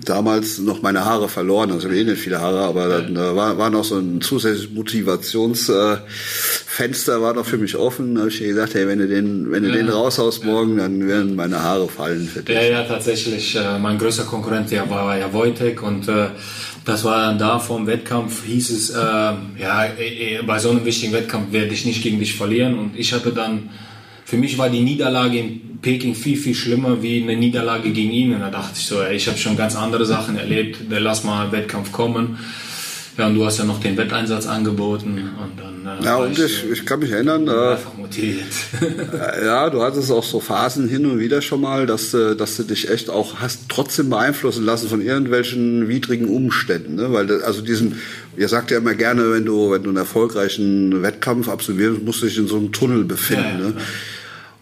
damals 0.03 0.59
noch 0.59 0.81
meine 0.81 1.05
Haare 1.05 1.29
verloren, 1.29 1.71
also 1.71 1.89
eh 1.89 2.03
nicht 2.03 2.21
viele 2.21 2.41
Haare, 2.41 2.61
aber 2.61 2.87
dann 2.87 3.15
äh, 3.15 3.35
war, 3.35 3.57
war 3.57 3.69
noch 3.69 3.83
so 3.83 3.97
ein 3.97 4.21
zusätzliches 4.21 4.71
Motivationsfenster 4.71 7.17
äh, 7.17 7.21
war 7.21 7.33
noch 7.33 7.45
für 7.45 7.57
mich 7.57 7.75
offen. 7.75 8.15
Da 8.15 8.21
habe 8.21 8.29
ich 8.29 8.39
gesagt, 8.39 8.73
hey, 8.73 8.87
wenn 8.87 8.99
du 8.99 9.07
den, 9.07 9.51
wenn 9.51 9.63
du 9.63 9.69
ja. 9.69 9.75
den 9.75 9.89
raushaust 9.89 10.43
morgen, 10.43 10.77
dann 10.77 11.07
werden 11.07 11.35
meine 11.35 11.63
Haare 11.63 11.87
fallen 11.87 12.27
für 12.27 12.41
dich. 12.41 12.55
Ja, 12.55 12.63
ja, 12.63 12.83
tatsächlich. 12.83 13.55
Äh, 13.55 13.79
mein 13.79 13.97
größter 13.97 14.23
Konkurrent 14.23 14.71
der 14.71 14.89
war 14.89 15.17
ja 15.17 15.31
Wojtek 15.31 15.83
und 15.83 16.07
äh, 16.07 16.29
das 16.85 17.03
war 17.03 17.27
dann 17.27 17.37
da 17.37 17.59
vom 17.59 17.85
Wettkampf, 17.85 18.43
hieß 18.43 18.71
es, 18.71 18.89
äh, 18.89 18.97
ja, 18.97 19.85
äh, 19.85 20.37
äh, 20.37 20.43
bei 20.43 20.57
so 20.57 20.71
einem 20.71 20.83
wichtigen 20.83 21.13
Wettkampf 21.13 21.51
werde 21.51 21.73
ich 21.73 21.85
nicht 21.85 22.01
gegen 22.01 22.19
dich 22.19 22.35
verlieren. 22.35 22.79
Und 22.79 22.97
ich 22.97 23.13
hatte 23.13 23.31
dann, 23.31 23.69
für 24.31 24.37
mich 24.37 24.57
war 24.57 24.69
die 24.69 24.79
Niederlage 24.79 25.39
in 25.39 25.79
Peking 25.81 26.15
viel, 26.15 26.37
viel 26.37 26.55
schlimmer 26.55 27.03
wie 27.03 27.21
eine 27.21 27.35
Niederlage 27.35 27.91
gegen 27.91 28.11
ihn. 28.11 28.33
Und 28.33 28.39
da 28.39 28.49
dachte 28.49 28.75
ich 28.77 28.85
so, 28.85 29.01
ey, 29.01 29.17
ich 29.17 29.27
habe 29.27 29.37
schon 29.37 29.57
ganz 29.57 29.75
andere 29.75 30.05
Sachen 30.05 30.37
erlebt, 30.37 30.77
lass 30.89 31.25
mal 31.25 31.51
Wettkampf 31.51 31.91
kommen. 31.91 32.39
Ja, 33.17 33.27
und 33.27 33.35
du 33.35 33.45
hast 33.45 33.57
ja 33.57 33.65
noch 33.65 33.81
den 33.81 33.97
Wetteinsatz 33.97 34.47
angeboten 34.47 35.31
und 35.37 35.59
dann. 35.59 35.99
Äh, 35.99 36.05
ja, 36.05 36.15
und 36.15 36.39
ich, 36.39 36.63
ich, 36.71 36.85
kann 36.85 36.99
mich 36.99 37.11
erinnern. 37.11 37.45
Äh, 37.45 37.51
einfach 37.51 37.93
motiviert. 37.97 38.47
ja, 39.43 39.69
du 39.69 39.83
hattest 39.83 40.09
auch 40.13 40.23
so 40.23 40.39
Phasen 40.39 40.87
hin 40.87 41.05
und 41.05 41.19
wieder 41.19 41.41
schon 41.41 41.59
mal, 41.59 41.85
dass, 41.85 42.13
äh, 42.13 42.37
dass 42.37 42.55
du 42.55 42.63
dich 42.63 42.89
echt 42.89 43.09
auch 43.09 43.41
hast 43.41 43.63
trotzdem 43.67 44.09
beeinflussen 44.09 44.63
lassen 44.63 44.87
von 44.87 45.01
irgendwelchen 45.01 45.89
widrigen 45.89 46.29
Umständen. 46.29 46.95
Ne? 46.95 47.11
Weil, 47.11 47.43
also 47.43 47.61
diesen, 47.61 47.99
ihr 48.37 48.47
sagt 48.47 48.71
ja 48.71 48.77
immer 48.77 48.95
gerne, 48.95 49.33
wenn 49.33 49.43
du, 49.43 49.71
wenn 49.71 49.83
du 49.83 49.89
einen 49.89 49.97
erfolgreichen 49.97 51.03
Wettkampf 51.03 51.49
absolvierst, 51.49 52.01
musst 52.03 52.21
du 52.21 52.27
dich 52.27 52.37
in 52.37 52.47
so 52.47 52.55
einem 52.55 52.71
Tunnel 52.71 53.03
befinden. 53.03 53.43
Ja, 53.43 53.65
ja, 53.65 53.69
ne? 53.71 53.73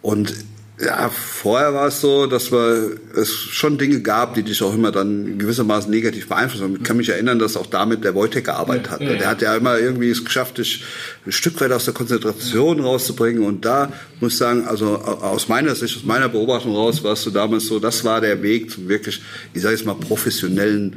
Und 0.02 0.34
ja, 0.82 1.10
vorher 1.10 1.74
war 1.74 1.88
es 1.88 2.00
so, 2.00 2.26
dass 2.26 2.54
wir, 2.54 2.98
es 3.14 3.30
schon 3.30 3.78
Dinge 3.78 4.00
gab, 4.00 4.36
die 4.36 4.44
dich 4.44 4.64
auch 4.64 4.74
immer 4.74 4.94
dann 4.94 5.38
gewissermaßen 5.38 5.92
negativ 5.92 6.30
beeinflusst 6.30 6.64
haben. 6.64 6.78
Ich 6.78 6.84
kann 6.84 6.96
mich 6.96 7.10
erinnern, 7.10 7.38
dass 7.38 7.58
auch 7.58 7.66
damit 7.66 8.06
der 8.06 8.16
Wojtek 8.16 8.46
gearbeitet 8.46 8.90
hat. 8.90 9.02
Ja, 9.02 9.12
ja. 9.12 9.18
Der 9.18 9.28
hat 9.28 9.42
ja 9.42 9.56
immer 9.56 9.78
irgendwie 9.78 10.10
es 10.10 10.24
geschafft, 10.24 10.58
dich 10.58 10.86
ein 11.26 11.34
Stück 11.34 11.60
weit 11.60 11.74
aus 11.74 11.84
der 11.84 11.94
Konzentration 11.94 12.80
rauszubringen. 12.80 13.44
Und 13.44 13.66
da 13.66 13.92
muss 14.22 14.34
ich 14.34 14.38
sagen, 14.38 14.68
also 14.68 14.96
aus 14.96 15.50
meiner 15.50 15.76
Sicht, 15.76 15.98
aus 15.98 16.06
meiner 16.06 16.30
Beobachtung 16.30 16.74
raus, 16.74 17.04
warst 17.04 17.26
du 17.26 17.32
damals 17.32 17.66
so, 17.66 17.80
das 17.80 18.06
war 18.06 18.22
der 18.22 18.42
Weg 18.42 18.72
zum 18.72 18.88
wirklich, 18.88 19.22
ich 19.54 19.62
sage 19.62 19.76
jetzt 19.76 19.86
mal, 19.86 19.96
professionellen 19.96 20.96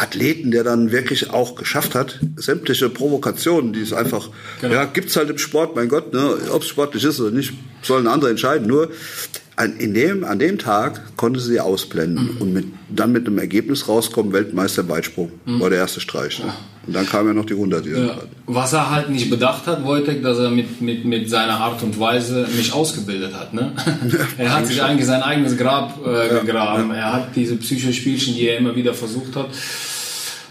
Athleten, 0.00 0.50
der 0.50 0.64
dann 0.64 0.92
wirklich 0.92 1.30
auch 1.30 1.54
geschafft 1.54 1.94
hat, 1.94 2.20
sämtliche 2.36 2.88
Provokationen, 2.88 3.72
die 3.72 3.80
es 3.80 3.92
einfach, 3.92 4.30
genau. 4.60 4.74
ja, 4.74 4.84
gibt's 4.84 5.16
halt 5.16 5.30
im 5.30 5.38
Sport, 5.38 5.76
mein 5.76 5.88
Gott, 5.88 6.12
ne, 6.12 6.36
ob 6.52 6.62
es 6.62 6.68
sportlich 6.68 7.04
ist 7.04 7.20
oder 7.20 7.30
nicht, 7.30 7.52
sollen 7.82 8.06
andere 8.06 8.30
entscheiden. 8.30 8.66
Nur 8.68 8.90
an, 9.58 9.76
in 9.76 9.92
dem, 9.92 10.24
an 10.24 10.38
dem 10.38 10.58
Tag 10.58 11.16
konnte 11.16 11.40
sie 11.40 11.58
ausblenden 11.58 12.34
mhm. 12.34 12.40
und 12.40 12.52
mit, 12.52 12.66
dann 12.88 13.10
mit 13.10 13.26
einem 13.26 13.38
Ergebnis 13.38 13.88
rauskommen, 13.88 14.32
Weltmeister 14.32 14.88
Weitsprung, 14.88 15.32
mhm. 15.46 15.60
war 15.60 15.68
der 15.68 15.80
erste 15.80 16.00
Streich. 16.00 16.38
Ne? 16.38 16.52
Und 16.86 16.94
dann 16.94 17.04
kam 17.06 17.26
ja 17.26 17.34
noch 17.34 17.44
die 17.44 17.54
100. 17.54 17.84
Die 17.84 17.90
ja. 17.90 18.18
Was 18.46 18.72
er 18.72 18.90
halt 18.90 19.10
nicht 19.10 19.28
bedacht 19.28 19.66
hat, 19.66 19.84
Wojtek, 19.84 20.22
dass 20.22 20.38
er 20.38 20.50
mit, 20.50 20.80
mit, 20.80 21.04
mit 21.04 21.28
seiner 21.28 21.54
Art 21.54 21.82
und 21.82 21.98
Weise 21.98 22.46
mich 22.56 22.72
ausgebildet 22.72 23.34
hat. 23.34 23.52
Ne? 23.52 23.72
Ja, 24.10 24.18
er 24.44 24.56
hat 24.56 24.66
sich 24.68 24.80
eigentlich 24.80 25.06
sein 25.06 25.22
eigenes 25.22 25.56
Grab 25.56 25.98
äh, 26.06 26.40
gegraben. 26.40 26.92
Er 26.92 27.12
hat 27.12 27.34
diese 27.34 27.56
Psychospielchen, 27.56 28.36
die 28.36 28.46
er 28.46 28.58
immer 28.58 28.76
wieder 28.76 28.94
versucht 28.94 29.34
hat, 29.34 29.48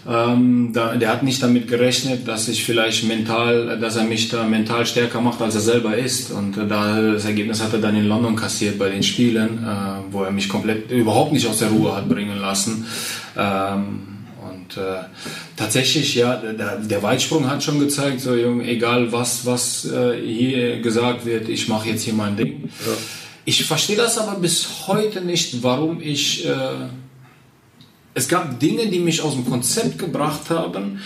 ähm, 0.08 0.70
da, 0.72 0.96
der 0.96 1.10
hat 1.10 1.22
nicht 1.22 1.42
damit 1.42 1.68
gerechnet, 1.68 2.26
dass 2.26 2.48
ich 2.48 2.64
vielleicht 2.64 3.04
mental, 3.04 3.78
dass 3.78 3.96
er 3.96 4.04
mich 4.04 4.30
da 4.30 4.44
mental 4.44 4.86
stärker 4.86 5.20
macht, 5.20 5.42
als 5.42 5.54
er 5.54 5.60
selber 5.60 5.98
ist. 5.98 6.30
Und 6.30 6.56
äh, 6.56 6.66
da, 6.66 6.98
das 7.12 7.26
Ergebnis 7.26 7.62
hat 7.62 7.74
er 7.74 7.78
dann 7.80 7.94
in 7.94 8.06
London 8.06 8.34
kassiert 8.34 8.78
bei 8.78 8.88
den 8.88 9.02
Spielen, 9.02 9.58
äh, 9.58 10.12
wo 10.12 10.22
er 10.22 10.30
mich 10.30 10.48
komplett 10.48 10.90
überhaupt 10.90 11.32
nicht 11.32 11.46
aus 11.46 11.58
der 11.58 11.68
Ruhe 11.68 11.94
hat 11.94 12.08
bringen 12.08 12.38
lassen. 12.38 12.86
Ähm, 13.36 13.98
und 14.50 14.78
äh, 14.78 15.00
tatsächlich, 15.56 16.14
ja, 16.14 16.36
der, 16.36 16.78
der 16.78 17.02
Weitsprung 17.02 17.50
hat 17.50 17.62
schon 17.62 17.78
gezeigt, 17.78 18.20
so 18.20 18.34
Junge, 18.34 18.64
egal 18.64 19.12
was, 19.12 19.44
was 19.44 19.84
äh, 19.84 20.18
hier 20.24 20.80
gesagt 20.80 21.26
wird, 21.26 21.50
ich 21.50 21.68
mache 21.68 21.90
jetzt 21.90 22.04
hier 22.04 22.14
mein 22.14 22.34
Ding. 22.34 22.70
Ja. 22.86 22.92
Ich 23.44 23.62
verstehe 23.64 23.96
das 23.96 24.16
aber 24.16 24.40
bis 24.40 24.86
heute 24.86 25.20
nicht, 25.20 25.62
warum 25.62 26.00
ich 26.00 26.46
äh, 26.46 26.50
es 28.14 28.28
gab 28.28 28.58
Dinge, 28.58 28.88
die 28.88 28.98
mich 28.98 29.22
aus 29.22 29.34
dem 29.34 29.48
Konzept 29.48 29.98
gebracht 29.98 30.50
haben, 30.50 31.00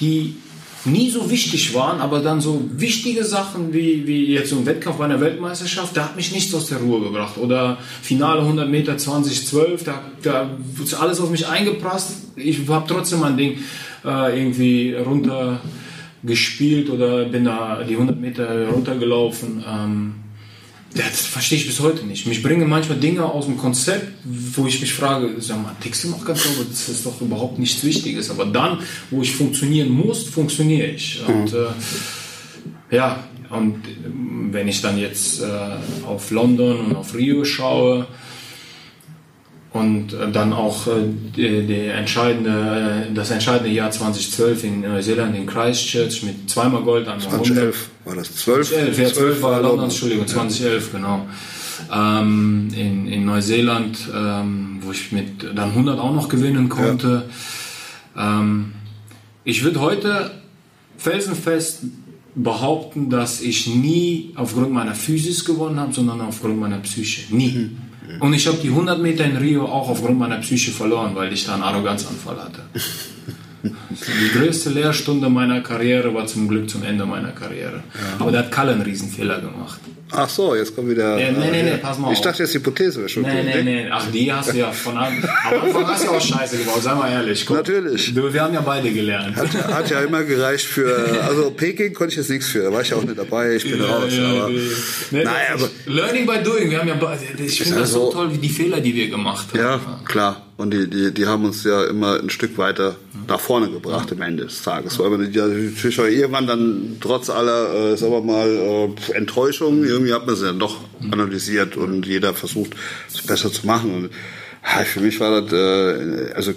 die 0.00 0.36
nie 0.84 1.10
so 1.10 1.30
wichtig 1.30 1.74
waren, 1.74 2.00
aber 2.00 2.20
dann 2.20 2.40
so 2.40 2.62
wichtige 2.72 3.24
Sachen 3.24 3.72
wie, 3.72 4.06
wie 4.06 4.26
jetzt 4.26 4.50
so 4.50 4.56
ein 4.56 4.66
Wettkampf 4.66 4.96
bei 4.96 5.04
einer 5.04 5.20
Weltmeisterschaft, 5.20 5.96
da 5.96 6.04
hat 6.04 6.16
mich 6.16 6.32
nichts 6.32 6.54
aus 6.54 6.68
der 6.68 6.78
Ruhe 6.78 7.00
gebracht. 7.00 7.36
Oder 7.36 7.78
Finale 8.02 8.40
100 8.40 8.68
Meter 8.68 8.96
2012, 8.96 9.84
da, 9.84 10.02
da 10.22 10.50
ist 10.82 10.94
alles 10.94 11.20
auf 11.20 11.30
mich 11.30 11.46
eingeprasst. 11.46 12.12
Ich 12.36 12.68
habe 12.68 12.86
trotzdem 12.86 13.20
mein 13.20 13.36
Ding 13.36 13.58
äh, 14.04 14.40
irgendwie 14.40 14.94
runtergespielt 14.94 16.90
oder 16.90 17.24
bin 17.24 17.44
da 17.44 17.82
die 17.82 17.94
100 17.94 18.18
Meter 18.18 18.68
runtergelaufen. 18.68 19.64
Ähm, 19.68 20.14
das 20.94 21.26
verstehe 21.26 21.58
ich 21.58 21.66
bis 21.66 21.80
heute 21.80 22.06
nicht. 22.06 22.26
Mich 22.26 22.42
bringen 22.42 22.68
manchmal 22.68 22.98
Dinge 22.98 23.24
aus 23.24 23.44
dem 23.46 23.58
Konzept, 23.58 24.06
wo 24.24 24.66
ich 24.66 24.80
mich 24.80 24.94
frage, 24.94 25.34
sag 25.38 25.62
mal, 25.62 25.76
tickst 25.80 26.04
du 26.04 26.08
noch 26.08 26.24
ganz 26.24 26.42
sauber? 26.42 26.64
Das 26.68 26.88
ist 26.88 27.04
doch 27.04 27.20
überhaupt 27.20 27.58
nichts 27.58 27.84
Wichtiges. 27.84 28.30
Aber 28.30 28.46
dann, 28.46 28.78
wo 29.10 29.22
ich 29.22 29.34
funktionieren 29.34 29.90
muss, 29.90 30.24
funktioniere 30.24 30.88
ich. 30.88 31.20
Und 31.26 31.52
mhm. 31.52 31.58
äh, 32.90 32.96
ja, 32.96 33.24
und 33.50 33.82
wenn 34.50 34.68
ich 34.68 34.80
dann 34.80 34.98
jetzt 34.98 35.42
äh, 35.42 35.46
auf 36.06 36.30
London 36.30 36.86
und 36.86 36.96
auf 36.96 37.14
Rio 37.14 37.44
schaue, 37.44 38.06
und 39.78 40.12
äh, 40.12 40.30
dann 40.30 40.52
auch 40.52 40.86
äh, 40.86 40.90
die, 41.36 41.66
die 41.66 41.86
entscheidende, 41.86 43.06
äh, 43.10 43.14
das 43.14 43.30
entscheidende 43.30 43.70
Jahr 43.70 43.90
2012 43.90 44.64
in 44.64 44.80
Neuseeland 44.80 45.36
in 45.36 45.46
Christchurch 45.46 46.22
mit 46.22 46.50
zweimal 46.50 46.82
Gold 46.82 47.08
an 47.08 47.20
2011 47.20 47.90
war 48.04 48.16
das 48.16 48.34
12? 48.34 48.68
2011, 48.68 48.98
ja, 48.98 49.14
12 49.14 49.42
war 49.42 49.62
London, 49.62 49.84
Entschuldigung, 49.84 50.26
2011, 50.26 50.92
genau. 50.92 51.28
Ähm, 51.92 52.68
in, 52.74 53.06
in 53.06 53.24
Neuseeland, 53.24 54.08
ähm, 54.14 54.78
wo 54.82 54.92
ich 54.92 55.12
mit 55.12 55.42
dann 55.42 55.70
100 55.70 55.98
auch 55.98 56.12
noch 56.12 56.28
gewinnen 56.28 56.68
konnte. 56.68 57.24
Ja. 58.16 58.40
Ähm, 58.40 58.72
ich 59.44 59.62
würde 59.62 59.80
heute 59.80 60.30
felsenfest 60.96 61.84
behaupten, 62.34 63.10
dass 63.10 63.40
ich 63.40 63.66
nie 63.66 64.32
aufgrund 64.34 64.72
meiner 64.72 64.94
Physis 64.94 65.44
gewonnen 65.44 65.78
habe, 65.78 65.92
sondern 65.92 66.20
aufgrund 66.20 66.58
meiner 66.58 66.78
Psyche. 66.78 67.34
Nie. 67.34 67.50
Mhm. 67.52 67.87
Und 68.20 68.32
ich 68.32 68.46
habe 68.46 68.58
die 68.58 68.68
100 68.68 69.00
Meter 69.00 69.24
in 69.24 69.36
Rio 69.36 69.66
auch 69.66 69.88
aufgrund 69.88 70.18
meiner 70.18 70.38
Psyche 70.38 70.70
verloren, 70.70 71.14
weil 71.14 71.32
ich 71.32 71.44
da 71.44 71.54
einen 71.54 71.62
Arroganzanfall 71.62 72.38
hatte. 72.42 72.62
Die 73.62 74.38
größte 74.38 74.70
Lehrstunde 74.70 75.28
meiner 75.28 75.60
Karriere 75.60 76.14
war 76.14 76.26
zum 76.26 76.48
Glück 76.48 76.70
zum 76.70 76.82
Ende 76.84 77.04
meiner 77.06 77.32
Karriere. 77.32 77.82
Ja. 77.94 78.20
Aber 78.20 78.30
der 78.30 78.40
hat 78.40 78.52
Kalle 78.52 78.72
einen 78.72 78.82
Riesenfehler 78.82 79.40
gemacht. 79.40 79.80
Ach 80.10 80.28
so, 80.28 80.54
jetzt 80.54 80.74
kommt 80.74 80.88
wieder. 80.88 81.18
Ja, 81.18 81.30
nee, 81.32 81.50
nee, 81.50 81.62
nee, 81.62 81.76
pass 81.76 81.98
mal 81.98 82.12
Ich 82.12 82.20
dachte 82.20 82.42
jetzt, 82.42 82.54
die 82.54 82.58
Hypothese 82.58 83.00
wäre 83.00 83.08
schon 83.08 83.22
Nee, 83.24 83.42
nee, 83.42 83.62
nee. 83.62 83.88
Ach, 83.90 84.06
die 84.10 84.32
hast 84.32 84.52
du 84.52 84.56
ja 84.56 84.72
von 84.72 84.96
Anfang 84.96 85.30
Anfang 85.62 85.86
hast 85.86 86.06
du 86.06 86.10
auch 86.10 86.20
Scheiße 86.20 86.56
gebaut, 86.58 86.82
sei 86.82 86.94
mal 86.94 87.10
ehrlich. 87.10 87.44
Guck, 87.44 87.58
Natürlich. 87.58 88.14
Du, 88.14 88.32
wir 88.32 88.42
haben 88.42 88.54
ja 88.54 88.62
beide 88.62 88.90
gelernt. 88.90 89.36
Hat, 89.36 89.52
hat, 89.52 89.90
ja 89.90 90.00
immer 90.00 90.22
gereicht 90.22 90.64
für. 90.64 91.22
Also, 91.28 91.50
Peking 91.50 91.92
konnte 91.92 92.12
ich 92.12 92.16
jetzt 92.18 92.30
nichts 92.30 92.46
für. 92.46 92.62
Da 92.62 92.72
war 92.72 92.80
ich 92.80 92.90
ja 92.90 92.96
auch 92.96 93.04
nicht 93.04 93.18
dabei. 93.18 93.56
Ich 93.56 93.64
bin 93.64 93.80
ja, 93.80 93.86
raus. 93.86 94.12
Ja, 94.16 94.30
aber, 94.30 94.48
nee. 94.48 95.24
naja, 95.24 95.54
aber. 95.54 95.68
Learning 95.86 96.26
by 96.26 96.42
doing. 96.42 96.70
Wir 96.70 96.78
haben 96.78 96.88
ja. 96.88 97.18
Ich 97.38 97.62
finde 97.62 97.80
das 97.80 97.90
so 97.92 98.06
also 98.06 98.12
toll, 98.12 98.32
wie 98.32 98.38
die 98.38 98.48
Fehler, 98.48 98.80
die 98.80 98.94
wir 98.94 99.10
gemacht 99.10 99.48
haben. 99.52 99.60
Ja, 99.60 99.80
klar. 100.06 100.47
Und 100.58 100.72
die, 100.72 100.90
die, 100.90 101.14
die 101.14 101.26
haben 101.26 101.44
uns 101.44 101.62
ja 101.62 101.84
immer 101.84 102.18
ein 102.18 102.30
Stück 102.30 102.58
weiter 102.58 102.96
nach 103.28 103.38
vorne 103.38 103.70
gebracht 103.70 104.10
am 104.10 104.20
Ende 104.22 104.44
des 104.44 104.60
Tages. 104.60 104.98
Weil 104.98 105.10
man 105.10 105.32
ja 105.32 105.46
natürlich 105.46 105.98
irgendwann 105.98 106.48
dann 106.48 106.96
trotz 107.00 107.30
aller, 107.30 107.92
äh, 107.92 107.96
sagen 107.96 108.10
wir 108.10 108.22
mal, 108.22 108.48
äh, 108.48 109.12
Enttäuschung, 109.12 109.84
irgendwie 109.84 110.12
hat 110.12 110.26
man 110.26 110.34
sie 110.34 110.46
dann 110.46 110.58
doch 110.58 110.80
analysiert 111.12 111.76
und 111.76 112.04
jeder 112.06 112.34
versucht, 112.34 112.72
es 113.08 113.22
besser 113.22 113.52
zu 113.52 113.68
machen. 113.68 113.94
Und 113.94 114.10
für 114.84 115.00
mich 115.00 115.20
war 115.20 115.42
das, 115.42 115.52
äh, 115.52 116.32
also 116.34 116.52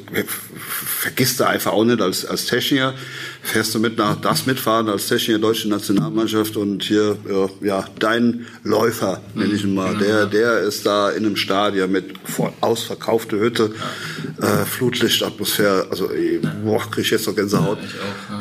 vergisst 0.55 1.39
du 1.39 1.47
einfach 1.47 1.71
auch 1.71 1.85
nicht 1.85 2.01
als, 2.01 2.25
als 2.25 2.47
Techniker, 2.47 2.95
fährst 3.43 3.75
du 3.75 3.79
mit 3.79 3.97
nach 3.97 4.19
das 4.21 4.45
mitfahren 4.45 4.89
als 4.89 5.07
Techniker 5.07 5.39
deutsche 5.39 5.69
Nationalmannschaft 5.69 6.57
und 6.57 6.83
hier, 6.83 7.17
ja, 7.61 7.85
dein 7.99 8.45
Läufer, 8.63 9.21
nenne 9.35 9.53
ich 9.53 9.63
ihn 9.63 9.73
mal, 9.73 9.95
genau, 9.95 10.03
der, 10.03 10.25
der 10.25 10.59
ist 10.59 10.85
da 10.85 11.09
in 11.09 11.25
einem 11.25 11.35
Stadion 11.35 11.91
mit 11.91 12.13
ausverkaufte 12.61 13.39
Hütte, 13.39 13.71
äh, 14.41 14.65
Flutlichtatmosphäre, 14.65 15.87
also 15.89 16.09
boah, 16.63 16.81
krieg 16.89 17.05
ich 17.05 17.11
jetzt 17.11 17.27
noch 17.27 17.35
Gänsehaut. 17.35 17.79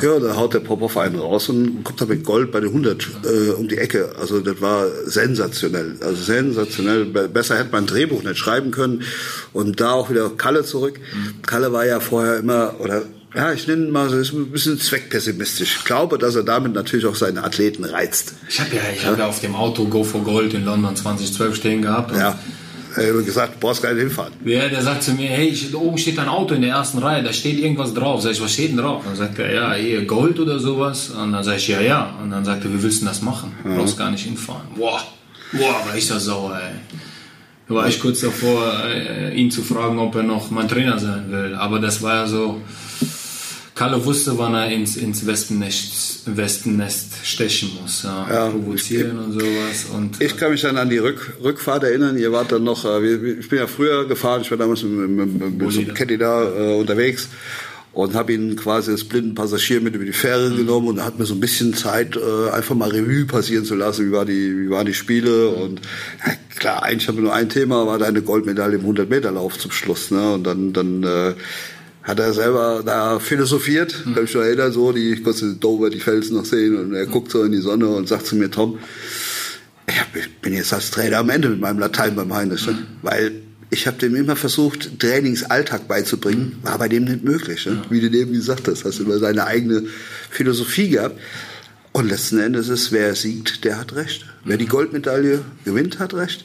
Ja 0.02 0.18
da 0.18 0.36
haut 0.36 0.54
der 0.54 0.60
Popov 0.60 0.96
einen 0.96 1.16
raus 1.16 1.48
und 1.48 1.84
kommt 1.84 2.00
da 2.00 2.06
mit 2.06 2.24
Gold 2.24 2.52
bei 2.52 2.60
den 2.60 2.70
100 2.70 3.08
äh, 3.24 3.50
um 3.50 3.68
die 3.68 3.78
Ecke. 3.78 4.12
Also 4.18 4.40
das 4.40 4.60
war 4.60 4.86
sensationell, 5.04 5.96
also 6.00 6.22
sensationell. 6.22 7.06
Besser 7.06 7.58
hätte 7.58 7.72
man 7.72 7.84
ein 7.84 7.86
Drehbuch 7.86 8.22
nicht 8.22 8.38
schreiben 8.38 8.70
können. 8.70 9.02
Und 9.52 9.80
da 9.80 9.92
auch 9.92 10.10
wieder 10.10 10.30
Kalle 10.30 10.64
zurück. 10.64 10.98
Mhm. 10.98 11.42
Kalle 11.42 11.72
war 11.72 11.86
ja 11.86 12.00
vorher 12.00 12.38
immer, 12.38 12.74
oder 12.80 13.02
ja, 13.34 13.52
ich 13.52 13.66
nenne 13.66 13.90
mal 13.90 14.08
so 14.08 14.18
ist 14.18 14.32
ein 14.32 14.50
bisschen 14.50 14.78
zweckpessimistisch. 14.78 15.76
Ich 15.78 15.84
glaube, 15.84 16.18
dass 16.18 16.34
er 16.34 16.42
damit 16.42 16.74
natürlich 16.74 17.06
auch 17.06 17.14
seine 17.14 17.44
Athleten 17.44 17.84
reizt. 17.84 18.34
Ich 18.48 18.60
habe 18.60 18.74
ja, 18.74 18.82
ich 18.94 19.02
ja. 19.02 19.08
habe 19.10 19.20
ja 19.20 19.26
auf 19.26 19.40
dem 19.40 19.54
Auto 19.54 19.84
Go 19.84 20.02
for 20.02 20.22
Gold 20.22 20.54
in 20.54 20.64
London 20.64 20.96
2012 20.96 21.56
stehen 21.56 21.82
gehabt. 21.82 22.16
ja. 22.16 22.38
Er 22.96 23.16
hat 23.16 23.24
gesagt, 23.24 23.54
du 23.54 23.60
brauchst 23.60 23.82
gar 23.82 23.92
nicht 23.92 24.02
hinfahren. 24.02 24.32
Ja, 24.44 24.68
der 24.68 24.82
sagt 24.82 25.04
zu 25.04 25.12
mir, 25.12 25.28
hey, 25.28 25.48
ich, 25.48 25.74
oben 25.74 25.96
steht 25.96 26.18
ein 26.18 26.28
Auto 26.28 26.54
in 26.54 26.62
der 26.62 26.72
ersten 26.72 26.98
Reihe, 26.98 27.22
da 27.22 27.32
steht 27.32 27.58
irgendwas 27.58 27.94
drauf. 27.94 28.20
Sag 28.22 28.32
ich, 28.32 28.42
was 28.42 28.52
steht 28.52 28.70
denn 28.70 28.78
drauf? 28.78 29.04
Dann 29.04 29.14
sagt 29.14 29.38
er, 29.38 29.54
ja, 29.54 29.74
hier 29.74 30.04
Gold 30.04 30.40
oder 30.40 30.58
sowas. 30.58 31.10
Und 31.10 31.32
dann 31.32 31.44
sag 31.44 31.58
ich, 31.58 31.68
ja, 31.68 31.80
ja. 31.80 32.16
Und 32.20 32.30
dann 32.30 32.44
sagt 32.44 32.64
er, 32.64 32.72
wie 32.72 32.82
willst 32.82 33.02
du 33.02 33.06
das 33.06 33.22
machen? 33.22 33.52
Du 33.62 33.76
brauchst 33.76 33.96
gar 33.96 34.10
nicht 34.10 34.24
hinfahren. 34.24 34.62
Boah, 34.76 35.00
boah, 35.52 35.86
war 35.86 35.96
ich 35.96 36.08
da 36.08 36.18
sauer, 36.18 36.58
ey. 36.60 36.98
Da 37.68 37.74
war 37.76 37.86
ich 37.86 38.00
kurz 38.00 38.20
davor, 38.20 38.72
äh, 38.84 39.32
ihn 39.36 39.52
zu 39.52 39.62
fragen, 39.62 40.00
ob 40.00 40.16
er 40.16 40.24
noch 40.24 40.50
mein 40.50 40.68
Trainer 40.68 40.98
sein 40.98 41.30
will. 41.30 41.54
Aber 41.54 41.78
das 41.78 42.02
war 42.02 42.14
ja 42.16 42.26
so, 42.26 42.60
Kalle 43.80 44.04
wusste, 44.04 44.36
wann 44.36 44.52
er 44.52 44.70
ins, 44.70 44.94
ins 44.98 45.26
Wespennest, 45.26 46.36
Wespennest 46.36 47.14
stechen 47.24 47.70
muss, 47.80 48.02
ja, 48.02 48.28
ja 48.30 48.50
provozieren 48.50 49.18
ich, 49.18 49.24
und 49.24 49.32
sowas. 49.32 49.86
Und, 49.96 50.20
ich 50.20 50.36
kann 50.36 50.50
mich 50.50 50.60
dann 50.60 50.76
an 50.76 50.90
die 50.90 50.98
Rück, 50.98 51.32
Rückfahrt 51.42 51.84
erinnern. 51.84 52.18
Ihr 52.18 52.30
wart 52.30 52.52
dann 52.52 52.62
noch, 52.62 52.84
äh, 52.84 53.38
ich 53.38 53.48
bin 53.48 53.58
ja 53.58 53.66
früher 53.66 54.06
gefahren, 54.06 54.42
ich 54.42 54.50
war 54.50 54.58
damals 54.58 54.82
mit, 54.82 55.08
mit, 55.08 55.40
mit, 55.40 55.58
mit 55.62 55.72
so 55.72 55.82
Caddy 55.94 56.18
da 56.18 56.42
äh, 56.42 56.78
unterwegs 56.78 57.30
und 57.94 58.14
habe 58.14 58.34
ihn 58.34 58.54
quasi 58.54 58.90
als 58.90 59.04
blinden 59.04 59.34
Passagier 59.34 59.80
mit 59.80 59.94
über 59.94 60.04
die 60.04 60.12
Fähre 60.12 60.50
mhm. 60.50 60.58
genommen 60.58 60.88
und 60.88 61.02
hat 61.02 61.18
mir 61.18 61.24
so 61.24 61.32
ein 61.32 61.40
bisschen 61.40 61.72
Zeit 61.72 62.16
äh, 62.16 62.50
einfach 62.50 62.74
mal 62.74 62.90
Revue 62.90 63.24
passieren 63.24 63.64
zu 63.64 63.76
lassen, 63.76 64.08
wie 64.08 64.12
war 64.12 64.26
die 64.26 64.58
wie 64.58 64.68
waren 64.68 64.84
die 64.84 64.92
Spiele 64.92 65.52
mhm. 65.56 65.62
und 65.62 65.80
ja, 66.26 66.34
klar 66.54 66.82
eigentlich 66.82 67.08
haben 67.08 67.16
wir 67.16 67.24
nur 67.24 67.34
ein 67.34 67.48
Thema 67.48 67.86
war 67.86 67.98
deine 67.98 68.20
Goldmedaille 68.20 68.74
im 68.74 68.82
100 68.82 69.08
Meter 69.08 69.32
Lauf 69.32 69.58
zum 69.58 69.70
Schluss 69.70 70.10
ne 70.10 70.34
und 70.34 70.44
dann 70.44 70.74
dann 70.74 71.02
äh, 71.02 71.32
hat 72.10 72.20
er 72.20 72.32
selber 72.32 72.82
da 72.84 73.18
philosophiert, 73.18 74.04
mhm. 74.04 74.14
kann 74.14 74.24
ich 74.24 74.34
mich 74.34 74.44
erinnern, 74.44 74.72
so, 74.72 74.92
die, 74.92 75.12
ich 75.12 75.24
konnte 75.24 75.54
Dover 75.54 75.90
die 75.90 76.00
Felsen 76.00 76.36
noch 76.36 76.44
sehen 76.44 76.76
und 76.76 76.94
er 76.94 77.06
guckt 77.06 77.30
so 77.30 77.42
in 77.44 77.52
die 77.52 77.60
Sonne 77.60 77.88
und 77.88 78.08
sagt 78.08 78.26
zu 78.26 78.36
mir, 78.36 78.50
Tom, 78.50 78.78
ich 80.14 80.40
bin 80.40 80.52
jetzt 80.52 80.72
als 80.72 80.90
Trainer 80.90 81.18
am 81.18 81.30
Ende 81.30 81.48
mit 81.48 81.60
meinem 81.60 81.78
Latein 81.78 82.14
beim 82.14 82.32
Heinrich, 82.34 82.66
mhm. 82.66 82.86
weil 83.02 83.32
ich 83.70 83.86
habe 83.86 83.98
dem 83.98 84.16
immer 84.16 84.34
versucht, 84.34 84.98
Trainingsalltag 84.98 85.86
beizubringen, 85.86 86.58
war 86.62 86.76
bei 86.78 86.88
dem 86.88 87.04
nicht 87.04 87.22
möglich. 87.22 87.66
Ne? 87.66 87.82
Wie 87.88 88.00
du 88.00 88.08
eben 88.16 88.32
gesagt 88.32 88.66
hast, 88.66 88.84
hast 88.84 88.98
du 88.98 89.04
immer 89.04 89.18
seine 89.18 89.46
eigene 89.46 89.84
Philosophie 90.28 90.90
gehabt. 90.90 91.20
Und 91.92 92.08
letzten 92.08 92.40
Endes 92.40 92.68
ist, 92.68 92.90
wer 92.90 93.14
siegt, 93.14 93.64
der 93.64 93.78
hat 93.78 93.94
recht. 93.94 94.26
Wer 94.44 94.56
die 94.56 94.66
Goldmedaille 94.66 95.42
gewinnt, 95.64 96.00
hat 96.00 96.14
recht. 96.14 96.44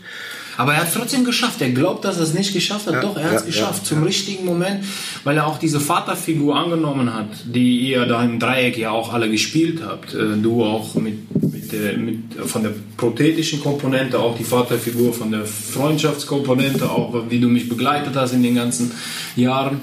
Aber 0.58 0.74
er 0.74 0.82
hat 0.82 0.88
es 0.88 0.93
trotzdem 0.93 1.26
geschafft. 1.26 1.62
Er 1.62 1.70
glaubt, 1.70 2.06
dass 2.06 2.18
er 2.18 2.24
es 2.24 2.34
nicht 2.34 2.53
geschafft 2.53 2.88
hat. 2.88 2.95
Ja, 2.95 3.01
Doch, 3.01 3.18
er 3.18 3.26
hat 3.26 3.34
es 3.36 3.41
ja, 3.41 3.47
geschafft. 3.47 3.84
Ja, 3.84 3.89
zum 3.89 4.03
richtigen 4.03 4.45
Moment, 4.45 4.86
weil 5.24 5.38
er 5.38 5.47
auch 5.47 5.58
diese 5.58 5.80
Vaterfigur 5.80 6.56
angenommen 6.56 7.14
hat, 7.14 7.28
die 7.45 7.80
ihr 7.80 8.06
da 8.06 8.24
im 8.24 8.39
Dreieck 8.39 8.78
ja 8.78 8.91
auch 8.91 9.14
alle 9.14 9.30
gespielt 9.30 9.82
habt. 9.86 10.14
Äh, 10.14 10.38
du 10.41 10.64
auch 10.64 10.95
mit, 10.95 11.20
mit, 11.41 11.72
der, 11.72 11.97
mit 11.97 12.20
von 12.45 12.64
der 12.64 12.74
prothetischen 12.97 13.62
Komponente, 13.62 14.20
auch 14.20 14.38
die 14.38 14.43
Vaterfigur 14.43 15.14
von 15.14 15.32
der 15.32 15.45
Freundschaftskomponente, 15.45 16.89
auch 16.89 17.26
wie 17.30 17.39
du 17.39 17.47
mich 17.47 17.68
begleitet 17.68 18.16
hast 18.16 18.34
in 18.34 18.43
den 18.43 18.56
ganzen 18.56 18.91
Jahren. 19.36 19.82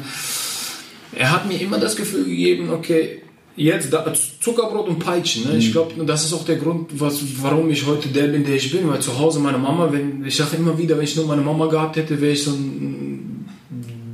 Er 1.14 1.30
hat 1.30 1.46
mir 1.46 1.60
immer 1.60 1.78
das 1.78 1.96
Gefühl 1.96 2.24
gegeben, 2.24 2.70
okay, 2.70 3.22
Jetzt 3.54 3.92
da, 3.92 4.10
Zuckerbrot 4.40 4.88
und 4.88 4.98
Peitschen. 4.98 5.44
Ne? 5.44 5.58
Ich 5.58 5.68
mhm. 5.68 5.72
glaube, 5.72 6.04
das 6.04 6.24
ist 6.24 6.32
auch 6.32 6.44
der 6.44 6.56
Grund, 6.56 6.88
was, 6.98 7.20
warum 7.42 7.70
ich 7.70 7.86
heute 7.86 8.08
der 8.08 8.28
bin, 8.28 8.44
der 8.44 8.56
ich 8.56 8.72
bin. 8.72 8.88
Weil 8.88 9.00
zu 9.00 9.18
Hause 9.18 9.40
meine 9.40 9.58
Mama, 9.58 9.92
wenn 9.92 10.24
ich 10.24 10.36
sage 10.36 10.56
immer 10.56 10.76
wieder, 10.78 10.96
wenn 10.96 11.04
ich 11.04 11.16
nur 11.16 11.26
meine 11.26 11.42
Mama 11.42 11.66
gehabt 11.66 11.96
hätte, 11.96 12.20
wäre 12.20 12.32
ich 12.32 12.42
so 12.42 12.52
ein 12.52 13.48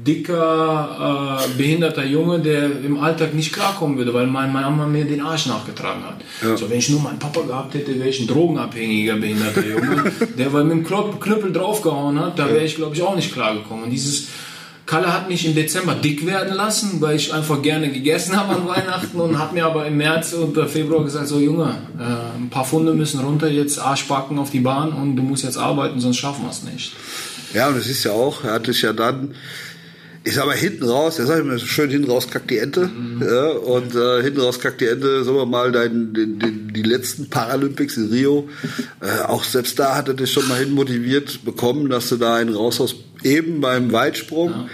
dicker, 0.08 1.38
äh, 1.44 1.58
behinderter 1.58 2.04
Junge, 2.04 2.40
der 2.40 2.64
im 2.82 2.98
Alltag 2.98 3.34
nicht 3.34 3.52
klarkommen 3.52 3.98
würde, 3.98 4.14
weil 4.14 4.26
meine 4.26 4.50
Mama 4.50 4.86
mir 4.86 5.04
den 5.04 5.20
Arsch 5.20 5.46
nachgetragen 5.46 6.02
hat. 6.02 6.20
Ja. 6.42 6.56
So, 6.56 6.70
wenn 6.70 6.78
ich 6.78 6.88
nur 6.88 7.00
meinen 7.00 7.18
Papa 7.18 7.42
gehabt 7.42 7.74
hätte, 7.74 7.96
wäre 7.98 8.08
ich 8.08 8.20
ein 8.20 8.26
drogenabhängiger, 8.26 9.16
behinderter 9.16 9.66
Junge, 9.66 10.10
der 10.38 10.52
weil 10.52 10.64
mit 10.64 10.78
dem 10.78 11.20
Knüppel 11.20 11.52
draufgehauen 11.52 12.18
hat, 12.18 12.38
da 12.38 12.48
wäre 12.48 12.64
ich, 12.64 12.76
glaube 12.76 12.96
ich, 12.96 13.02
auch 13.02 13.16
nicht 13.16 13.32
klargekommen. 13.32 13.84
Und 13.84 13.90
dieses 13.90 14.28
Kalle 14.88 15.12
hat 15.12 15.28
mich 15.28 15.44
im 15.44 15.54
Dezember 15.54 15.94
dick 15.94 16.24
werden 16.24 16.54
lassen, 16.54 17.02
weil 17.02 17.16
ich 17.16 17.34
einfach 17.34 17.60
gerne 17.60 17.92
gegessen 17.92 18.34
habe 18.34 18.54
an 18.54 18.66
Weihnachten 18.66 19.20
und 19.20 19.38
hat 19.38 19.52
mir 19.52 19.66
aber 19.66 19.86
im 19.86 19.98
März 19.98 20.32
und 20.32 20.58
Februar 20.66 21.04
gesagt, 21.04 21.28
so 21.28 21.38
Junge, 21.38 21.74
äh, 21.98 22.38
ein 22.38 22.48
paar 22.48 22.64
Funde 22.64 22.94
müssen 22.94 23.20
runter, 23.20 23.48
jetzt 23.48 23.78
Arschbacken 23.78 24.38
auf 24.38 24.50
die 24.50 24.60
Bahn 24.60 24.94
und 24.94 25.16
du 25.16 25.22
musst 25.22 25.44
jetzt 25.44 25.58
arbeiten, 25.58 26.00
sonst 26.00 26.16
schaffen 26.16 26.44
wir 26.44 26.50
es 26.50 26.62
nicht. 26.62 26.94
Ja, 27.52 27.68
und 27.68 27.76
das 27.76 27.86
ist 27.86 28.02
ja 28.04 28.12
auch, 28.12 28.44
er 28.44 28.54
hat 28.54 28.64
sich 28.64 28.80
ja 28.80 28.94
dann, 28.94 29.34
ich 30.24 30.34
sag 30.34 30.46
mal, 30.46 30.56
hinten 30.56 30.84
raus, 30.84 31.18
er 31.18 31.26
sagt 31.26 31.40
immer 31.40 31.58
schön, 31.58 31.90
hinten 31.90 32.10
raus 32.10 32.30
kackt 32.30 32.50
die 32.50 32.56
Ente. 32.56 32.86
Mhm. 32.86 33.22
Ja, 33.22 33.48
und 33.50 33.94
äh, 33.94 34.22
hinten 34.22 34.40
raus 34.40 34.58
kackt 34.58 34.80
die 34.80 34.86
Ente, 34.86 35.22
sagen 35.22 35.36
wir 35.36 35.44
mal, 35.44 35.70
dein, 35.70 36.14
den, 36.14 36.38
den, 36.38 36.72
die 36.72 36.82
letzten 36.82 37.28
Paralympics 37.28 37.98
in 37.98 38.08
Rio. 38.08 38.48
Äh, 39.02 39.24
auch 39.26 39.44
selbst 39.44 39.78
da 39.78 39.96
hat 39.96 40.08
er 40.08 40.14
dich 40.14 40.32
schon 40.32 40.48
mal 40.48 40.58
hin 40.58 40.70
motiviert 40.70 41.44
bekommen, 41.44 41.90
dass 41.90 42.08
du 42.08 42.16
da 42.16 42.36
einen 42.36 42.54
raus 42.54 42.80
aus 42.80 42.94
eben 43.22 43.60
beim 43.60 43.92
Weitsprung. 43.92 44.50
Ja. 44.50 44.66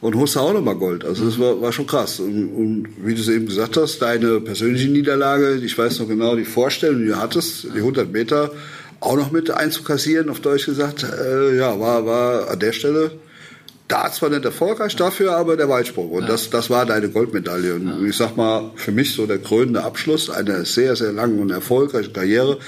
Und 0.00 0.16
holst 0.16 0.36
auch 0.36 0.52
nochmal 0.52 0.74
Gold. 0.74 1.04
Also 1.04 1.24
das 1.24 1.38
war, 1.38 1.62
war 1.62 1.70
schon 1.70 1.86
krass. 1.86 2.18
Und, 2.18 2.48
und 2.48 2.88
wie 3.04 3.14
du 3.14 3.20
es 3.20 3.28
eben 3.28 3.46
gesagt 3.46 3.76
hast, 3.76 4.02
deine 4.02 4.40
persönliche 4.40 4.88
Niederlage, 4.88 5.60
ich 5.64 5.78
weiß 5.78 6.00
noch 6.00 6.08
genau 6.08 6.34
die 6.34 6.44
Vorstellung, 6.44 7.02
die 7.02 7.06
du 7.06 7.18
hattest, 7.20 7.68
die 7.72 7.78
100 7.78 8.10
Meter 8.10 8.50
auch 8.98 9.14
noch 9.14 9.30
mit 9.30 9.52
einzukassieren, 9.52 10.28
auf 10.28 10.40
Deutsch 10.40 10.66
gesagt, 10.66 11.04
äh, 11.04 11.56
ja, 11.56 11.78
war, 11.78 12.04
war 12.04 12.50
an 12.50 12.58
der 12.58 12.72
Stelle 12.72 13.12
da 13.92 14.10
zwar 14.10 14.30
nicht 14.30 14.44
erfolgreich 14.44 14.96
dafür, 14.96 15.36
aber 15.36 15.56
der 15.56 15.68
Weitsprung. 15.68 16.10
Und 16.10 16.22
ja. 16.22 16.28
das, 16.28 16.48
das 16.50 16.70
war 16.70 16.86
deine 16.86 17.10
Goldmedaille. 17.10 17.74
Und 17.74 17.88
ja. 17.88 18.08
ich 18.08 18.16
sag 18.16 18.36
mal, 18.36 18.70
für 18.74 18.90
mich 18.90 19.14
so 19.14 19.26
der 19.26 19.38
krönende 19.38 19.84
Abschluss 19.84 20.30
einer 20.30 20.64
sehr, 20.64 20.96
sehr 20.96 21.12
langen 21.12 21.38
und 21.40 21.50
erfolgreichen 21.50 22.12
Karriere. 22.12 22.58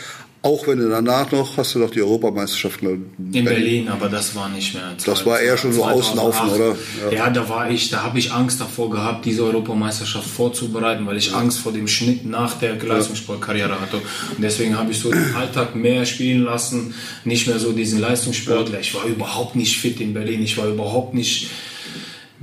Auch 0.44 0.66
wenn 0.66 0.78
du 0.78 0.90
danach 0.90 1.32
noch, 1.32 1.56
hast 1.56 1.74
du 1.74 1.78
noch 1.78 1.88
die 1.88 2.02
Europameisterschaft 2.02 2.82
in 2.82 3.08
Berlin. 3.16 3.44
Berlin, 3.46 3.88
aber 3.88 4.10
das 4.10 4.34
war 4.36 4.50
nicht 4.50 4.74
mehr. 4.74 4.94
Das 5.02 5.24
war 5.24 5.40
eher 5.40 5.56
schon 5.56 5.72
so 5.72 5.82
auslaufen, 5.86 6.50
oder? 6.50 6.76
Ja. 7.10 7.16
ja, 7.16 7.30
da 7.30 7.48
war 7.48 7.70
ich, 7.70 7.88
da 7.88 8.02
habe 8.02 8.18
ich 8.18 8.30
Angst 8.30 8.60
davor 8.60 8.90
gehabt, 8.90 9.24
diese 9.24 9.42
Europameisterschaft 9.42 10.28
vorzubereiten, 10.28 11.06
weil 11.06 11.16
ich 11.16 11.34
Angst 11.34 11.60
vor 11.60 11.72
dem 11.72 11.88
Schnitt 11.88 12.26
nach 12.26 12.58
der 12.58 12.76
Leistungssportkarriere 12.76 13.80
hatte. 13.80 13.96
Und 13.96 14.42
deswegen 14.42 14.76
habe 14.76 14.90
ich 14.90 14.98
so 14.98 15.10
den 15.10 15.34
Alltag 15.34 15.76
mehr 15.76 16.04
spielen 16.04 16.44
lassen, 16.44 16.92
nicht 17.24 17.46
mehr 17.46 17.58
so 17.58 17.72
diesen 17.72 17.98
Leistungssportler. 17.98 18.80
Ich 18.80 18.94
war 18.94 19.06
überhaupt 19.06 19.56
nicht 19.56 19.78
fit 19.78 19.98
in 19.98 20.12
Berlin, 20.12 20.42
ich 20.42 20.58
war 20.58 20.68
überhaupt 20.68 21.14
nicht 21.14 21.48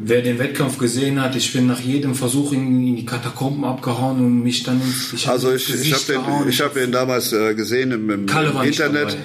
Wer 0.04 0.22
den 0.22 0.40
Wettkampf 0.40 0.78
gesehen 0.78 1.22
hat, 1.22 1.36
ich 1.36 1.54
bin 1.54 1.68
nach 1.68 1.80
jedem 1.80 2.16
Versuch 2.16 2.54
in 2.54 2.96
die 2.96 3.06
Katakomben 3.06 3.64
abgehauen 3.64 4.20
und 4.20 4.44
mich 4.44 4.64
dann 4.64 4.82
ich 5.14 5.28
Also 5.28 5.54
ich, 5.54 5.74
ich 5.74 5.94
habe 5.94 6.04
den, 6.08 6.50
ich 6.50 6.62
hab 6.62 6.74
den 6.74 6.92
damals 6.92 7.34
äh, 7.34 7.54
gesehen 7.54 7.92
im, 7.92 8.10
im, 8.10 8.28
im 8.28 8.62
Internet. 8.64 9.16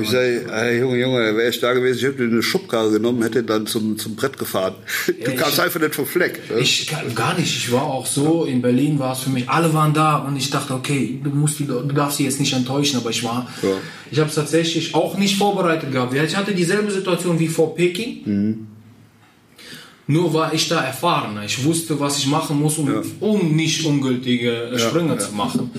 Ich 0.00 0.08
sage, 0.08 0.46
hey, 0.50 0.80
Junge, 0.80 0.98
Junge, 0.98 1.36
wäre 1.36 1.50
ich 1.50 1.60
da 1.60 1.74
gewesen, 1.74 1.98
ich 1.98 2.04
hätte 2.04 2.22
eine 2.22 2.42
Schubkarre 2.42 2.92
genommen, 2.92 3.22
hätte 3.22 3.42
dann 3.42 3.66
zum, 3.66 3.98
zum 3.98 4.16
Brett 4.16 4.38
gefahren. 4.38 4.74
Du 5.06 5.12
ja, 5.12 5.32
kamst 5.32 5.60
einfach 5.60 5.80
nicht 5.80 5.94
vom 5.94 6.06
Fleck. 6.06 6.40
Ne? 6.50 6.60
Ich 6.60 6.90
gar 7.14 7.38
nicht. 7.38 7.54
Ich 7.54 7.70
war 7.70 7.82
auch 7.82 8.06
so, 8.06 8.44
in 8.44 8.62
Berlin 8.62 8.98
war 8.98 9.12
es 9.12 9.20
für 9.20 9.30
mich, 9.30 9.48
alle 9.50 9.74
waren 9.74 9.92
da 9.92 10.16
und 10.16 10.34
ich 10.36 10.48
dachte, 10.48 10.72
okay, 10.72 11.20
du 11.22 11.28
musst 11.28 11.58
die, 11.58 11.66
du 11.66 11.82
darfst 11.82 12.16
sie 12.16 12.24
jetzt 12.24 12.40
nicht 12.40 12.54
enttäuschen, 12.54 12.96
aber 12.98 13.10
ich 13.10 13.22
war, 13.22 13.48
ja. 13.62 13.68
ich 14.10 14.18
habe 14.18 14.30
es 14.30 14.34
tatsächlich 14.34 14.94
auch 14.94 15.18
nicht 15.18 15.36
vorbereitet 15.36 15.92
gehabt. 15.92 16.14
Ich 16.14 16.36
hatte 16.36 16.54
dieselbe 16.54 16.90
Situation 16.90 17.38
wie 17.38 17.48
vor 17.48 17.74
Peking. 17.74 18.22
Mhm 18.24 18.66
nur 20.06 20.32
war 20.34 20.54
ich 20.54 20.68
da 20.68 20.80
erfahrener. 20.80 21.44
Ich 21.44 21.64
wusste, 21.64 21.98
was 21.98 22.18
ich 22.18 22.26
machen 22.26 22.60
muss, 22.60 22.78
um, 22.78 22.92
ja. 22.92 23.02
um 23.20 23.56
nicht 23.56 23.84
ungültige 23.84 24.70
ja, 24.72 24.78
Sprünge 24.78 25.14
ja. 25.14 25.18
zu 25.18 25.32
machen. 25.32 25.70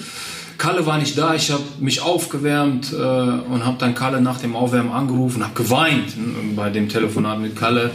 Kalle 0.58 0.86
war 0.86 0.98
nicht 0.98 1.18
da, 1.18 1.36
ich 1.36 1.52
habe 1.52 1.64
mich 1.80 2.02
aufgewärmt 2.02 2.92
äh, 2.92 2.96
und 2.96 3.66
habe 3.66 3.78
dann 3.80 3.94
Kalle 3.94 4.22
nach 4.22 4.40
dem 4.40 4.56
Aufwärmen 4.56 4.92
angerufen, 4.92 5.44
habe 5.44 5.54
geweint 5.54 6.10
äh, 6.10 6.56
bei 6.56 6.70
dem 6.70 6.90
Telefonat 6.90 7.40
mit 7.40 7.56
Kalle, 7.56 7.92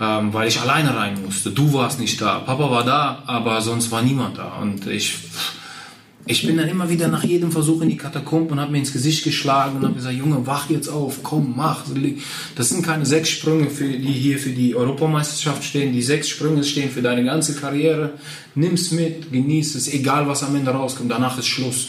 ähm, 0.00 0.32
weil 0.32 0.48
ich 0.48 0.60
alleine 0.60 0.96
rein 0.96 1.22
musste. 1.22 1.50
Du 1.50 1.72
warst 1.74 2.00
nicht 2.00 2.20
da, 2.20 2.38
Papa 2.38 2.70
war 2.70 2.84
da, 2.84 3.22
aber 3.26 3.60
sonst 3.60 3.90
war 3.90 4.02
niemand 4.02 4.38
da 4.38 4.54
und 4.62 4.86
ich 4.86 5.14
ich 6.30 6.46
bin 6.46 6.56
dann 6.56 6.68
immer 6.68 6.88
wieder 6.88 7.08
nach 7.08 7.24
jedem 7.24 7.50
Versuch 7.50 7.82
in 7.82 7.88
die 7.88 7.96
Katakomben 7.96 8.52
und 8.52 8.60
habe 8.60 8.70
mir 8.70 8.78
ins 8.78 8.92
Gesicht 8.92 9.24
geschlagen 9.24 9.76
und 9.76 9.84
habe 9.84 9.94
gesagt, 9.94 10.14
Junge, 10.14 10.46
wach 10.46 10.70
jetzt 10.70 10.88
auf, 10.88 11.22
komm, 11.22 11.54
mach. 11.56 11.84
Das 12.54 12.68
sind 12.68 12.84
keine 12.84 13.04
sechs 13.04 13.30
Sprünge, 13.30 13.68
für, 13.68 13.88
die 13.88 14.12
hier 14.12 14.38
für 14.38 14.50
die 14.50 14.74
Europameisterschaft 14.76 15.64
stehen. 15.64 15.92
Die 15.92 16.02
sechs 16.02 16.28
Sprünge 16.28 16.62
stehen 16.62 16.90
für 16.90 17.02
deine 17.02 17.24
ganze 17.24 17.54
Karriere. 17.54 18.12
Nimm's 18.54 18.92
mit, 18.92 19.32
genieß 19.32 19.74
es, 19.74 19.92
egal 19.92 20.28
was 20.28 20.42
am 20.42 20.54
Ende 20.54 20.70
rauskommt. 20.70 21.10
Danach 21.10 21.38
ist 21.38 21.48
Schluss. 21.48 21.88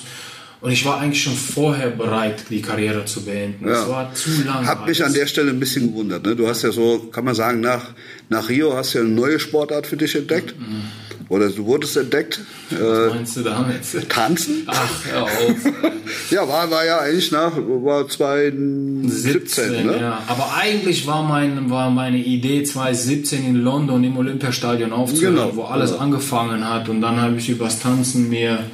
Und 0.62 0.72
ich 0.72 0.86
war 0.86 1.00
eigentlich 1.00 1.24
schon 1.24 1.34
vorher 1.34 1.90
bereit, 1.90 2.46
die 2.52 2.62
Karriere 2.62 3.06
zu 3.06 3.26
beenden. 3.26 3.68
Es 3.68 3.88
war 3.88 4.14
zu 4.14 4.30
lang. 4.46 4.66
Hab 4.68 4.88
mich 4.88 5.04
an 5.04 5.12
der 5.12 5.26
Stelle 5.26 5.50
ein 5.50 5.60
bisschen 5.60 5.88
gewundert. 5.88 6.24
Ne? 6.24 6.36
Du 6.36 6.48
hast 6.48 6.62
ja 6.62 6.72
so, 6.72 7.10
kann 7.12 7.26
man 7.26 7.34
sagen, 7.34 7.62
nach, 7.62 7.94
nach 8.30 8.48
Rio 8.48 8.76
hast 8.76 8.94
du 8.94 9.00
ja 9.00 9.04
eine 9.04 9.14
neue 9.14 9.40
Sportart 9.40 9.88
für 9.88 9.98
dich 9.98 10.16
entdeckt. 10.16 10.54
Mhm. 10.60 10.84
Oder 11.32 11.50
du 11.50 11.66
wurdest 11.66 11.96
entdeckt. 11.96 12.42
Was 12.72 12.80
äh, 12.80 13.08
meinst 13.16 13.38
du 13.38 13.42
damit? 13.44 14.10
Tanzen? 14.10 14.64
Ach, 14.68 15.06
hör 15.06 15.24
auf. 15.24 15.56
ja, 16.30 16.46
war, 16.46 16.70
war 16.70 16.86
ja 16.86 17.00
eigentlich 17.00 17.32
nach 17.32 17.54
war 17.56 18.06
2017, 18.06 19.86
ne? 19.86 19.98
Ja. 20.02 20.24
Aber 20.28 20.54
eigentlich 20.58 21.08
war, 21.08 21.24
mein, 21.24 21.70
war 21.70 21.90
meine 21.90 22.18
Idee 22.18 22.64
2017 22.64 23.46
in 23.46 23.56
London 23.64 24.04
im 24.04 24.18
Olympiastadion 24.18 24.92
aufzuhören, 24.92 25.36
genau. 25.36 25.56
wo 25.56 25.64
alles 25.64 25.92
ja. 25.92 26.00
angefangen 26.00 26.68
hat. 26.68 26.90
Und 26.90 27.00
dann 27.00 27.22
habe 27.22 27.38
ich 27.38 27.48
übers 27.48 27.80
Tanzen 27.80 28.28
mir, 28.28 28.66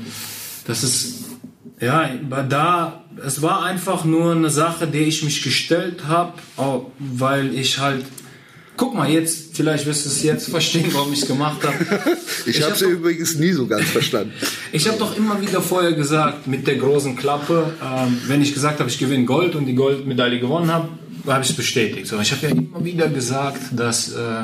das 0.65 0.81
ist, 0.81 1.25
ja, 1.79 2.09
da 2.49 3.03
es 3.23 3.43
war 3.43 3.65
einfach 3.65 4.03
nur 4.03 4.31
eine 4.31 4.49
Sache, 4.49 4.87
der 4.87 5.01
ich 5.01 5.23
mich 5.23 5.43
gestellt 5.43 6.07
habe, 6.07 6.33
weil 6.97 7.53
ich 7.53 7.77
halt 7.77 8.03
Guck 8.78 8.93
mal, 8.93 9.09
jetzt, 9.09 9.57
vielleicht 9.57 9.86
wirst 9.88 10.05
du 10.05 10.09
es 10.09 10.23
jetzt 10.23 10.49
verstehen, 10.57 10.89
warum 10.93 11.11
ich 11.11 11.23
es 11.23 11.28
gemacht 11.28 11.61
habe. 11.63 11.75
ich, 12.45 12.57
ich 12.57 12.63
habe 12.63 12.73
es 12.73 12.82
hab 12.82 12.89
übrigens 12.89 13.36
nie 13.36 13.51
so 13.51 13.65
ganz 13.67 13.89
verstanden. 13.89 14.32
ich 14.71 14.88
habe 14.88 14.97
doch 14.97 15.17
immer 15.17 15.41
wieder 15.41 15.61
vorher 15.61 15.93
gesagt, 15.93 16.47
mit 16.47 16.67
der 16.67 16.75
großen 16.75 17.15
Klappe, 17.15 17.73
ähm, 17.84 18.19
wenn 18.28 18.41
ich 18.41 18.53
gesagt 18.53 18.80
habe, 18.80 18.89
ich 18.89 18.99
gewinne 18.99 19.25
Gold 19.25 19.55
und 19.55 19.65
die 19.65 19.75
Goldmedaille 19.75 20.39
gewonnen 20.39 20.71
habe, 20.71 20.89
habe 21.25 21.43
ich 21.43 21.49
es 21.49 21.55
bestätigt. 21.55 22.07
So, 22.07 22.19
ich 22.19 22.32
habe 22.32 22.47
ja 22.47 22.53
immer 22.53 22.84
wieder 22.86 23.09
gesagt, 23.09 23.61
dass 23.71 24.13
äh, 24.13 24.43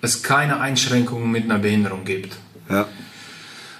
es 0.00 0.22
keine 0.22 0.60
Einschränkungen 0.60 1.30
mit 1.30 1.44
einer 1.44 1.58
Behinderung 1.58 2.04
gibt. 2.04 2.36
Ja. 2.70 2.86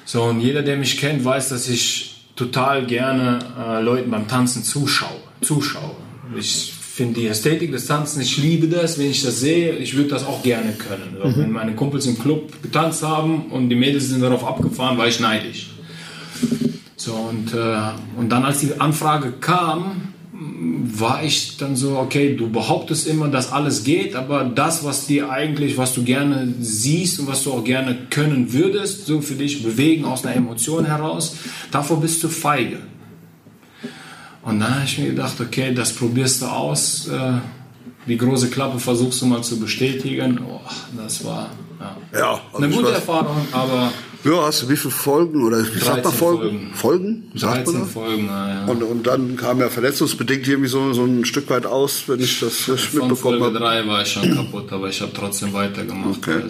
So, 0.05 0.25
und 0.25 0.41
jeder, 0.41 0.63
der 0.63 0.77
mich 0.77 0.99
kennt, 0.99 1.25
weiß, 1.25 1.49
dass 1.49 1.69
ich 1.69 2.27
total 2.37 2.87
gerne 2.87 3.39
äh, 3.59 3.81
Leuten 3.83 4.11
beim 4.11 4.29
Tanzen 4.29 4.65
zuschaue. 4.65 5.21
zuschaue. 5.41 5.97
Ich 6.37 6.74
finde 6.95 7.21
die 7.21 7.27
Ästhetik 7.27 7.73
des 7.73 7.87
Tanzen, 7.87 8.21
ich 8.21 8.39
liebe 8.39 8.69
das, 8.69 9.01
wenn 9.01 9.11
ich 9.11 9.25
das 9.25 9.41
sehe, 9.41 9.77
ich 9.79 9.97
würde 9.97 10.11
das 10.11 10.25
auch 10.25 10.45
gerne 10.45 10.75
können. 10.75 11.17
Mhm. 11.25 11.41
Wenn 11.41 11.51
meine 11.51 11.75
Kumpels 11.75 12.07
im 12.07 12.17
Club 12.17 12.63
getanzt 12.63 13.03
haben 13.03 13.47
und 13.51 13.69
die 13.69 13.75
Mädels 13.75 14.11
sind 14.11 14.23
darauf 14.23 14.47
abgefahren, 14.47 14.97
war 14.97 15.09
ich 15.09 15.19
neidisch. 15.19 15.71
So, 16.95 17.15
und, 17.15 17.53
äh, 17.53 17.77
und 18.17 18.31
dann, 18.31 18.45
als 18.45 18.61
die 18.61 18.81
Anfrage 18.81 19.33
kam, 19.41 20.15
war 20.33 21.25
ich 21.25 21.57
dann 21.57 21.75
so, 21.75 21.99
okay, 21.99 22.37
du 22.37 22.49
behauptest 22.49 23.09
immer, 23.09 23.27
dass 23.27 23.51
alles 23.51 23.83
geht, 23.83 24.15
aber 24.15 24.45
das, 24.45 24.85
was 24.85 25.07
dir 25.07 25.31
eigentlich, 25.31 25.77
was 25.77 25.95
du 25.95 26.05
gerne 26.05 26.55
siehst 26.61 27.19
und 27.19 27.27
was 27.27 27.43
du 27.43 27.53
auch 27.53 27.65
gerne 27.65 27.99
können 28.11 28.53
würdest, 28.53 29.07
so 29.07 29.21
für 29.21 29.35
dich 29.35 29.65
bewegen 29.65 30.05
aus 30.05 30.25
einer 30.25 30.37
Emotion 30.37 30.85
heraus, 30.85 31.37
davor 31.73 32.01
bist 32.01 32.23
du 32.23 32.29
feige. 32.29 32.79
Und 34.45 34.61
dann 34.61 34.75
habe 34.75 34.85
ich 34.85 34.99
mir 34.99 35.09
gedacht, 35.09 35.41
okay, 35.41 35.73
das 35.75 35.93
probierst 35.93 36.43
du 36.43 36.47
aus. 36.47 37.09
Äh, 37.09 37.39
die 38.07 38.19
große 38.19 38.51
Klappe 38.51 38.79
versuchst 38.79 39.23
du 39.23 39.27
mal 39.27 39.43
zu 39.43 39.59
bestätigen. 39.59 40.41
Oh, 40.47 40.61
das 40.97 41.25
war 41.25 41.51
ja, 41.81 41.97
ja 42.19 42.41
also 42.53 42.65
eine 42.65 42.75
gute 42.75 42.93
Erfahrung, 42.93 43.49
aber 43.53 43.91
ja, 44.25 44.47
hast 44.47 44.63
du 44.63 44.69
wie 44.71 44.77
viele 44.77 44.93
Folgen 44.93 45.45
oder 45.45 45.63
13 45.63 46.11
Folgen? 46.11 46.71
Folgen? 46.73 47.31
13 47.35 47.85
Folgen, 47.85 48.27
ja. 48.27 48.65
Und, 48.65 48.83
und 48.83 49.07
dann 49.07 49.37
kam 49.37 49.61
ja 49.61 49.69
verletzungsbedingt 49.69 50.49
irgendwie 50.49 50.69
so, 50.69 50.95
so 50.95 51.05
ein 51.05 51.27
Stück 51.27 51.51
weit 51.51 51.67
aus, 51.67 52.05
wenn 52.07 52.21
ich 52.21 52.41
das 52.41 52.67
richtig 52.71 52.95
mitbekommen 52.95 53.43
habe. 53.43 53.53
Folge 53.53 53.59
3 53.59 53.87
war 53.87 54.01
ich 54.01 54.09
schon 54.09 54.35
kaputt, 54.35 54.73
aber 54.73 54.89
ich 54.89 55.01
habe 55.03 55.13
trotzdem 55.15 55.53
weitergemacht. 55.53 56.27
Okay. 56.27 56.43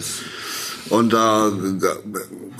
Und 0.89 1.11
da 1.11 1.51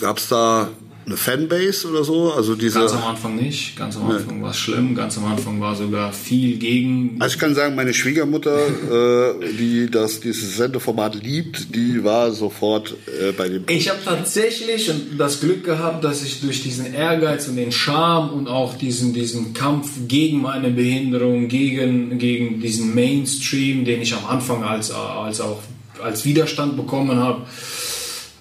gab 0.02 0.18
es 0.18 0.28
da 0.28 0.68
eine 1.06 1.18
Fanbase 1.18 1.88
oder 1.88 2.04
so? 2.04 2.34
Also 2.34 2.56
diese 2.56 2.80
ganz 2.80 2.94
am 2.94 3.04
Anfang 3.04 3.36
nicht. 3.36 3.76
Ganz 3.78 3.96
am 3.96 4.10
Anfang 4.10 4.38
nee. 4.38 4.44
war 4.44 4.52
es 4.52 4.58
schlimm. 4.58 4.96
Ganz 4.96 5.18
am 5.18 5.26
Anfang 5.26 5.62
war 5.62 5.76
sogar 5.76 6.12
viel 6.12 6.58
gegen. 6.58 7.18
Also 7.20 7.36
ich 7.36 7.40
kann 7.40 7.54
sagen, 7.54 7.76
meine 7.76 7.94
Schwiegermutter, 7.94 8.58
äh, 8.58 9.54
die 9.58 9.90
das 9.92 10.20
dieses 10.20 10.58
Sendeformat 10.58 11.16
liebt, 11.16 11.76
die 11.76 12.04
war 12.04 12.32
sofort 12.32 12.96
äh, 13.22 13.32
bei 13.34 13.50
dem. 13.50 13.66
Ich 13.68 13.90
habe 13.90 14.00
tatsächlich 14.04 14.92
das 15.18 15.42
Glück 15.42 15.64
gehabt, 15.64 16.04
dass 16.04 16.24
ich 16.24 16.42
durch 16.42 16.64
diesen 16.64 16.94
Ehrgeiz 16.94 17.48
und 17.48 17.56
den 17.56 17.72
Charme 17.72 18.32
und 18.32 18.48
auch 18.48 18.76
diesen 18.76 19.14
diesen 19.14 19.54
Kampf 19.54 19.90
gegen 20.08 20.42
meine 20.42 20.70
Behinderung, 20.72 21.48
gegen 21.48 22.18
gegen 22.18 22.62
diesen 22.62 22.96
Mainstream, 22.96 23.86
den 23.86 24.02
ich 24.02 24.14
am 24.16 24.26
Anfang 24.26 24.64
als 24.64 24.92
als 24.92 25.40
auch 25.40 25.60
als 26.04 26.26
Widerstand 26.26 26.76
bekommen 26.76 27.18
habe 27.18 27.44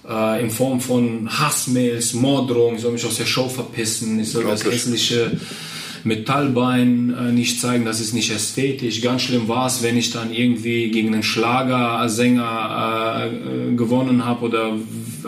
äh, 0.09 0.43
in 0.43 0.51
Form 0.51 0.81
von 0.81 1.29
Hassmails, 1.31 2.15
Morddrohungen, 2.15 2.77
ich 2.77 2.83
soll 2.83 2.93
mich 2.93 3.07
aus 3.07 3.17
der 3.17 3.27
Show 3.27 3.49
verpissen, 3.49 4.19
ich 4.21 4.31
soll 4.31 4.45
das 4.45 4.65
hässliche 4.65 5.33
Metallbein 6.05 7.15
äh, 7.19 7.33
nicht 7.33 7.61
zeigen, 7.61 7.85
das 7.85 8.01
ist 8.01 8.15
nicht 8.15 8.31
ästhetisch. 8.31 9.01
Ganz 9.01 9.23
schlimm 9.23 9.49
war 9.49 9.67
es, 9.67 9.83
wenn 9.83 9.97
ich 9.97 10.11
dann 10.11 10.33
irgendwie 10.33 10.91
gegen 10.91 11.15
einen 11.15 11.23
Schlagersänger 11.23 13.27
äh, 13.27 13.75
gewonnen 13.75 14.25
habe 14.25 14.45
oder 14.45 14.73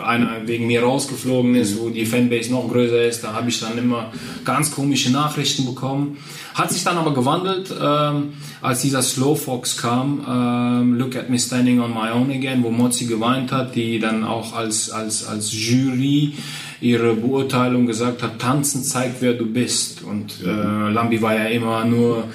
einer 0.03 0.47
wegen 0.47 0.67
mir 0.67 0.83
rausgeflogen 0.83 1.55
ist, 1.55 1.79
wo 1.79 1.89
die 1.89 2.05
Fanbase 2.05 2.51
noch 2.51 2.69
größer 2.69 3.03
ist, 3.03 3.23
da 3.23 3.33
habe 3.33 3.49
ich 3.49 3.59
dann 3.59 3.77
immer 3.77 4.11
ganz 4.45 4.71
komische 4.71 5.11
Nachrichten 5.11 5.65
bekommen. 5.65 6.17
Hat 6.53 6.71
sich 6.71 6.83
dann 6.83 6.97
aber 6.97 7.13
gewandelt, 7.13 7.73
ähm, 7.79 8.33
als 8.61 8.81
dieser 8.81 9.01
Slow 9.01 9.35
Fox 9.35 9.77
kam, 9.77 10.25
ähm, 10.27 10.95
Look 10.95 11.15
at 11.15 11.29
Me 11.29 11.39
Standing 11.39 11.79
on 11.79 11.91
My 11.91 12.11
Own 12.13 12.31
Again, 12.31 12.63
wo 12.63 12.69
Mozzi 12.69 13.05
geweint 13.05 13.51
hat, 13.51 13.75
die 13.75 13.99
dann 13.99 14.23
auch 14.23 14.53
als, 14.53 14.89
als, 14.89 15.25
als 15.25 15.51
Jury 15.53 16.33
ihre 16.79 17.15
Beurteilung 17.15 17.87
gesagt 17.87 18.23
hat, 18.23 18.39
tanzen 18.39 18.83
zeigt, 18.83 19.21
wer 19.21 19.33
du 19.33 19.45
bist. 19.45 20.03
Und 20.03 20.41
äh, 20.43 20.89
Lambi 20.91 21.21
war 21.21 21.35
ja 21.35 21.45
immer 21.45 21.83
nur, 21.85 22.25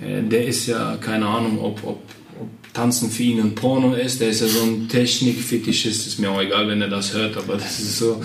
äh, 0.00 0.22
der 0.22 0.46
ist 0.46 0.66
ja, 0.66 0.96
keine 1.00 1.26
Ahnung, 1.26 1.58
ob, 1.60 1.82
ob, 1.84 2.02
ob 2.40 2.72
Tanzen 2.74 3.10
für 3.10 3.22
ihn 3.22 3.40
ein 3.40 3.54
Porno 3.54 3.94
ist, 3.94 4.20
der 4.20 4.30
ist 4.30 4.40
ja 4.40 4.48
so 4.48 4.62
ein 4.62 4.88
Technikfetischist, 4.88 6.06
ist 6.06 6.18
mir 6.18 6.30
auch 6.30 6.40
egal, 6.40 6.68
wenn 6.68 6.80
er 6.82 6.88
das 6.88 7.14
hört, 7.14 7.36
aber 7.36 7.54
das 7.54 7.80
ist 7.80 7.98
so 7.98 8.20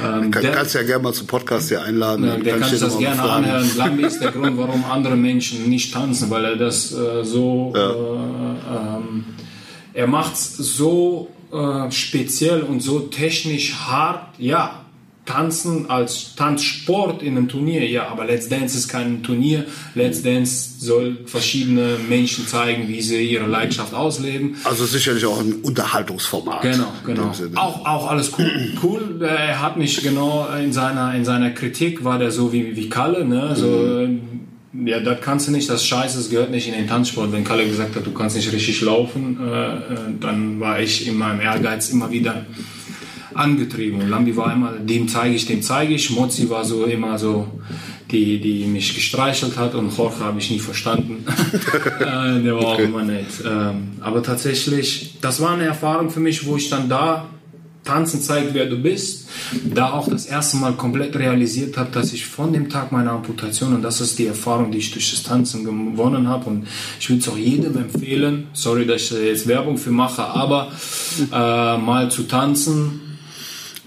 ähm, 0.00 0.30
Kann, 0.30 0.42
der, 0.42 0.52
kannst 0.52 0.74
ja 0.74 0.82
gerne 0.82 1.02
mal 1.02 1.12
zum 1.12 1.26
Podcast 1.26 1.68
hier 1.68 1.82
einladen. 1.82 2.24
Ja, 2.24 2.36
der 2.36 2.58
kann 2.58 2.70
sich 2.70 2.80
das 2.80 2.98
gerne 2.98 3.22
anhören. 3.22 3.68
Lambi 3.76 4.04
ist 4.04 4.20
der 4.20 4.30
Grund, 4.30 4.56
warum 4.56 4.84
andere 4.84 5.16
Menschen 5.16 5.68
nicht 5.68 5.92
tanzen, 5.92 6.30
weil 6.30 6.44
er 6.44 6.56
das 6.56 6.92
äh, 6.92 7.24
so, 7.24 7.72
ja. 7.74 7.90
äh, 7.90 8.96
ähm, 8.96 9.24
er 9.92 10.06
macht 10.06 10.34
es 10.34 10.56
so 10.56 11.28
äh, 11.52 11.90
speziell 11.90 12.62
und 12.62 12.80
so 12.80 13.00
technisch 13.00 13.74
hart, 13.74 14.38
ja, 14.38 14.84
Tanzen 15.28 15.90
als 15.90 16.34
Tanzsport 16.36 17.22
in 17.22 17.36
einem 17.36 17.48
Turnier, 17.48 17.86
ja, 17.86 18.08
aber 18.08 18.24
Let's 18.24 18.48
Dance 18.48 18.76
ist 18.76 18.88
kein 18.88 19.22
Turnier. 19.22 19.66
Let's 19.94 20.22
Dance 20.22 20.78
soll 20.78 21.18
verschiedene 21.26 21.98
Menschen 22.08 22.46
zeigen, 22.46 22.88
wie 22.88 23.02
sie 23.02 23.22
ihre 23.22 23.46
Leidenschaft 23.46 23.92
ausleben. 23.92 24.56
Also 24.64 24.86
sicherlich 24.86 25.26
auch 25.26 25.38
ein 25.38 25.60
Unterhaltungsformat. 25.62 26.62
Genau, 26.62 26.92
genau. 27.04 27.30
Auch, 27.56 27.84
auch 27.84 28.10
alles 28.10 28.32
cool. 28.38 28.72
cool. 28.82 29.22
Er 29.22 29.60
hat 29.60 29.76
mich 29.76 30.02
genau 30.02 30.48
in 30.56 30.72
seiner, 30.72 31.14
in 31.14 31.26
seiner 31.26 31.50
Kritik 31.50 32.04
war 32.04 32.18
der 32.18 32.30
so 32.30 32.52
wie, 32.54 32.74
wie 32.74 32.88
Kalle, 32.88 33.26
ne, 33.26 33.54
so, 33.54 33.66
mhm. 33.66 34.37
Ja, 34.84 35.00
das 35.00 35.20
kannst 35.20 35.48
du 35.48 35.52
nicht, 35.52 35.68
das 35.68 35.84
Scheiße, 35.84 36.18
das 36.18 36.30
gehört 36.30 36.50
nicht 36.50 36.68
in 36.68 36.74
den 36.74 36.86
Tanzsport. 36.86 37.32
Wenn 37.32 37.44
Kalle 37.44 37.66
gesagt 37.66 37.96
hat, 37.96 38.06
du 38.06 38.12
kannst 38.12 38.36
nicht 38.36 38.52
richtig 38.52 38.80
laufen, 38.80 39.38
äh, 39.40 39.76
äh 39.76 39.78
dann 40.20 40.60
war 40.60 40.80
ich 40.80 41.06
in 41.06 41.16
meinem 41.16 41.40
Ehrgeiz 41.40 41.90
immer 41.90 42.10
wieder 42.10 42.46
angetrieben. 43.34 44.00
Und 44.00 44.08
Lambi 44.08 44.36
war 44.36 44.52
immer, 44.52 44.72
dem 44.72 45.08
zeige 45.08 45.34
ich, 45.34 45.46
dem 45.46 45.62
zeige 45.62 45.94
ich. 45.94 46.10
Mozzi 46.10 46.50
war 46.50 46.64
so 46.64 46.84
immer 46.84 47.18
so, 47.18 47.48
die, 48.10 48.40
die 48.40 48.64
mich 48.64 48.94
gestreichelt 48.94 49.56
hat 49.56 49.74
und 49.74 49.96
Jorge 49.96 50.20
habe 50.20 50.38
ich 50.38 50.50
nie 50.50 50.58
verstanden. 50.58 51.24
Äh, 51.98 52.42
der 52.42 52.54
war 52.54 52.62
okay. 52.62 52.72
auch 52.72 52.78
immer 52.78 53.02
nett. 53.02 53.26
Ähm, 53.44 53.88
aber 54.00 54.22
tatsächlich, 54.22 55.16
das 55.20 55.40
war 55.40 55.52
eine 55.52 55.64
Erfahrung 55.64 56.10
für 56.10 56.20
mich, 56.20 56.46
wo 56.46 56.56
ich 56.56 56.70
dann 56.70 56.88
da 56.88 57.26
Tanzen 57.88 58.20
zeigt, 58.20 58.52
wer 58.52 58.66
du 58.66 58.76
bist. 58.76 59.28
Da 59.64 59.92
auch 59.92 60.08
das 60.08 60.26
erste 60.26 60.58
Mal 60.58 60.74
komplett 60.74 61.16
realisiert 61.16 61.78
habe, 61.78 61.90
dass 61.90 62.12
ich 62.12 62.26
von 62.26 62.52
dem 62.52 62.68
Tag 62.68 62.92
meiner 62.92 63.12
Amputation, 63.12 63.74
und 63.74 63.82
das 63.82 64.02
ist 64.02 64.18
die 64.18 64.26
Erfahrung, 64.26 64.70
die 64.70 64.78
ich 64.78 64.90
durch 64.90 65.10
das 65.10 65.22
Tanzen 65.22 65.64
gewonnen 65.64 66.28
habe, 66.28 66.50
und 66.50 66.66
ich 67.00 67.08
würde 67.08 67.22
es 67.22 67.28
auch 67.28 67.38
jedem 67.38 67.76
empfehlen, 67.78 68.48
sorry, 68.52 68.86
dass 68.86 69.10
ich 69.10 69.12
jetzt 69.12 69.46
Werbung 69.48 69.78
für 69.78 69.90
mache, 69.90 70.22
aber 70.22 70.70
äh, 71.32 71.78
mal 71.78 72.10
zu 72.10 72.24
tanzen, 72.24 73.00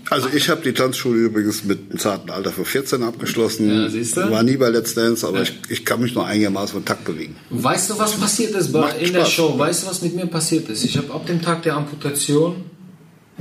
also 0.10 0.28
ich 0.28 0.50
habe 0.50 0.62
die 0.62 0.74
Tanzschule 0.74 1.18
übrigens 1.18 1.64
mit 1.64 1.90
einem 1.90 1.98
zarten 1.98 2.32
Alter 2.32 2.52
von 2.52 2.66
14 2.66 3.02
abgeschlossen. 3.02 3.70
Ja, 3.74 3.88
siehst 3.88 4.18
du? 4.18 4.30
War 4.30 4.44
nie 4.44 4.58
bei 4.58 4.68
Let's 4.68 4.94
Dance, 4.94 5.26
aber 5.26 5.38
ja. 5.38 5.44
ich, 5.44 5.54
ich 5.70 5.86
kann 5.86 6.02
mich 6.02 6.14
nur 6.14 6.26
einigermaßen 6.26 6.74
von 6.74 6.84
Takt 6.84 7.06
bewegen. 7.06 7.38
Weißt 7.50 7.90
du, 7.90 7.98
was 7.98 8.20
passiert 8.20 8.54
ist 8.54 8.74
bei, 8.74 8.90
in 9.00 9.08
Spaß. 9.08 9.12
der 9.14 9.26
Show? 9.26 9.58
Weißt 9.58 9.84
du, 9.84 9.88
was 9.88 10.02
mit 10.02 10.14
mir 10.14 10.26
passiert 10.26 10.68
ist? 10.68 10.84
Ich 10.84 10.98
habe 10.98 11.14
ab 11.14 11.26
dem 11.28 11.42
Tag 11.42 11.64
der 11.64 11.78
Amputation 11.78 12.58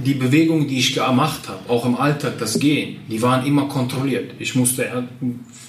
die 0.03 0.15
Bewegungen, 0.15 0.69
die 0.69 0.79
ich 0.79 0.95
gemacht 0.95 1.49
habe, 1.49 1.69
auch 1.69 1.85
im 1.85 1.97
Alltag, 1.97 2.39
das 2.39 2.59
Gehen, 2.59 3.01
die 3.09 3.21
waren 3.23 3.47
immer 3.47 3.67
kontrolliert. 3.69 4.33
Ich 4.39 4.55
musste 4.55 5.09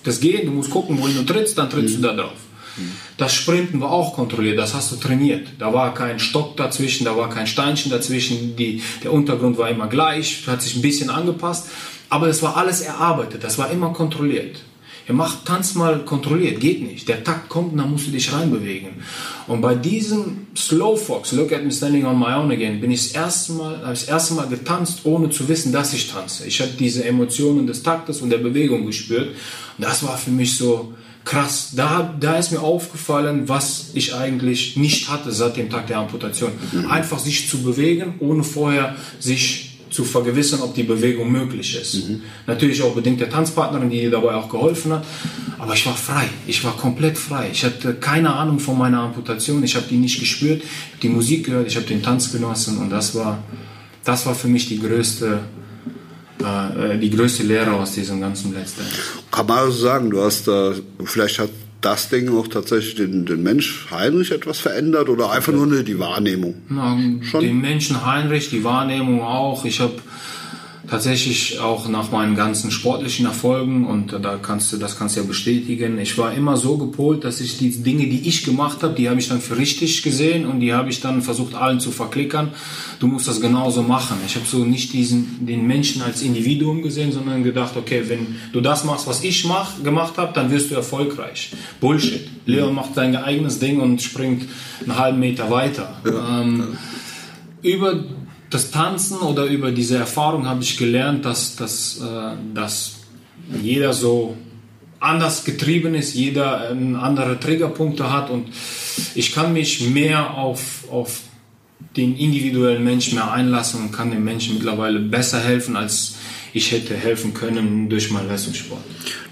das 0.03 0.19
Gehen, 0.19 0.45
du 0.45 0.51
musst 0.51 0.69
gucken, 0.69 0.99
wohin 0.99 1.17
du 1.17 1.23
trittst, 1.23 1.57
dann 1.57 1.69
trittst 1.69 1.97
mhm. 1.97 2.01
du 2.01 2.07
da 2.07 2.13
drauf. 2.15 2.37
Das 3.17 3.33
Sprinten 3.33 3.81
war 3.81 3.91
auch 3.91 4.15
kontrolliert, 4.15 4.57
das 4.57 4.73
hast 4.73 4.91
du 4.91 4.95
trainiert. 4.95 5.47
Da 5.59 5.73
war 5.73 5.93
kein 5.93 6.19
Stock 6.19 6.57
dazwischen, 6.57 7.05
da 7.05 7.15
war 7.17 7.29
kein 7.29 7.45
Steinchen 7.45 7.91
dazwischen, 7.91 8.55
die, 8.55 8.81
der 9.03 9.13
Untergrund 9.13 9.57
war 9.57 9.69
immer 9.69 9.87
gleich, 9.87 10.47
hat 10.47 10.61
sich 10.61 10.75
ein 10.75 10.81
bisschen 10.81 11.09
angepasst, 11.09 11.67
aber 12.09 12.27
es 12.27 12.41
war 12.41 12.57
alles 12.57 12.81
erarbeitet, 12.81 13.43
das 13.43 13.57
war 13.57 13.71
immer 13.71 13.93
kontrolliert. 13.93 14.61
Ihr 15.07 15.13
macht 15.15 15.45
Tanz 15.45 15.75
mal 15.75 16.05
kontrolliert, 16.05 16.59
geht 16.59 16.81
nicht. 16.81 17.07
Der 17.07 17.23
Takt 17.23 17.49
kommt, 17.49 17.77
dann 17.77 17.91
musst 17.91 18.07
du 18.07 18.11
dich 18.11 18.31
reinbewegen. 18.31 18.89
Und 19.47 19.61
bei 19.61 19.75
diesem 19.75 20.47
Slow 20.55 20.95
Fox, 20.95 21.31
Look 21.31 21.51
at 21.51 21.63
me 21.63 21.71
standing 21.71 22.05
on 22.05 22.19
my 22.19 22.33
own 22.33 22.51
again, 22.51 22.79
bin 22.79 22.91
ich 22.91 23.11
das 23.11 23.13
erste 23.13 23.53
Mal, 23.53 23.77
habe 23.77 23.89
das 23.89 24.03
erste 24.03 24.33
Mal 24.35 24.47
getanzt, 24.47 25.01
ohne 25.03 25.29
zu 25.29 25.47
wissen, 25.47 25.71
dass 25.71 25.93
ich 25.93 26.11
tanze. 26.11 26.45
Ich 26.45 26.61
habe 26.61 26.71
diese 26.77 27.03
Emotionen 27.03 27.67
des 27.67 27.83
Taktes 27.83 28.21
und 28.21 28.29
der 28.29 28.37
Bewegung 28.37 28.85
gespürt. 28.85 29.29
Und 29.77 29.85
das 29.85 30.03
war 30.03 30.17
für 30.17 30.31
mich 30.31 30.57
so, 30.57 30.93
krass, 31.23 31.71
da, 31.75 32.15
da 32.19 32.37
ist 32.37 32.51
mir 32.51 32.61
aufgefallen, 32.61 33.47
was 33.47 33.91
ich 33.93 34.15
eigentlich 34.15 34.77
nicht 34.77 35.09
hatte 35.09 35.31
seit 35.31 35.57
dem 35.57 35.69
Tag 35.69 35.87
der 35.87 35.97
Amputation. 35.97 36.51
Mhm. 36.71 36.89
Einfach 36.89 37.19
sich 37.19 37.49
zu 37.49 37.61
bewegen, 37.61 38.15
ohne 38.19 38.43
vorher 38.43 38.95
sich 39.19 39.70
zu 39.91 40.05
vergewissern, 40.05 40.61
ob 40.61 40.73
die 40.73 40.83
Bewegung 40.83 41.31
möglich 41.31 41.79
ist. 41.79 42.09
Mhm. 42.09 42.21
Natürlich 42.47 42.81
auch 42.81 42.95
bedingt 42.95 43.19
der 43.19 43.29
Tanzpartnerin, 43.29 43.89
die 43.89 44.09
dabei 44.09 44.35
auch 44.35 44.49
geholfen 44.49 44.93
hat. 44.93 45.05
Aber 45.59 45.73
ich 45.73 45.85
war 45.85 45.95
frei. 45.95 46.27
Ich 46.47 46.63
war 46.63 46.75
komplett 46.75 47.17
frei. 47.17 47.49
Ich 47.51 47.63
hatte 47.63 47.93
keine 47.95 48.33
Ahnung 48.33 48.59
von 48.59 48.77
meiner 48.77 49.01
Amputation. 49.01 49.63
Ich 49.63 49.75
habe 49.75 49.85
die 49.89 49.97
nicht 49.97 50.19
gespürt. 50.19 50.63
Die 51.01 51.09
Musik 51.09 51.45
gehört. 51.45 51.67
Ich 51.67 51.75
habe 51.75 51.85
den 51.85 52.01
Tanz 52.01 52.31
genossen. 52.31 52.77
Und 52.77 52.89
das 52.89 53.13
war, 53.15 53.43
das 54.03 54.25
war 54.25 54.33
für 54.33 54.47
mich 54.47 54.67
die 54.67 54.79
größte, 54.79 55.39
äh, 56.39 56.97
die 56.97 57.09
größte 57.09 57.43
Lehre 57.43 57.73
aus 57.73 57.93
diesem 57.93 58.21
ganzen 58.21 58.53
Letzten. 58.53 58.83
Kann 59.29 59.45
man 59.45 59.59
also 59.59 59.77
sagen, 59.77 60.09
du 60.09 60.21
hast 60.21 60.47
da, 60.47 60.73
vielleicht 61.03 61.37
hat 61.39 61.49
das 61.81 62.09
Ding 62.09 62.29
auch 62.35 62.47
tatsächlich 62.47 62.95
den, 62.95 63.25
den 63.25 63.43
Mensch 63.43 63.87
Heinrich 63.91 64.31
etwas 64.31 64.59
verändert 64.59 65.09
oder 65.09 65.31
einfach 65.31 65.51
nur 65.51 65.83
die 65.83 65.99
Wahrnehmung? 65.99 66.55
Na, 66.69 66.97
Schon? 67.21 67.41
Den 67.41 67.59
Menschen 67.59 68.05
Heinrich, 68.05 68.49
die 68.49 68.63
Wahrnehmung 68.63 69.21
auch. 69.21 69.65
Ich 69.65 69.79
habe 69.79 69.95
tatsächlich 70.91 71.57
auch 71.61 71.87
nach 71.87 72.11
meinen 72.11 72.35
ganzen 72.35 72.69
sportlichen 72.69 73.25
Erfolgen 73.25 73.87
und 73.87 74.11
da 74.11 74.35
kannst 74.35 74.73
du 74.73 74.77
das 74.77 74.99
kannst 74.99 75.15
du 75.15 75.21
ja 75.21 75.25
bestätigen. 75.25 75.97
Ich 75.97 76.17
war 76.17 76.33
immer 76.33 76.57
so 76.57 76.77
gepolt, 76.77 77.23
dass 77.23 77.39
ich 77.39 77.57
die 77.57 77.71
Dinge, 77.81 78.07
die 78.07 78.27
ich 78.27 78.43
gemacht 78.43 78.83
habe, 78.83 78.93
die 78.93 79.07
habe 79.07 79.17
ich 79.17 79.29
dann 79.29 79.39
für 79.39 79.57
richtig 79.57 80.03
gesehen 80.03 80.45
und 80.45 80.59
die 80.59 80.73
habe 80.73 80.89
ich 80.89 80.99
dann 80.99 81.21
versucht 81.21 81.55
allen 81.55 81.79
zu 81.79 81.91
verklickern. 81.91 82.49
Du 82.99 83.07
musst 83.07 83.25
das 83.29 83.39
genauso 83.39 83.83
machen. 83.83 84.17
Ich 84.25 84.35
habe 84.35 84.45
so 84.45 84.65
nicht 84.65 84.91
diesen 84.91 85.45
den 85.45 85.65
Menschen 85.65 86.01
als 86.01 86.21
Individuum 86.23 86.81
gesehen, 86.81 87.13
sondern 87.13 87.41
gedacht, 87.41 87.77
okay, 87.77 88.03
wenn 88.07 88.35
du 88.51 88.59
das 88.59 88.83
machst, 88.83 89.07
was 89.07 89.23
ich 89.23 89.45
mach, 89.45 89.81
gemacht 89.81 90.17
habe, 90.17 90.33
dann 90.33 90.51
wirst 90.51 90.71
du 90.71 90.75
erfolgreich. 90.75 91.51
Bullshit. 91.79 92.27
Leon 92.45 92.75
macht 92.75 92.95
sein 92.95 93.15
eigenes 93.15 93.59
Ding 93.59 93.79
und 93.79 94.01
springt 94.01 94.45
einen 94.81 94.97
halben 94.97 95.21
Meter 95.21 95.49
weiter. 95.49 96.01
Ja. 96.03 96.41
Ähm, 96.41 96.75
über 97.61 98.03
das 98.51 98.69
Tanzen 98.69 99.17
oder 99.17 99.45
über 99.45 99.71
diese 99.71 99.97
Erfahrung 99.97 100.45
habe 100.45 100.61
ich 100.61 100.77
gelernt, 100.77 101.25
dass, 101.25 101.55
dass, 101.55 101.99
äh, 101.99 102.35
dass 102.53 102.97
jeder 103.61 103.93
so 103.93 104.37
anders 104.99 105.43
getrieben 105.43 105.95
ist, 105.95 106.13
jeder 106.13 106.69
andere 106.69 107.39
Triggerpunkte 107.39 108.13
hat 108.13 108.29
und 108.29 108.49
ich 109.15 109.33
kann 109.33 109.51
mich 109.51 109.81
mehr 109.89 110.35
auf, 110.35 110.83
auf 110.91 111.21
den 111.97 112.15
individuellen 112.15 112.83
Menschen 112.83 113.15
mehr 113.15 113.31
einlassen 113.31 113.81
und 113.81 113.91
kann 113.91 114.11
dem 114.11 114.23
Menschen 114.23 114.55
mittlerweile 114.55 114.99
besser 114.99 115.39
helfen, 115.39 115.75
als 115.75 116.15
ich 116.53 116.71
hätte 116.71 116.95
helfen 116.95 117.33
können 117.33 117.89
durch 117.89 118.11
meinen 118.11 118.27
Leistungssport. 118.27 118.81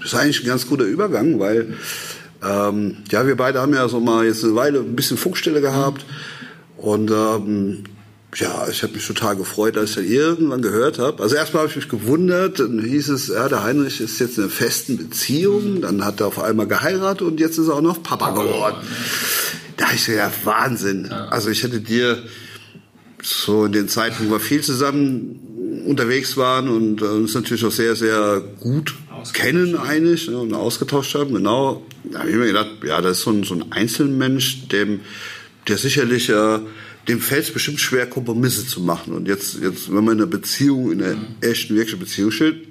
Das 0.00 0.12
ist 0.12 0.18
eigentlich 0.18 0.42
ein 0.42 0.46
ganz 0.46 0.66
guter 0.66 0.84
Übergang, 0.84 1.38
weil 1.38 1.76
ähm, 2.42 2.96
ja, 3.12 3.24
wir 3.26 3.36
beide 3.36 3.60
haben 3.60 3.72
ja 3.72 3.88
so 3.88 4.00
mal 4.00 4.26
jetzt 4.26 4.42
eine 4.42 4.56
Weile 4.56 4.80
ein 4.80 4.96
bisschen 4.96 5.16
Funkstelle 5.16 5.60
gehabt 5.60 6.04
und 6.78 7.12
ähm, 7.12 7.84
ja, 8.36 8.68
ich 8.68 8.82
habe 8.82 8.92
mich 8.92 9.06
total 9.06 9.36
gefreut, 9.36 9.76
als 9.76 9.90
ich 9.90 9.96
dann 9.96 10.06
irgendwann 10.06 10.62
gehört 10.62 10.98
habe. 10.98 11.22
Also 11.22 11.34
erstmal 11.34 11.62
habe 11.62 11.70
ich 11.70 11.76
mich 11.76 11.88
gewundert, 11.88 12.60
dann 12.60 12.80
hieß 12.80 13.08
es, 13.08 13.28
ja, 13.28 13.48
der 13.48 13.64
Heinrich 13.64 14.00
ist 14.00 14.20
jetzt 14.20 14.38
in 14.38 14.44
einer 14.44 14.52
festen 14.52 14.96
Beziehung, 14.96 15.80
dann 15.80 16.04
hat 16.04 16.20
er 16.20 16.28
auf 16.28 16.38
einmal 16.38 16.66
geheiratet 16.66 17.22
und 17.22 17.40
jetzt 17.40 17.58
ist 17.58 17.68
er 17.68 17.74
auch 17.74 17.82
noch 17.82 18.02
Papa 18.02 18.30
geworden. 18.30 18.76
Da 19.76 19.86
habe 19.86 19.96
ich 19.96 20.06
gedacht, 20.06 20.44
Wahnsinn. 20.44 21.10
Also 21.10 21.50
ich 21.50 21.62
hätte 21.62 21.80
dir 21.80 22.22
so 23.22 23.64
in 23.64 23.72
den 23.72 23.88
Zeiten, 23.88 24.28
wo 24.28 24.32
wir 24.32 24.40
viel 24.40 24.62
zusammen 24.62 25.84
unterwegs 25.86 26.36
waren 26.36 26.68
und 26.68 27.02
uns 27.02 27.34
natürlich 27.34 27.64
auch 27.64 27.72
sehr, 27.72 27.96
sehr 27.96 28.42
gut 28.60 28.94
kennen 29.32 29.76
eigentlich 29.76 30.28
ne, 30.28 30.38
und 30.38 30.54
ausgetauscht 30.54 31.14
haben, 31.14 31.34
genau, 31.34 31.84
da 32.04 32.20
habe 32.20 32.30
ich 32.30 32.36
mir 32.36 32.46
gedacht, 32.46 32.70
ja, 32.86 33.00
das 33.00 33.18
ist 33.18 33.24
so 33.24 33.30
ein, 33.30 33.44
so 33.44 33.54
ein 33.54 33.70
Einzelmensch, 33.72 34.68
dem, 34.68 35.00
der 35.68 35.76
sicherlich 35.76 36.30
äh, 36.30 36.60
dem 37.08 37.20
fällt 37.20 37.44
es 37.44 37.52
bestimmt 37.52 37.80
schwer, 37.80 38.06
Kompromisse 38.06 38.66
zu 38.66 38.80
machen. 38.80 39.14
Und 39.14 39.26
jetzt, 39.26 39.58
jetzt, 39.60 39.88
wenn 39.88 40.04
man 40.04 40.16
in 40.16 40.22
einer 40.22 40.26
Beziehung, 40.30 40.92
in 40.92 41.02
einer 41.02 41.16
mhm. 41.16 41.36
echten, 41.40 41.74
wirklichen 41.74 41.98
Beziehung 41.98 42.30
steht, 42.30 42.68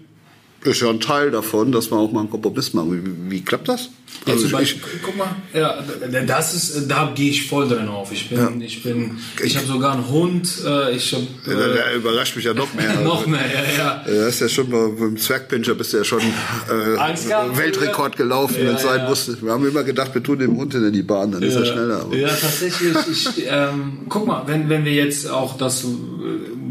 ist 0.63 0.81
ja 0.81 0.89
ein 0.89 0.99
Teil 0.99 1.31
davon, 1.31 1.71
dass 1.71 1.89
man 1.89 1.99
auch 1.99 2.11
mal 2.11 2.21
einen 2.21 2.29
Kompromiss 2.29 2.73
macht. 2.73 2.87
Wie, 2.91 3.31
wie 3.31 3.41
klappt 3.41 3.69
das? 3.69 3.89
Also 4.25 4.45
ich, 4.45 4.51
Beispiel, 4.51 4.81
guck 5.03 5.17
mal, 5.17 5.35
ja, 5.53 5.83
das 6.25 6.53
ist, 6.53 6.89
da 6.89 7.11
gehe 7.15 7.29
ich 7.29 7.47
voll 7.47 7.67
drin 7.67 7.87
auf. 7.87 8.11
Ich 8.11 8.29
bin, 8.29 8.37
ja. 8.37 8.65
ich 8.65 8.83
bin, 8.83 9.17
ich 9.43 9.55
habe 9.55 9.65
sogar 9.65 9.93
einen 9.93 10.07
Hund. 10.09 10.47
Äh, 10.65 10.95
ich 10.95 11.13
hab, 11.13 11.21
äh, 11.21 11.51
ja, 11.51 11.67
der 11.73 11.95
überrascht 11.95 12.35
mich 12.35 12.45
ja 12.45 12.53
noch 12.53 12.73
mehr. 12.73 12.99
noch 13.03 13.25
mehr, 13.25 13.41
ja, 13.41 13.77
ja. 13.77 14.03
Du 14.05 14.25
hast 14.25 14.39
ja 14.41 14.49
schon 14.49 14.69
mal 14.69 14.89
beim 14.89 15.17
Zwergpinscher 15.17 15.75
bist 15.75 15.93
du 15.93 15.97
ja 15.97 16.03
schon 16.03 16.19
äh, 16.19 17.57
Weltrekord 17.57 18.17
gelaufen, 18.17 18.55
wenn 18.59 18.75
es 18.75 18.83
sein 18.83 19.05
musste. 19.07 19.41
Wir 19.41 19.51
haben 19.51 19.67
immer 19.67 19.83
gedacht, 19.83 20.13
wir 20.13 20.21
tun 20.21 20.39
dem 20.39 20.57
Hund 20.57 20.73
in 20.73 20.91
die 20.91 21.03
Bahn, 21.03 21.31
dann 21.31 21.41
ist 21.41 21.55
er 21.55 21.65
schneller. 21.65 22.01
Aber. 22.01 22.15
Ja, 22.15 22.29
tatsächlich. 22.29 22.95
Ich, 23.09 23.45
ähm, 23.49 23.99
guck 24.09 24.27
mal, 24.27 24.43
wenn, 24.47 24.69
wenn 24.69 24.85
wir 24.85 24.93
jetzt 24.93 25.29
auch 25.29 25.57
das, 25.57 25.85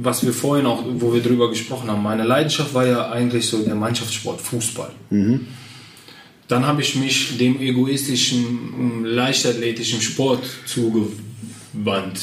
was 0.03 0.25
wir 0.25 0.33
vorhin 0.33 0.67
auch, 0.67 0.85
wo 0.87 1.13
wir 1.13 1.23
drüber 1.23 1.49
gesprochen 1.49 1.91
haben, 1.91 2.03
meine 2.03 2.25
Leidenschaft 2.25 2.75
war 2.75 2.87
ja 2.87 3.11
eigentlich 3.11 3.49
so 3.49 3.59
der 3.59 3.75
Mannschaftssport, 3.75 4.41
Fußball. 4.41 4.91
Mhm. 5.11 5.47
Dann 6.49 6.67
habe 6.67 6.81
ich 6.81 6.97
mich 6.97 7.37
dem 7.39 7.61
egoistischen, 7.61 9.05
leichtathletischen 9.05 10.01
Sport 10.01 10.45
zugewandt. 10.67 12.21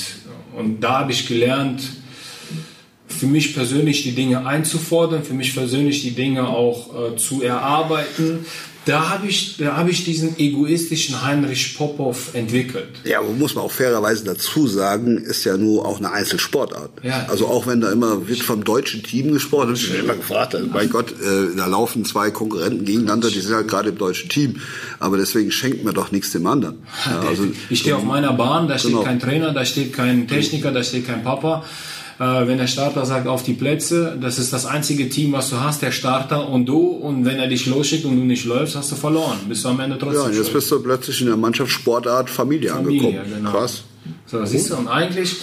Und 0.57 0.81
da 0.81 0.99
habe 0.99 1.11
ich 1.11 1.27
gelernt, 1.27 1.83
für 3.07 3.27
mich 3.27 3.53
persönlich 3.53 4.03
die 4.03 4.13
Dinge 4.13 4.45
einzufordern, 4.45 5.23
für 5.23 5.33
mich 5.33 5.53
persönlich 5.53 6.01
die 6.01 6.11
Dinge 6.11 6.47
auch 6.47 7.13
äh, 7.13 7.15
zu 7.17 7.43
erarbeiten, 7.43 8.45
da 8.85 9.09
habe 9.09 9.27
ich, 9.27 9.57
da 9.57 9.77
habe 9.77 9.89
ich 9.89 10.05
diesen 10.05 10.37
egoistischen 10.37 11.23
Heinrich 11.23 11.75
Popov 11.75 12.33
entwickelt. 12.33 12.89
Ja, 13.03 13.19
aber 13.19 13.29
muss 13.29 13.55
man 13.55 13.63
auch 13.63 13.71
fairerweise 13.71 14.23
dazu 14.23 14.67
sagen, 14.67 15.17
ist 15.17 15.43
ja 15.43 15.57
nur 15.57 15.85
auch 15.85 15.97
eine 15.97 16.11
Einzelsportart. 16.11 16.91
Ja, 17.01 17.25
also 17.27 17.47
auch 17.47 17.65
wenn 17.65 17.81
da 17.81 17.91
immer 17.91 18.27
wird 18.27 18.39
vom 18.39 18.63
deutschen 18.63 19.01
Team 19.01 19.33
gesprochen, 19.33 19.69
habe 19.69 19.73
ich 19.73 19.89
mich 19.89 19.99
immer 19.99 20.15
gefragt, 20.15 20.53
also 20.53 20.67
mein 20.67 20.89
Gott, 20.89 21.11
äh, 21.11 21.55
da 21.55 21.65
laufen 21.65 22.05
zwei 22.05 22.29
Konkurrenten 22.29 22.85
gegeneinander, 22.85 23.31
die 23.31 23.39
sind 23.39 23.55
halt 23.55 23.67
gerade 23.67 23.89
im 23.89 23.97
deutschen 23.97 24.29
Team. 24.29 24.61
Aber 24.99 25.17
deswegen 25.17 25.51
schenkt 25.51 25.83
man 25.83 25.93
doch 25.93 26.11
nichts 26.11 26.31
dem 26.31 26.45
anderen. 26.47 26.77
Ja, 27.05 27.21
also, 27.21 27.43
ich 27.69 27.79
stehe 27.79 27.95
auf 27.95 28.03
meiner 28.03 28.33
Bahn, 28.33 28.67
da 28.67 28.77
steht 28.77 28.91
genau. 28.91 29.03
kein 29.03 29.19
Trainer, 29.19 29.53
da 29.53 29.63
steht 29.63 29.93
kein 29.93 30.27
Techniker, 30.27 30.71
da 30.71 30.83
steht 30.83 31.05
kein 31.05 31.23
Papa 31.23 31.63
wenn 32.17 32.57
der 32.57 32.67
Starter 32.67 33.05
sagt, 33.05 33.27
auf 33.27 33.43
die 33.43 33.53
Plätze, 33.53 34.17
das 34.19 34.39
ist 34.39 34.53
das 34.53 34.65
einzige 34.65 35.09
Team, 35.09 35.33
was 35.33 35.49
du 35.49 35.59
hast, 35.59 35.81
der 35.81 35.91
Starter 35.91 36.47
und 36.47 36.65
du. 36.65 36.79
Und 36.79 37.25
wenn 37.25 37.37
er 37.37 37.47
dich 37.47 37.65
losschickt 37.65 38.05
und 38.05 38.15
du 38.15 38.23
nicht 38.23 38.45
läufst, 38.45 38.75
hast 38.75 38.91
du 38.91 38.95
verloren. 38.95 39.37
Bist 39.47 39.65
du 39.65 39.69
am 39.69 39.79
Ende 39.79 39.97
trotzdem. 39.97 40.21
Ja, 40.21 40.27
und 40.27 40.35
jetzt 40.35 40.53
bist 40.53 40.71
du 40.71 40.81
plötzlich 40.81 41.19
in 41.21 41.27
der 41.27 41.37
Mannschaftssportart 41.37 42.29
Familie, 42.29 42.69
Familie 42.69 43.09
angekommen. 43.09 43.35
Genau. 43.37 43.51
Krass. 43.51 43.83
So, 44.25 44.39
das 44.39 44.51
siehst 44.51 44.69
du. 44.69 44.75
Und 44.75 44.87
eigentlich, 44.87 45.35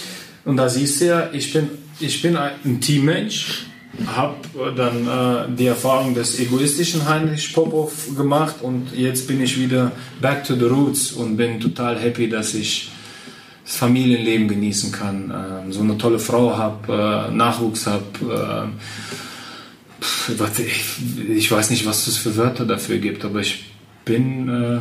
und 0.45 0.57
da 0.57 0.67
siehst 0.67 1.01
du 1.01 1.05
ja, 1.05 1.29
ich 1.31 1.53
bin, 1.53 1.69
ich 1.99 2.21
bin 2.21 2.37
ein 2.37 2.81
Teammensch 2.81 3.65
habe 4.07 4.35
dann 4.75 5.07
äh, 5.07 5.55
die 5.55 5.67
Erfahrung 5.67 6.15
des 6.15 6.39
egoistischen 6.39 7.07
Heinrich 7.07 7.53
Popov 7.53 8.15
gemacht 8.15 8.55
und 8.61 8.87
jetzt 8.95 9.27
bin 9.27 9.41
ich 9.41 9.59
wieder 9.59 9.91
back 10.21 10.43
to 10.43 10.55
the 10.55 10.65
roots 10.65 11.11
und 11.11 11.37
bin 11.37 11.59
total 11.59 11.99
happy, 11.99 12.27
dass 12.27 12.55
ich 12.55 12.89
das 13.63 13.75
Familienleben 13.77 14.47
genießen 14.47 14.91
kann, 14.91 15.31
äh, 15.31 15.71
so 15.71 15.81
eine 15.81 15.97
tolle 15.97 16.19
Frau 16.19 16.57
habe, 16.57 17.29
äh, 17.29 17.33
Nachwuchs 17.33 17.87
habe. 17.87 18.71
Äh, 20.29 20.31
ich, 20.61 21.29
ich, 21.29 21.51
weiß 21.51 21.69
nicht, 21.69 21.85
was 21.85 22.07
es 22.07 22.17
für 22.17 22.35
Wörter 22.35 22.65
dafür 22.65 22.97
gibt, 22.97 23.23
aber 23.23 23.39
ich 23.39 23.71
bin 24.03 24.49
äh, 24.49 24.79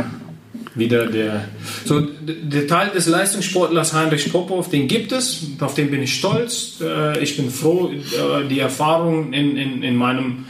wieder 0.74 1.06
der. 1.06 1.48
So, 1.84 2.00
der 2.00 2.66
Teil 2.66 2.90
des 2.90 3.06
Leistungssportlers 3.06 3.92
Heinrich 3.92 4.32
Popov, 4.32 4.68
den 4.68 4.88
gibt 4.88 5.12
es, 5.12 5.46
auf 5.60 5.74
den 5.74 5.90
bin 5.90 6.02
ich 6.02 6.14
stolz. 6.14 6.80
Äh, 6.80 7.22
ich 7.22 7.36
bin 7.36 7.50
froh, 7.50 7.90
äh, 7.90 8.48
die 8.48 8.58
Erfahrung 8.58 9.32
in, 9.32 9.56
in, 9.56 9.82
in 9.82 9.96
meinem 9.96 10.46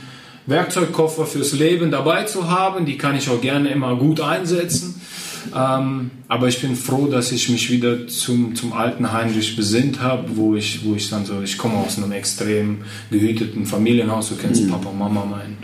Werkzeugkoffer 0.46 1.26
fürs 1.26 1.52
Leben 1.52 1.90
dabei 1.90 2.24
zu 2.24 2.50
haben. 2.50 2.86
Die 2.86 2.96
kann 2.96 3.16
ich 3.16 3.28
auch 3.28 3.40
gerne 3.40 3.70
immer 3.70 3.96
gut 3.96 4.20
einsetzen. 4.20 5.00
Ähm, 5.54 6.10
aber 6.28 6.48
ich 6.48 6.60
bin 6.60 6.76
froh, 6.76 7.06
dass 7.06 7.32
ich 7.32 7.48
mich 7.48 7.70
wieder 7.70 8.06
zum, 8.06 8.54
zum 8.54 8.72
alten 8.72 9.12
Heinrich 9.12 9.56
besinnt 9.56 10.00
habe, 10.00 10.36
wo 10.36 10.54
ich, 10.54 10.84
wo 10.84 10.94
ich 10.94 11.08
dann 11.10 11.24
so, 11.24 11.40
ich 11.42 11.58
komme 11.58 11.76
aus 11.76 11.98
einem 11.98 12.12
extrem 12.12 12.78
gehüteten 13.10 13.66
Familienhaus, 13.66 14.28
du 14.28 14.36
kennst 14.36 14.64
mhm. 14.64 14.70
Papa, 14.70 14.92
Mama, 14.92 15.24
mein, 15.24 15.56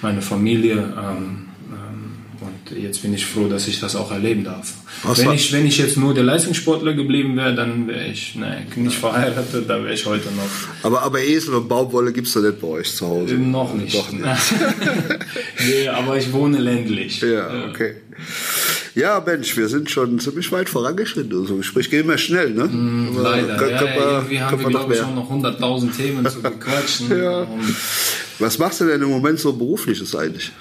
meine 0.00 0.22
Familie. 0.22 0.76
Ähm, 0.76 1.48
ähm, 1.70 2.12
und 2.40 2.78
jetzt 2.78 3.02
bin 3.02 3.14
ich 3.14 3.24
froh, 3.24 3.48
dass 3.48 3.68
ich 3.68 3.80
das 3.80 3.96
auch 3.96 4.10
erleben 4.10 4.44
darf. 4.44 4.74
wenn 5.16 5.32
ich, 5.32 5.52
wenn 5.52 5.66
ich 5.66 5.78
jetzt 5.78 5.96
nur 5.96 6.14
der 6.14 6.24
Leistungssportler 6.24 6.92
geblieben 6.94 7.36
wäre, 7.36 7.54
dann 7.54 7.88
wäre 7.88 8.06
ich 8.06 8.34
ne, 8.34 8.66
nicht 8.76 8.98
verheiratet, 8.98 9.68
da 9.68 9.82
wäre 9.82 9.94
ich 9.94 10.04
heute 10.06 10.28
noch. 10.28 10.84
Aber, 10.84 11.02
aber 11.02 11.20
Esel 11.20 11.54
und 11.54 11.68
Baumwolle 11.68 12.12
gibt 12.12 12.26
es 12.26 12.34
da 12.34 12.40
nicht 12.40 12.60
bei 12.60 12.68
euch 12.68 12.94
zu 12.94 13.06
Hause? 13.06 13.34
Noch 13.34 13.74
nicht. 13.74 13.94
Doch 13.94 14.12
nicht. 14.12 14.24
nee, 15.66 15.88
aber 15.88 16.16
ich 16.16 16.32
wohne 16.32 16.58
ländlich. 16.58 17.20
Ja, 17.20 17.68
okay. 17.68 17.94
Ja, 18.94 19.22
Mensch, 19.24 19.56
wir 19.56 19.68
sind 19.68 19.90
schon 19.90 20.18
ziemlich 20.18 20.52
weit 20.52 20.68
vorangeschritten. 20.68 21.38
Also, 21.38 21.56
Gespräch 21.56 21.88
geht 21.90 22.04
immer 22.04 22.18
schnell, 22.18 22.50
ne? 22.50 22.64
Mm, 22.64 23.16
leider. 23.16 23.56
Kann, 23.56 23.70
ja, 23.70 23.78
kann 23.78 23.86
ja, 23.86 24.12
irgendwie 24.16 24.40
haben 24.40 24.60
wir, 24.60 24.68
glaube 24.68 24.92
ich, 24.94 25.00
schon 25.00 25.14
noch 25.14 25.30
100.000 25.30 25.96
Themen 25.96 26.28
zu 26.28 26.42
bequatschen. 26.42 27.18
ja. 27.22 27.46
Was 28.38 28.58
machst 28.58 28.80
du 28.80 28.84
denn 28.84 29.00
im 29.00 29.08
Moment 29.08 29.38
so 29.38 29.52
berufliches 29.52 30.14
eigentlich? 30.14 30.52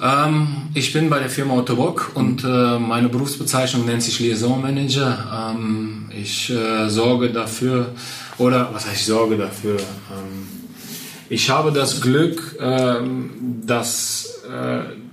Ähm, 0.00 0.68
ich 0.74 0.92
bin 0.92 1.10
bei 1.10 1.18
der 1.18 1.28
Firma 1.28 1.54
Autobock 1.54 2.12
und 2.14 2.44
äh, 2.44 2.78
meine 2.78 3.08
Berufsbezeichnung 3.08 3.84
nennt 3.84 4.02
sich 4.02 4.20
Liaison 4.20 4.60
Manager. 4.60 5.54
Ähm, 5.56 6.08
ich 6.16 6.50
äh, 6.50 6.88
sorge 6.88 7.30
dafür 7.30 7.94
oder 8.38 8.70
was 8.72 8.86
heißt 8.86 9.00
ich 9.00 9.06
sorge 9.06 9.36
dafür? 9.36 9.76
Ähm, 9.76 10.48
ich 11.28 11.50
habe 11.50 11.72
das 11.72 12.00
Glück, 12.00 12.56
ähm, 12.60 13.30
dass 13.66 14.42
äh, 14.48 15.07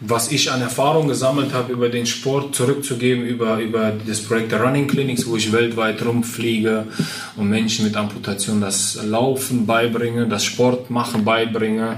was 0.00 0.32
ich 0.32 0.50
an 0.50 0.60
Erfahrung 0.60 1.08
gesammelt 1.08 1.52
habe 1.52 1.72
über 1.72 1.88
den 1.88 2.06
Sport 2.06 2.54
zurückzugeben, 2.54 3.24
über, 3.24 3.58
über 3.58 3.92
das 4.06 4.20
Projekt 4.20 4.52
der 4.52 4.62
Running 4.62 4.88
Clinics, 4.88 5.26
wo 5.26 5.36
ich 5.36 5.52
weltweit 5.52 6.04
rumfliege 6.04 6.86
und 7.36 7.48
Menschen 7.48 7.84
mit 7.84 7.96
Amputation 7.96 8.60
das 8.60 8.98
Laufen 9.04 9.66
beibringe, 9.66 10.26
das 10.26 10.44
Sport 10.44 10.90
machen 10.90 11.24
beibringe. 11.24 11.96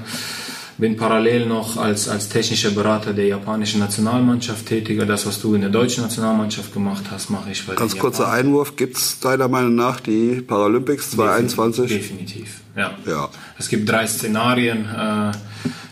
Bin 0.79 0.99
parallel 0.99 1.47
noch 1.47 1.79
als, 1.79 2.07
als 2.07 2.29
technischer 2.29 2.71
Berater 2.71 3.15
der 3.15 3.27
japanischen 3.27 3.81
Nationalmannschaft 3.81 4.67
tätiger. 4.67 5.07
Das, 5.07 5.25
was 5.25 5.41
du 5.41 5.55
in 5.55 5.63
der 5.63 5.71
deutschen 5.71 6.03
Nationalmannschaft 6.03 6.75
gemacht 6.75 7.05
hast, 7.11 7.31
mache 7.31 7.51
ich 7.51 7.67
bei 7.67 7.75
Ganz 7.77 7.97
kurzer 7.97 8.31
Einwurf. 8.31 8.77
Gibt 8.77 8.99
es 8.99 9.19
deiner 9.19 9.49
Meinung 9.49 9.75
nach 9.75 10.01
die 10.01 10.43
Paralympics 10.47 11.13
2021? 11.13 11.89
Definitiv, 11.89 12.61
ja. 12.77 12.91
ja. 13.07 13.31
Es 13.59 13.71
gibt 13.71 13.89
drei 13.89 14.07
Szenarien. 14.07 14.85
Äh, 14.85 15.33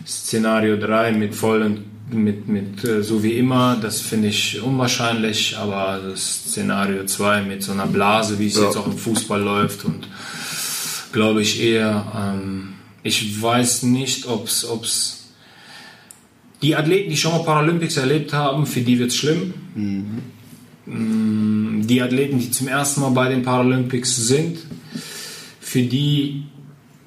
Szenario 0.07 0.77
3 0.77 1.13
mit 1.13 1.33
vollen 1.33 1.94
mit, 2.11 2.47
mit 2.47 2.83
äh, 2.83 3.03
so 3.03 3.23
wie 3.23 3.33
immer, 3.33 3.77
das 3.81 4.01
finde 4.01 4.27
ich 4.27 4.61
unwahrscheinlich, 4.61 5.57
aber 5.57 5.99
das 6.09 6.49
Szenario 6.49 7.05
2 7.05 7.43
mit 7.43 7.63
so 7.63 7.71
einer 7.71 7.87
Blase, 7.87 8.39
wie 8.39 8.47
es 8.47 8.55
ja. 8.55 8.65
jetzt 8.65 8.77
auch 8.77 8.87
im 8.87 8.97
Fußball 8.97 9.41
läuft 9.41 9.85
und 9.85 10.07
glaube 11.11 11.41
ich 11.41 11.61
eher, 11.61 12.05
ähm, 12.15 12.73
ich 13.03 13.41
weiß 13.41 13.83
nicht, 13.83 14.27
ob 14.27 14.47
es 14.47 15.25
die 16.61 16.75
Athleten, 16.75 17.09
die 17.09 17.17
schon 17.17 17.31
mal 17.31 17.43
Paralympics 17.43 17.97
erlebt 17.97 18.33
haben, 18.33 18.65
für 18.65 18.81
die 18.81 18.97
wird 18.97 19.11
es 19.11 19.17
schlimm. 19.17 19.53
Mhm. 19.75 20.21
Mm, 20.85 21.87
die 21.87 22.01
Athleten, 22.01 22.39
die 22.39 22.51
zum 22.51 22.67
ersten 22.67 23.01
Mal 23.01 23.11
bei 23.11 23.29
den 23.29 23.43
Paralympics 23.43 24.15
sind, 24.15 24.59
für 25.59 25.83
die, 25.83 26.43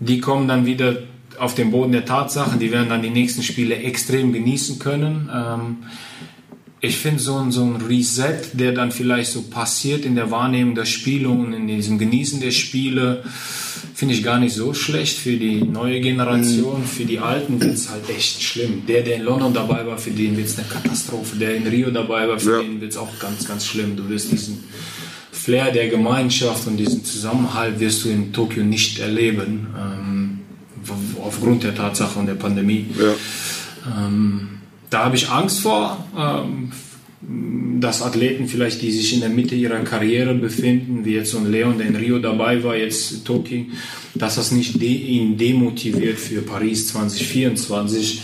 die 0.01 0.21
kommen 0.21 0.49
dann 0.49 0.67
wieder 0.67 0.97
auf 1.39 1.55
dem 1.55 1.71
Boden 1.71 1.93
der 1.93 2.05
Tatsachen. 2.05 2.59
Die 2.59 2.73
werden 2.73 2.89
dann 2.89 3.03
die 3.03 3.11
nächsten 3.11 3.43
Spiele 3.43 3.77
extrem 3.77 4.33
genießen 4.33 4.79
können. 4.79 5.31
Ähm, 5.33 5.77
ich 6.81 6.97
finde 6.97 7.21
so 7.21 7.37
ein, 7.37 7.51
so 7.51 7.65
ein 7.65 7.77
Reset, 7.77 8.41
der 8.53 8.73
dann 8.73 8.93
vielleicht 8.93 9.33
so 9.33 9.43
passiert 9.43 10.05
in 10.05 10.15
der 10.15 10.31
Wahrnehmung 10.31 10.75
der 10.77 10.85
Spiele 10.85 11.29
und 11.29 11.53
in 11.53 11.67
diesem 11.67 11.99
Genießen 11.99 12.41
der 12.41 12.53
Spiele, 12.53 13.25
finde 13.95 14.15
ich 14.15 14.23
gar 14.23 14.39
nicht 14.39 14.55
so 14.55 14.75
schlecht 14.75 15.19
für 15.19 15.37
die 15.37 15.63
neue 15.63 16.01
Generation. 16.01 16.85
Für 16.85 17.05
die 17.05 17.19
Alten 17.19 17.61
wird 17.61 17.75
es 17.75 17.91
halt 17.91 18.09
echt 18.09 18.43
schlimm. 18.43 18.85
Der, 18.87 19.03
der 19.03 19.17
in 19.17 19.23
London 19.23 19.53
dabei 19.53 19.85
war, 19.87 19.99
für 19.99 20.13
den 20.13 20.37
wird 20.37 20.47
es 20.47 20.57
eine 20.57 20.69
Katastrophe. 20.69 21.37
Der 21.37 21.57
in 21.57 21.67
Rio 21.67 21.91
dabei 21.91 22.29
war, 22.29 22.39
für 22.39 22.59
ja. 22.59 22.63
den 22.63 22.81
wird 22.81 22.93
es 22.93 22.97
auch 22.97 23.19
ganz, 23.19 23.47
ganz 23.47 23.67
schlimm. 23.67 23.97
Du 23.97 24.09
wirst 24.09 24.31
diesen 24.31 24.63
Flair 25.33 25.73
der 25.73 25.89
Gemeinschaft 25.89 26.69
und 26.69 26.77
diesen 26.77 27.05
Zusammenhalt 27.05 27.81
wirst 27.81 28.05
du 28.05 28.11
in 28.11 28.33
Tokio 28.33 28.63
nicht 28.63 29.01
erleben. 29.01 29.67
Ähm, 29.77 30.18
aufgrund 31.23 31.65
der 31.65 31.75
Tatsache 31.75 32.19
und 32.19 32.27
der 32.27 32.35
Pandemie. 32.35 32.87
Ja. 32.99 34.07
Ähm, 34.07 34.49
da 34.91 35.05
habe 35.05 35.17
ich 35.17 35.29
Angst 35.31 35.61
vor, 35.61 36.05
ähm, 36.17 36.73
dass 37.81 38.03
Athleten 38.03 38.47
vielleicht, 38.47 38.81
die 38.81 38.91
sich 38.91 39.13
in 39.13 39.21
der 39.21 39.29
Mitte 39.29 39.55
ihrer 39.55 39.79
Karriere 39.81 40.35
befinden, 40.35 41.05
wie 41.05 41.15
jetzt 41.15 41.33
so 41.33 41.39
ein 41.39 41.51
Leon, 41.51 41.79
der 41.79 41.89
in 41.89 41.97
Rio 41.97 42.19
dabei 42.19 42.63
war, 42.63 42.77
jetzt 42.77 43.25
Toki, 43.25 43.71
dass 44.15 44.37
das 44.37 44.53
nicht 44.53 44.81
de 44.81 44.89
ihn 44.89 45.37
demotiviert 45.37 46.19
für 46.19 46.43
Paris 46.43 46.89
2024, 46.89 48.23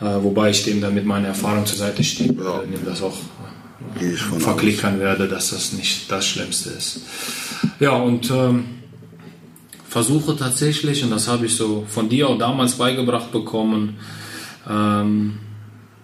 äh, 0.00 0.04
wobei 0.04 0.50
ich 0.50 0.64
dem 0.64 0.80
dann 0.80 0.94
mit 0.94 1.06
meiner 1.06 1.28
Erfahrung 1.28 1.64
zur 1.64 1.78
Seite 1.78 2.02
stehe 2.02 2.32
ja. 2.32 2.50
und 2.58 2.72
ihm 2.72 2.84
das 2.84 3.02
auch 3.02 3.16
äh, 4.00 4.40
verklickern 4.40 4.98
werde, 4.98 5.28
dass 5.28 5.50
das 5.50 5.72
nicht 5.72 6.10
das 6.10 6.26
Schlimmste 6.26 6.70
ist. 6.70 7.02
Ja, 7.78 7.92
und 7.92 8.30
ähm, 8.30 8.64
versuche 9.94 10.34
tatsächlich, 10.34 11.04
und 11.04 11.10
das 11.10 11.28
habe 11.28 11.46
ich 11.46 11.54
so 11.54 11.84
von 11.88 12.08
dir 12.08 12.28
auch 12.28 12.36
damals 12.36 12.74
beigebracht 12.74 13.30
bekommen, 13.30 13.96
ähm, 14.68 15.38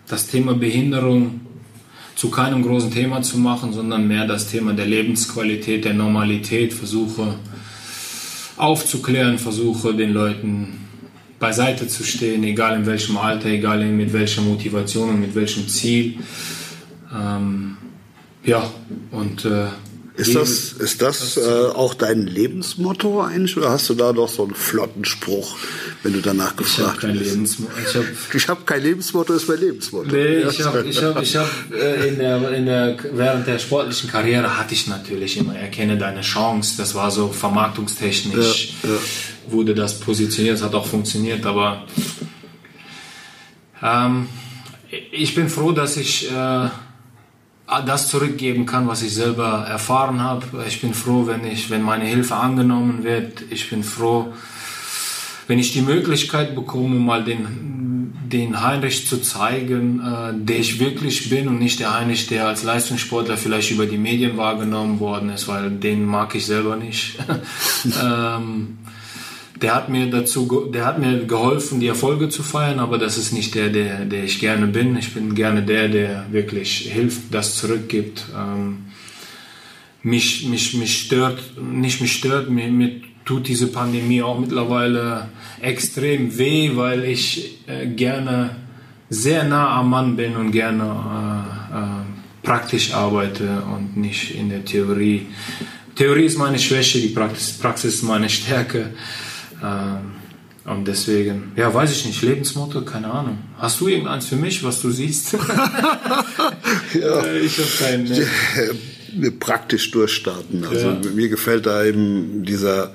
das 0.07 0.29
Thema 0.29 0.55
Behinderung 0.55 1.41
zu 2.15 2.31
keinem 2.31 2.63
großen 2.63 2.93
Thema 2.93 3.21
zu 3.23 3.37
machen, 3.39 3.73
sondern 3.73 4.07
mehr 4.07 4.29
das 4.29 4.49
Thema 4.49 4.75
der 4.75 4.87
Lebensqualität, 4.87 5.85
der 5.85 5.95
Normalität, 5.95 6.73
versuche 6.73 7.35
aufzuklären, 8.57 9.41
versuche 9.41 9.93
den 9.93 10.13
Leuten 10.13 10.87
beiseite 11.41 11.89
zu 11.89 12.05
stehen, 12.05 12.45
egal 12.45 12.77
in 12.77 12.87
welchem 12.87 13.17
Alter, 13.17 13.49
egal 13.49 13.85
mit 13.87 14.13
welcher 14.13 14.43
Motivation 14.43 15.09
und 15.09 15.21
mit 15.21 15.35
welchem 15.35 15.67
Ziel. 15.67 16.19
Ähm, 17.13 17.77
ja, 18.45 18.71
und 19.11 19.45
äh, 19.47 19.67
ist 20.17 20.35
das, 20.35 20.73
ist 20.73 21.03
das 21.03 21.37
äh, 21.37 21.41
auch 21.41 21.95
dein 21.95 22.27
Lebensmotto 22.27 23.23
eigentlich 23.23 23.57
oder 23.57 23.71
hast 23.71 23.89
du 23.89 23.95
da 23.95 24.13
noch 24.13 24.29
so 24.29 24.43
einen 24.43 24.55
flotten 24.55 25.05
Spruch, 25.05 25.57
wenn 26.03 26.13
du 26.13 26.21
danach 26.21 26.57
gefragt 26.57 27.03
wirst? 27.03 27.59
Ich 28.35 28.49
habe 28.49 28.61
hab 28.61 28.67
kein 28.67 28.83
Lebensmotto, 28.83 29.33
ist 29.33 29.49
mein 29.49 29.61
Lebensmotto. 29.61 30.11
Nee, 30.11 30.39
ich 30.49 30.63
habe 30.63 30.85
ich 30.87 31.03
hab, 31.03 31.23
ich 31.23 31.37
hab, 31.37 31.49
äh, 31.73 32.09
in 32.09 32.19
der, 32.19 32.53
in 32.53 32.67
der, 32.67 32.97
während 33.13 33.47
der 33.47 33.59
sportlichen 33.59 34.11
Karriere 34.11 34.59
hatte 34.59 34.75
ich 34.75 34.87
natürlich 34.89 35.37
immer, 35.37 35.57
erkenne 35.57 35.97
deine 35.97 36.23
Chance. 36.23 36.75
Das 36.77 36.95
war 36.95 37.11
so 37.11 37.29
vermarktungstechnisch, 37.29 38.75
ja, 38.83 38.91
ja. 38.91 38.97
wurde 39.49 39.75
das 39.75 40.01
positioniert, 40.01 40.57
es 40.57 40.63
hat 40.63 40.75
auch 40.75 40.87
funktioniert, 40.87 41.47
aber 41.47 41.87
ähm, 43.83 44.29
ich 45.13 45.35
bin 45.35 45.49
froh, 45.49 45.73
dass 45.73 45.97
ich... 45.97 46.31
Äh, 46.31 46.69
das 47.87 48.09
zurückgeben 48.09 48.67
kann, 48.67 48.89
was 48.89 49.03
ich 49.03 49.15
selber 49.15 49.67
erfahren 49.69 50.21
habe. 50.23 50.65
Ich 50.67 50.81
bin 50.81 50.95
froh, 50.95 51.27
wenn 51.27 51.45
ich, 51.45 51.71
wenn 51.71 51.83
meine 51.83 52.05
Hilfe 52.05 52.35
angenommen 52.35 53.05
wird. 53.05 53.43
Ich 53.51 53.71
bin 53.71 53.85
froh, 53.85 54.33
wenn 55.47 55.59
ich 55.59 55.73
die 55.73 55.83
Möglichkeit 55.83 56.55
bekomme, 56.55 56.97
mal 56.97 57.25
den, 57.25 58.13
den 58.27 58.63
Heinrich 58.63 59.07
zu 59.07 59.19
zeigen, 59.21 60.01
äh, 60.01 60.33
der 60.35 60.59
ich 60.59 60.81
wirklich 60.81 61.31
bin 61.31 61.49
und 61.49 61.59
nicht 61.59 61.81
der 61.81 61.95
Heinrich, 61.95 62.27
der 62.27 62.49
als 62.49 62.63
Leistungssportler 62.63 63.37
vielleicht 63.37 63.71
über 63.71 63.87
die 63.87 63.99
Medien 63.99 64.37
wahrgenommen 64.37 65.01
worden 65.01 65.31
ist, 65.31 65.49
weil 65.49 65.71
den 65.71 66.05
mag 66.05 66.35
ich 66.35 66.47
selber 66.47 66.77
nicht. 66.77 67.19
ähm, 68.03 68.79
der 69.63 69.75
hat 69.75 69.89
mir 69.89 70.07
dazu, 70.09 70.71
der 70.73 70.87
hat 70.87 70.99
mir 70.99 71.25
geholfen, 71.27 71.81
die 71.81 71.89
Erfolge 71.89 72.29
zu 72.29 72.43
feiern, 72.43 72.79
aber 72.79 72.99
das 72.99 73.19
ist 73.19 73.33
nicht 73.33 73.55
der, 73.55 73.69
der, 73.69 74.05
der 74.07 74.25
ich 74.25 74.41
gerne 74.41 74.67
bin. 74.67 74.97
Ich 74.97 75.13
bin 75.13 75.35
gerne 75.35 75.63
der, 75.63 75.89
der 75.89 76.27
wirklich 76.31 76.91
hilft, 76.91 77.33
das 77.33 77.57
zurückgibt. 77.57 78.27
Ähm, 78.37 78.87
mich, 80.03 80.47
mich, 80.47 80.75
mich 80.75 81.03
stört, 81.03 81.41
nicht 81.61 82.01
mich 82.01 82.13
stört, 82.13 82.49
mir, 82.49 82.69
mir 82.69 83.03
tut 83.27 83.49
diese 83.49 83.67
Pandemie 83.67 84.23
auch 84.23 84.41
mittlerweile 84.41 85.29
extrem 85.61 86.39
weh, 86.39 86.73
weil 86.75 87.05
ich 87.05 87.59
äh, 87.67 87.87
gerne 87.87 88.57
sehr 89.11 89.45
nah 89.45 89.79
am 89.79 89.91
Mann 89.91 90.17
bin 90.17 90.37
und 90.37 90.53
gerne 90.53 90.85
äh, 90.85 91.79
äh, 91.79 92.43
praktisch 92.43 92.95
arbeite 92.95 93.63
und 93.75 93.97
nicht 93.97 94.35
in 94.35 94.49
der 94.49 94.65
Theorie. 94.65 95.27
Theorie 95.97 96.25
ist 96.25 96.39
meine 96.39 96.59
Schwäche, 96.59 96.99
die 96.99 97.09
Praxis, 97.09 97.59
Praxis 97.59 97.97
ist 97.97 98.03
meine 98.05 98.31
Stärke. 98.31 98.95
Ähm, 99.63 100.13
und 100.65 100.87
deswegen, 100.87 101.53
ja, 101.57 101.73
weiß 101.73 101.91
ich 101.91 102.05
nicht, 102.05 102.23
Lebensmotto, 102.23 102.83
keine 102.83 103.11
Ahnung. 103.11 103.39
Hast 103.59 103.81
du 103.81 103.89
irgendeins 103.89 104.27
für 104.27 104.37
mich, 104.37 104.63
was 104.63 104.81
du 104.81 104.91
siehst? 104.91 105.33
ja. 106.95 107.25
Ich 107.43 107.59
habe 107.59 107.69
keinen. 107.79 108.05
Ne? 108.05 109.31
Praktisch 109.33 109.91
durchstarten. 109.91 110.65
Also 110.65 110.91
ja. 110.91 111.01
mir 111.15 111.29
gefällt 111.29 111.67
da 111.67 111.85
eben 111.85 112.45
dieser, 112.45 112.93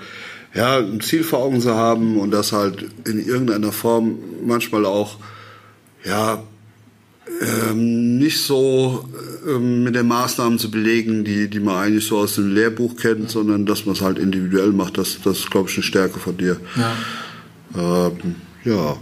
ja, 0.53 0.77
ein 0.77 1.01
Ziel 1.01 1.23
vor 1.23 1.39
Augen 1.39 1.59
zu 1.59 1.75
haben 1.75 2.17
und 2.19 2.31
das 2.31 2.53
halt 2.53 2.85
in 3.05 3.25
irgendeiner 3.25 3.73
Form 3.73 4.19
manchmal 4.45 4.85
auch, 4.85 5.17
ja, 6.05 6.43
ähm, 7.41 8.17
nicht 8.17 8.41
so 8.41 9.07
ähm, 9.47 9.83
mit 9.83 9.95
den 9.95 10.07
Maßnahmen 10.07 10.59
zu 10.59 10.69
belegen, 10.71 11.23
die, 11.23 11.49
die 11.49 11.59
man 11.59 11.75
eigentlich 11.75 12.05
so 12.05 12.17
aus 12.17 12.35
dem 12.35 12.53
Lehrbuch 12.53 12.95
kennt, 12.95 13.29
sondern 13.29 13.65
dass 13.65 13.85
man 13.85 13.95
es 13.95 14.01
halt 14.01 14.19
individuell 14.19 14.71
macht. 14.71 14.97
Das, 14.97 15.19
das 15.23 15.39
ist, 15.39 15.51
glaube 15.51 15.69
ich, 15.69 15.75
eine 15.75 15.83
Stärke 15.83 16.19
von 16.19 16.37
dir. 16.37 16.59
Ja. 16.75 18.07
Ähm, 18.13 18.35
ja. 18.63 18.97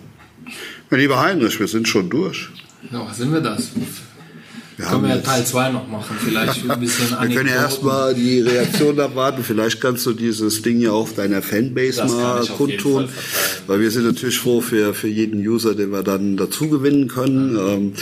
Mein 0.89 0.99
lieber 0.99 1.19
Heinrich, 1.19 1.59
wir 1.59 1.67
sind 1.67 1.87
schon 1.87 2.09
durch. 2.09 2.49
Ja, 2.91 3.13
sind 3.13 3.31
wir 3.31 3.41
das? 3.41 3.71
Wir 4.83 4.89
können 4.89 5.03
wir 5.03 5.15
ja 5.15 5.21
Teil 5.21 5.45
2 5.45 5.69
noch 5.69 5.87
machen, 5.87 6.17
vielleicht 6.19 6.69
ein 6.69 6.79
bisschen 6.79 7.09
Wir 7.21 7.35
können 7.35 7.49
ja 7.49 7.55
erstmal 7.55 8.13
die 8.13 8.41
Reaktion 8.41 8.99
abwarten. 8.99 9.43
Vielleicht 9.43 9.79
kannst 9.79 10.05
du 10.05 10.11
dieses 10.11 10.61
Ding 10.61 10.81
ja 10.81 10.91
auf 10.91 11.13
deiner 11.15 11.41
Fanbase 11.41 12.01
das 12.01 12.11
mal 12.11 12.45
kundtun. 12.45 13.07
Weil 13.67 13.79
wir 13.79 13.91
sind 13.91 14.05
natürlich 14.05 14.39
froh 14.39 14.59
für, 14.59 14.93
für 14.93 15.07
jeden 15.07 15.39
User, 15.39 15.73
den 15.73 15.91
wir 15.91 16.03
dann 16.03 16.35
dazu 16.35 16.67
gewinnen 16.67 17.07
können. 17.07 17.55
Ähm, 17.55 17.93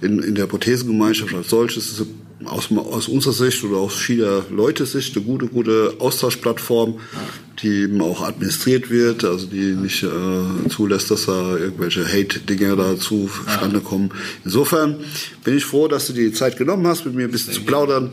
in, 0.00 0.20
in 0.20 0.34
der 0.34 0.46
Prothesengemeinschaft 0.46 1.34
als 1.34 1.48
solches 1.48 1.98
ist 1.98 2.06
aus, 2.46 2.68
aus 2.72 3.08
unserer 3.08 3.32
Sicht 3.32 3.64
oder 3.64 3.78
aus 3.78 3.94
vieler 3.94 4.44
Leute 4.50 4.86
Sicht 4.86 5.16
eine 5.16 5.24
gute, 5.24 5.46
gute 5.46 5.94
Austauschplattform, 5.98 6.98
die 7.62 7.82
eben 7.82 8.00
auch 8.00 8.22
administriert 8.22 8.90
wird, 8.90 9.24
also 9.24 9.46
die 9.46 9.74
nicht 9.74 10.02
äh, 10.02 10.68
zulässt, 10.68 11.10
dass 11.10 11.26
da 11.26 11.56
irgendwelche 11.56 12.04
Hate-Dinge 12.06 12.76
da 12.76 12.98
zustande 12.98 13.80
kommen. 13.80 14.10
Insofern 14.44 14.96
bin 15.44 15.56
ich 15.56 15.64
froh, 15.64 15.86
dass 15.88 16.06
du 16.06 16.12
dir 16.12 16.28
die 16.28 16.32
Zeit 16.32 16.56
genommen 16.56 16.86
hast, 16.86 17.04
mit 17.04 17.14
mir 17.14 17.24
ein 17.24 17.30
bisschen 17.30 17.52
zu 17.52 17.62
plaudern. 17.62 18.10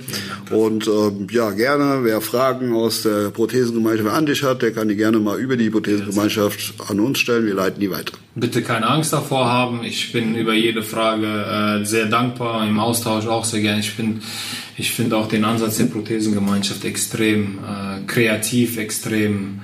Und 0.52 0.88
ähm, 0.88 1.28
ja, 1.32 1.52
gerne, 1.52 2.04
wer 2.04 2.22
Fragen 2.22 2.74
aus 2.74 3.04
der 3.04 3.30
Prothesengemeinschaft 3.30 4.10
an 4.10 4.26
dich 4.26 4.44
hat, 4.44 4.62
der 4.62 4.72
kann 4.72 4.88
die 4.88 4.96
gerne 4.96 5.20
mal 5.20 5.40
über 5.40 5.58
die 5.58 5.70
Prothesengemeinschaft 5.70 6.74
an 6.88 7.00
uns 7.00 7.20
stellen. 7.20 7.46
Wir 7.46 7.56
leiten 7.56 7.80
die 7.80 7.90
weiter. 7.90 8.14
Bitte 8.36 8.62
keine 8.62 8.88
Angst 8.88 9.14
davor 9.14 9.50
haben. 9.50 9.84
Ich 9.84 10.12
bin 10.12 10.36
über 10.36 10.54
jede 10.54 10.84
Frage 10.84 11.82
äh, 11.82 11.86
sehr 11.86 12.06
dankbar, 12.06 12.68
im 12.68 12.80
Austausch 12.80 13.26
auch 13.26 13.46
sehr 13.46 13.62
gerne. 13.62 13.80
Ich 13.80 13.96
bin 13.96 14.19
ich 14.78 14.92
finde 14.92 15.18
auch 15.18 15.28
den 15.28 15.46
Ansatz 15.46 15.78
der 15.78 15.86
Prothesengemeinschaft 15.86 16.86
extrem 16.86 17.60
äh, 17.60 18.06
kreativ, 18.08 18.78
extrem 18.78 19.62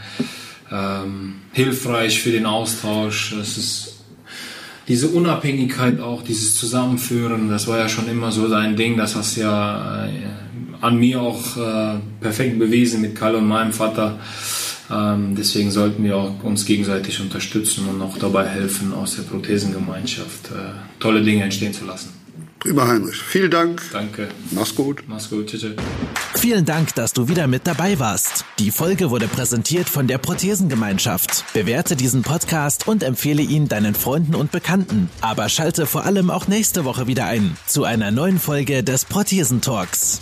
ähm, 0.71 1.35
hilfreich 1.53 2.19
für 2.19 2.31
den 2.31 2.45
Austausch. 2.45 3.33
Es 3.33 3.57
ist 3.57 3.95
diese 4.87 5.07
Unabhängigkeit 5.09 5.99
auch, 5.99 6.21
dieses 6.21 6.55
Zusammenführen, 6.55 7.49
das 7.49 7.67
war 7.67 7.79
ja 7.79 7.89
schon 7.89 8.07
immer 8.07 8.31
so 8.31 8.47
sein 8.47 8.75
Ding. 8.75 8.97
Das 8.97 9.15
hast 9.15 9.35
ja 9.35 10.05
äh, 10.05 10.09
an 10.81 10.97
mir 10.97 11.21
auch 11.21 11.57
äh, 11.57 11.99
perfekt 12.21 12.59
bewiesen 12.59 13.01
mit 13.01 13.15
Karl 13.15 13.35
und 13.35 13.47
meinem 13.47 13.73
Vater. 13.73 14.19
Ähm, 14.91 15.33
deswegen 15.35 15.71
sollten 15.71 16.03
wir 16.03 16.15
auch 16.17 16.43
uns 16.43 16.65
gegenseitig 16.65 17.19
unterstützen 17.19 17.87
und 17.87 18.01
auch 18.01 18.17
dabei 18.17 18.47
helfen, 18.47 18.93
aus 18.93 19.15
der 19.15 19.23
Prothesengemeinschaft 19.23 20.51
äh, 20.51 20.99
tolle 20.99 21.23
Dinge 21.23 21.43
entstehen 21.43 21.73
zu 21.73 21.85
lassen. 21.85 22.24
Prima, 22.59 22.87
Heinrich. 22.87 23.17
Vielen 23.17 23.51
Dank. 23.51 23.81
Danke. 23.91 24.29
Mach's 24.51 24.73
gut. 24.73 25.03
Mach's 25.07 25.29
gut. 25.29 25.47
Tschüss. 25.47 25.65
Vielen 26.35 26.65
Dank, 26.65 26.95
dass 26.95 27.13
du 27.13 27.27
wieder 27.27 27.47
mit 27.47 27.67
dabei 27.67 27.99
warst. 27.99 28.45
Die 28.59 28.71
Folge 28.71 29.09
wurde 29.09 29.27
präsentiert 29.27 29.87
von 29.87 30.07
der 30.07 30.17
Prothesengemeinschaft. 30.17 31.45
Bewerte 31.53 31.95
diesen 31.95 32.23
Podcast 32.23 32.87
und 32.87 33.03
empfehle 33.03 33.41
ihn 33.41 33.67
deinen 33.67 33.95
Freunden 33.95 34.35
und 34.35 34.51
Bekannten. 34.51 35.09
Aber 35.21 35.49
schalte 35.49 35.85
vor 35.85 36.05
allem 36.05 36.29
auch 36.29 36.47
nächste 36.47 36.85
Woche 36.85 37.07
wieder 37.07 37.25
ein 37.25 37.55
zu 37.67 37.83
einer 37.83 38.11
neuen 38.11 38.39
Folge 38.39 38.83
des 38.83 39.05
Prothesentalks. 39.05 40.21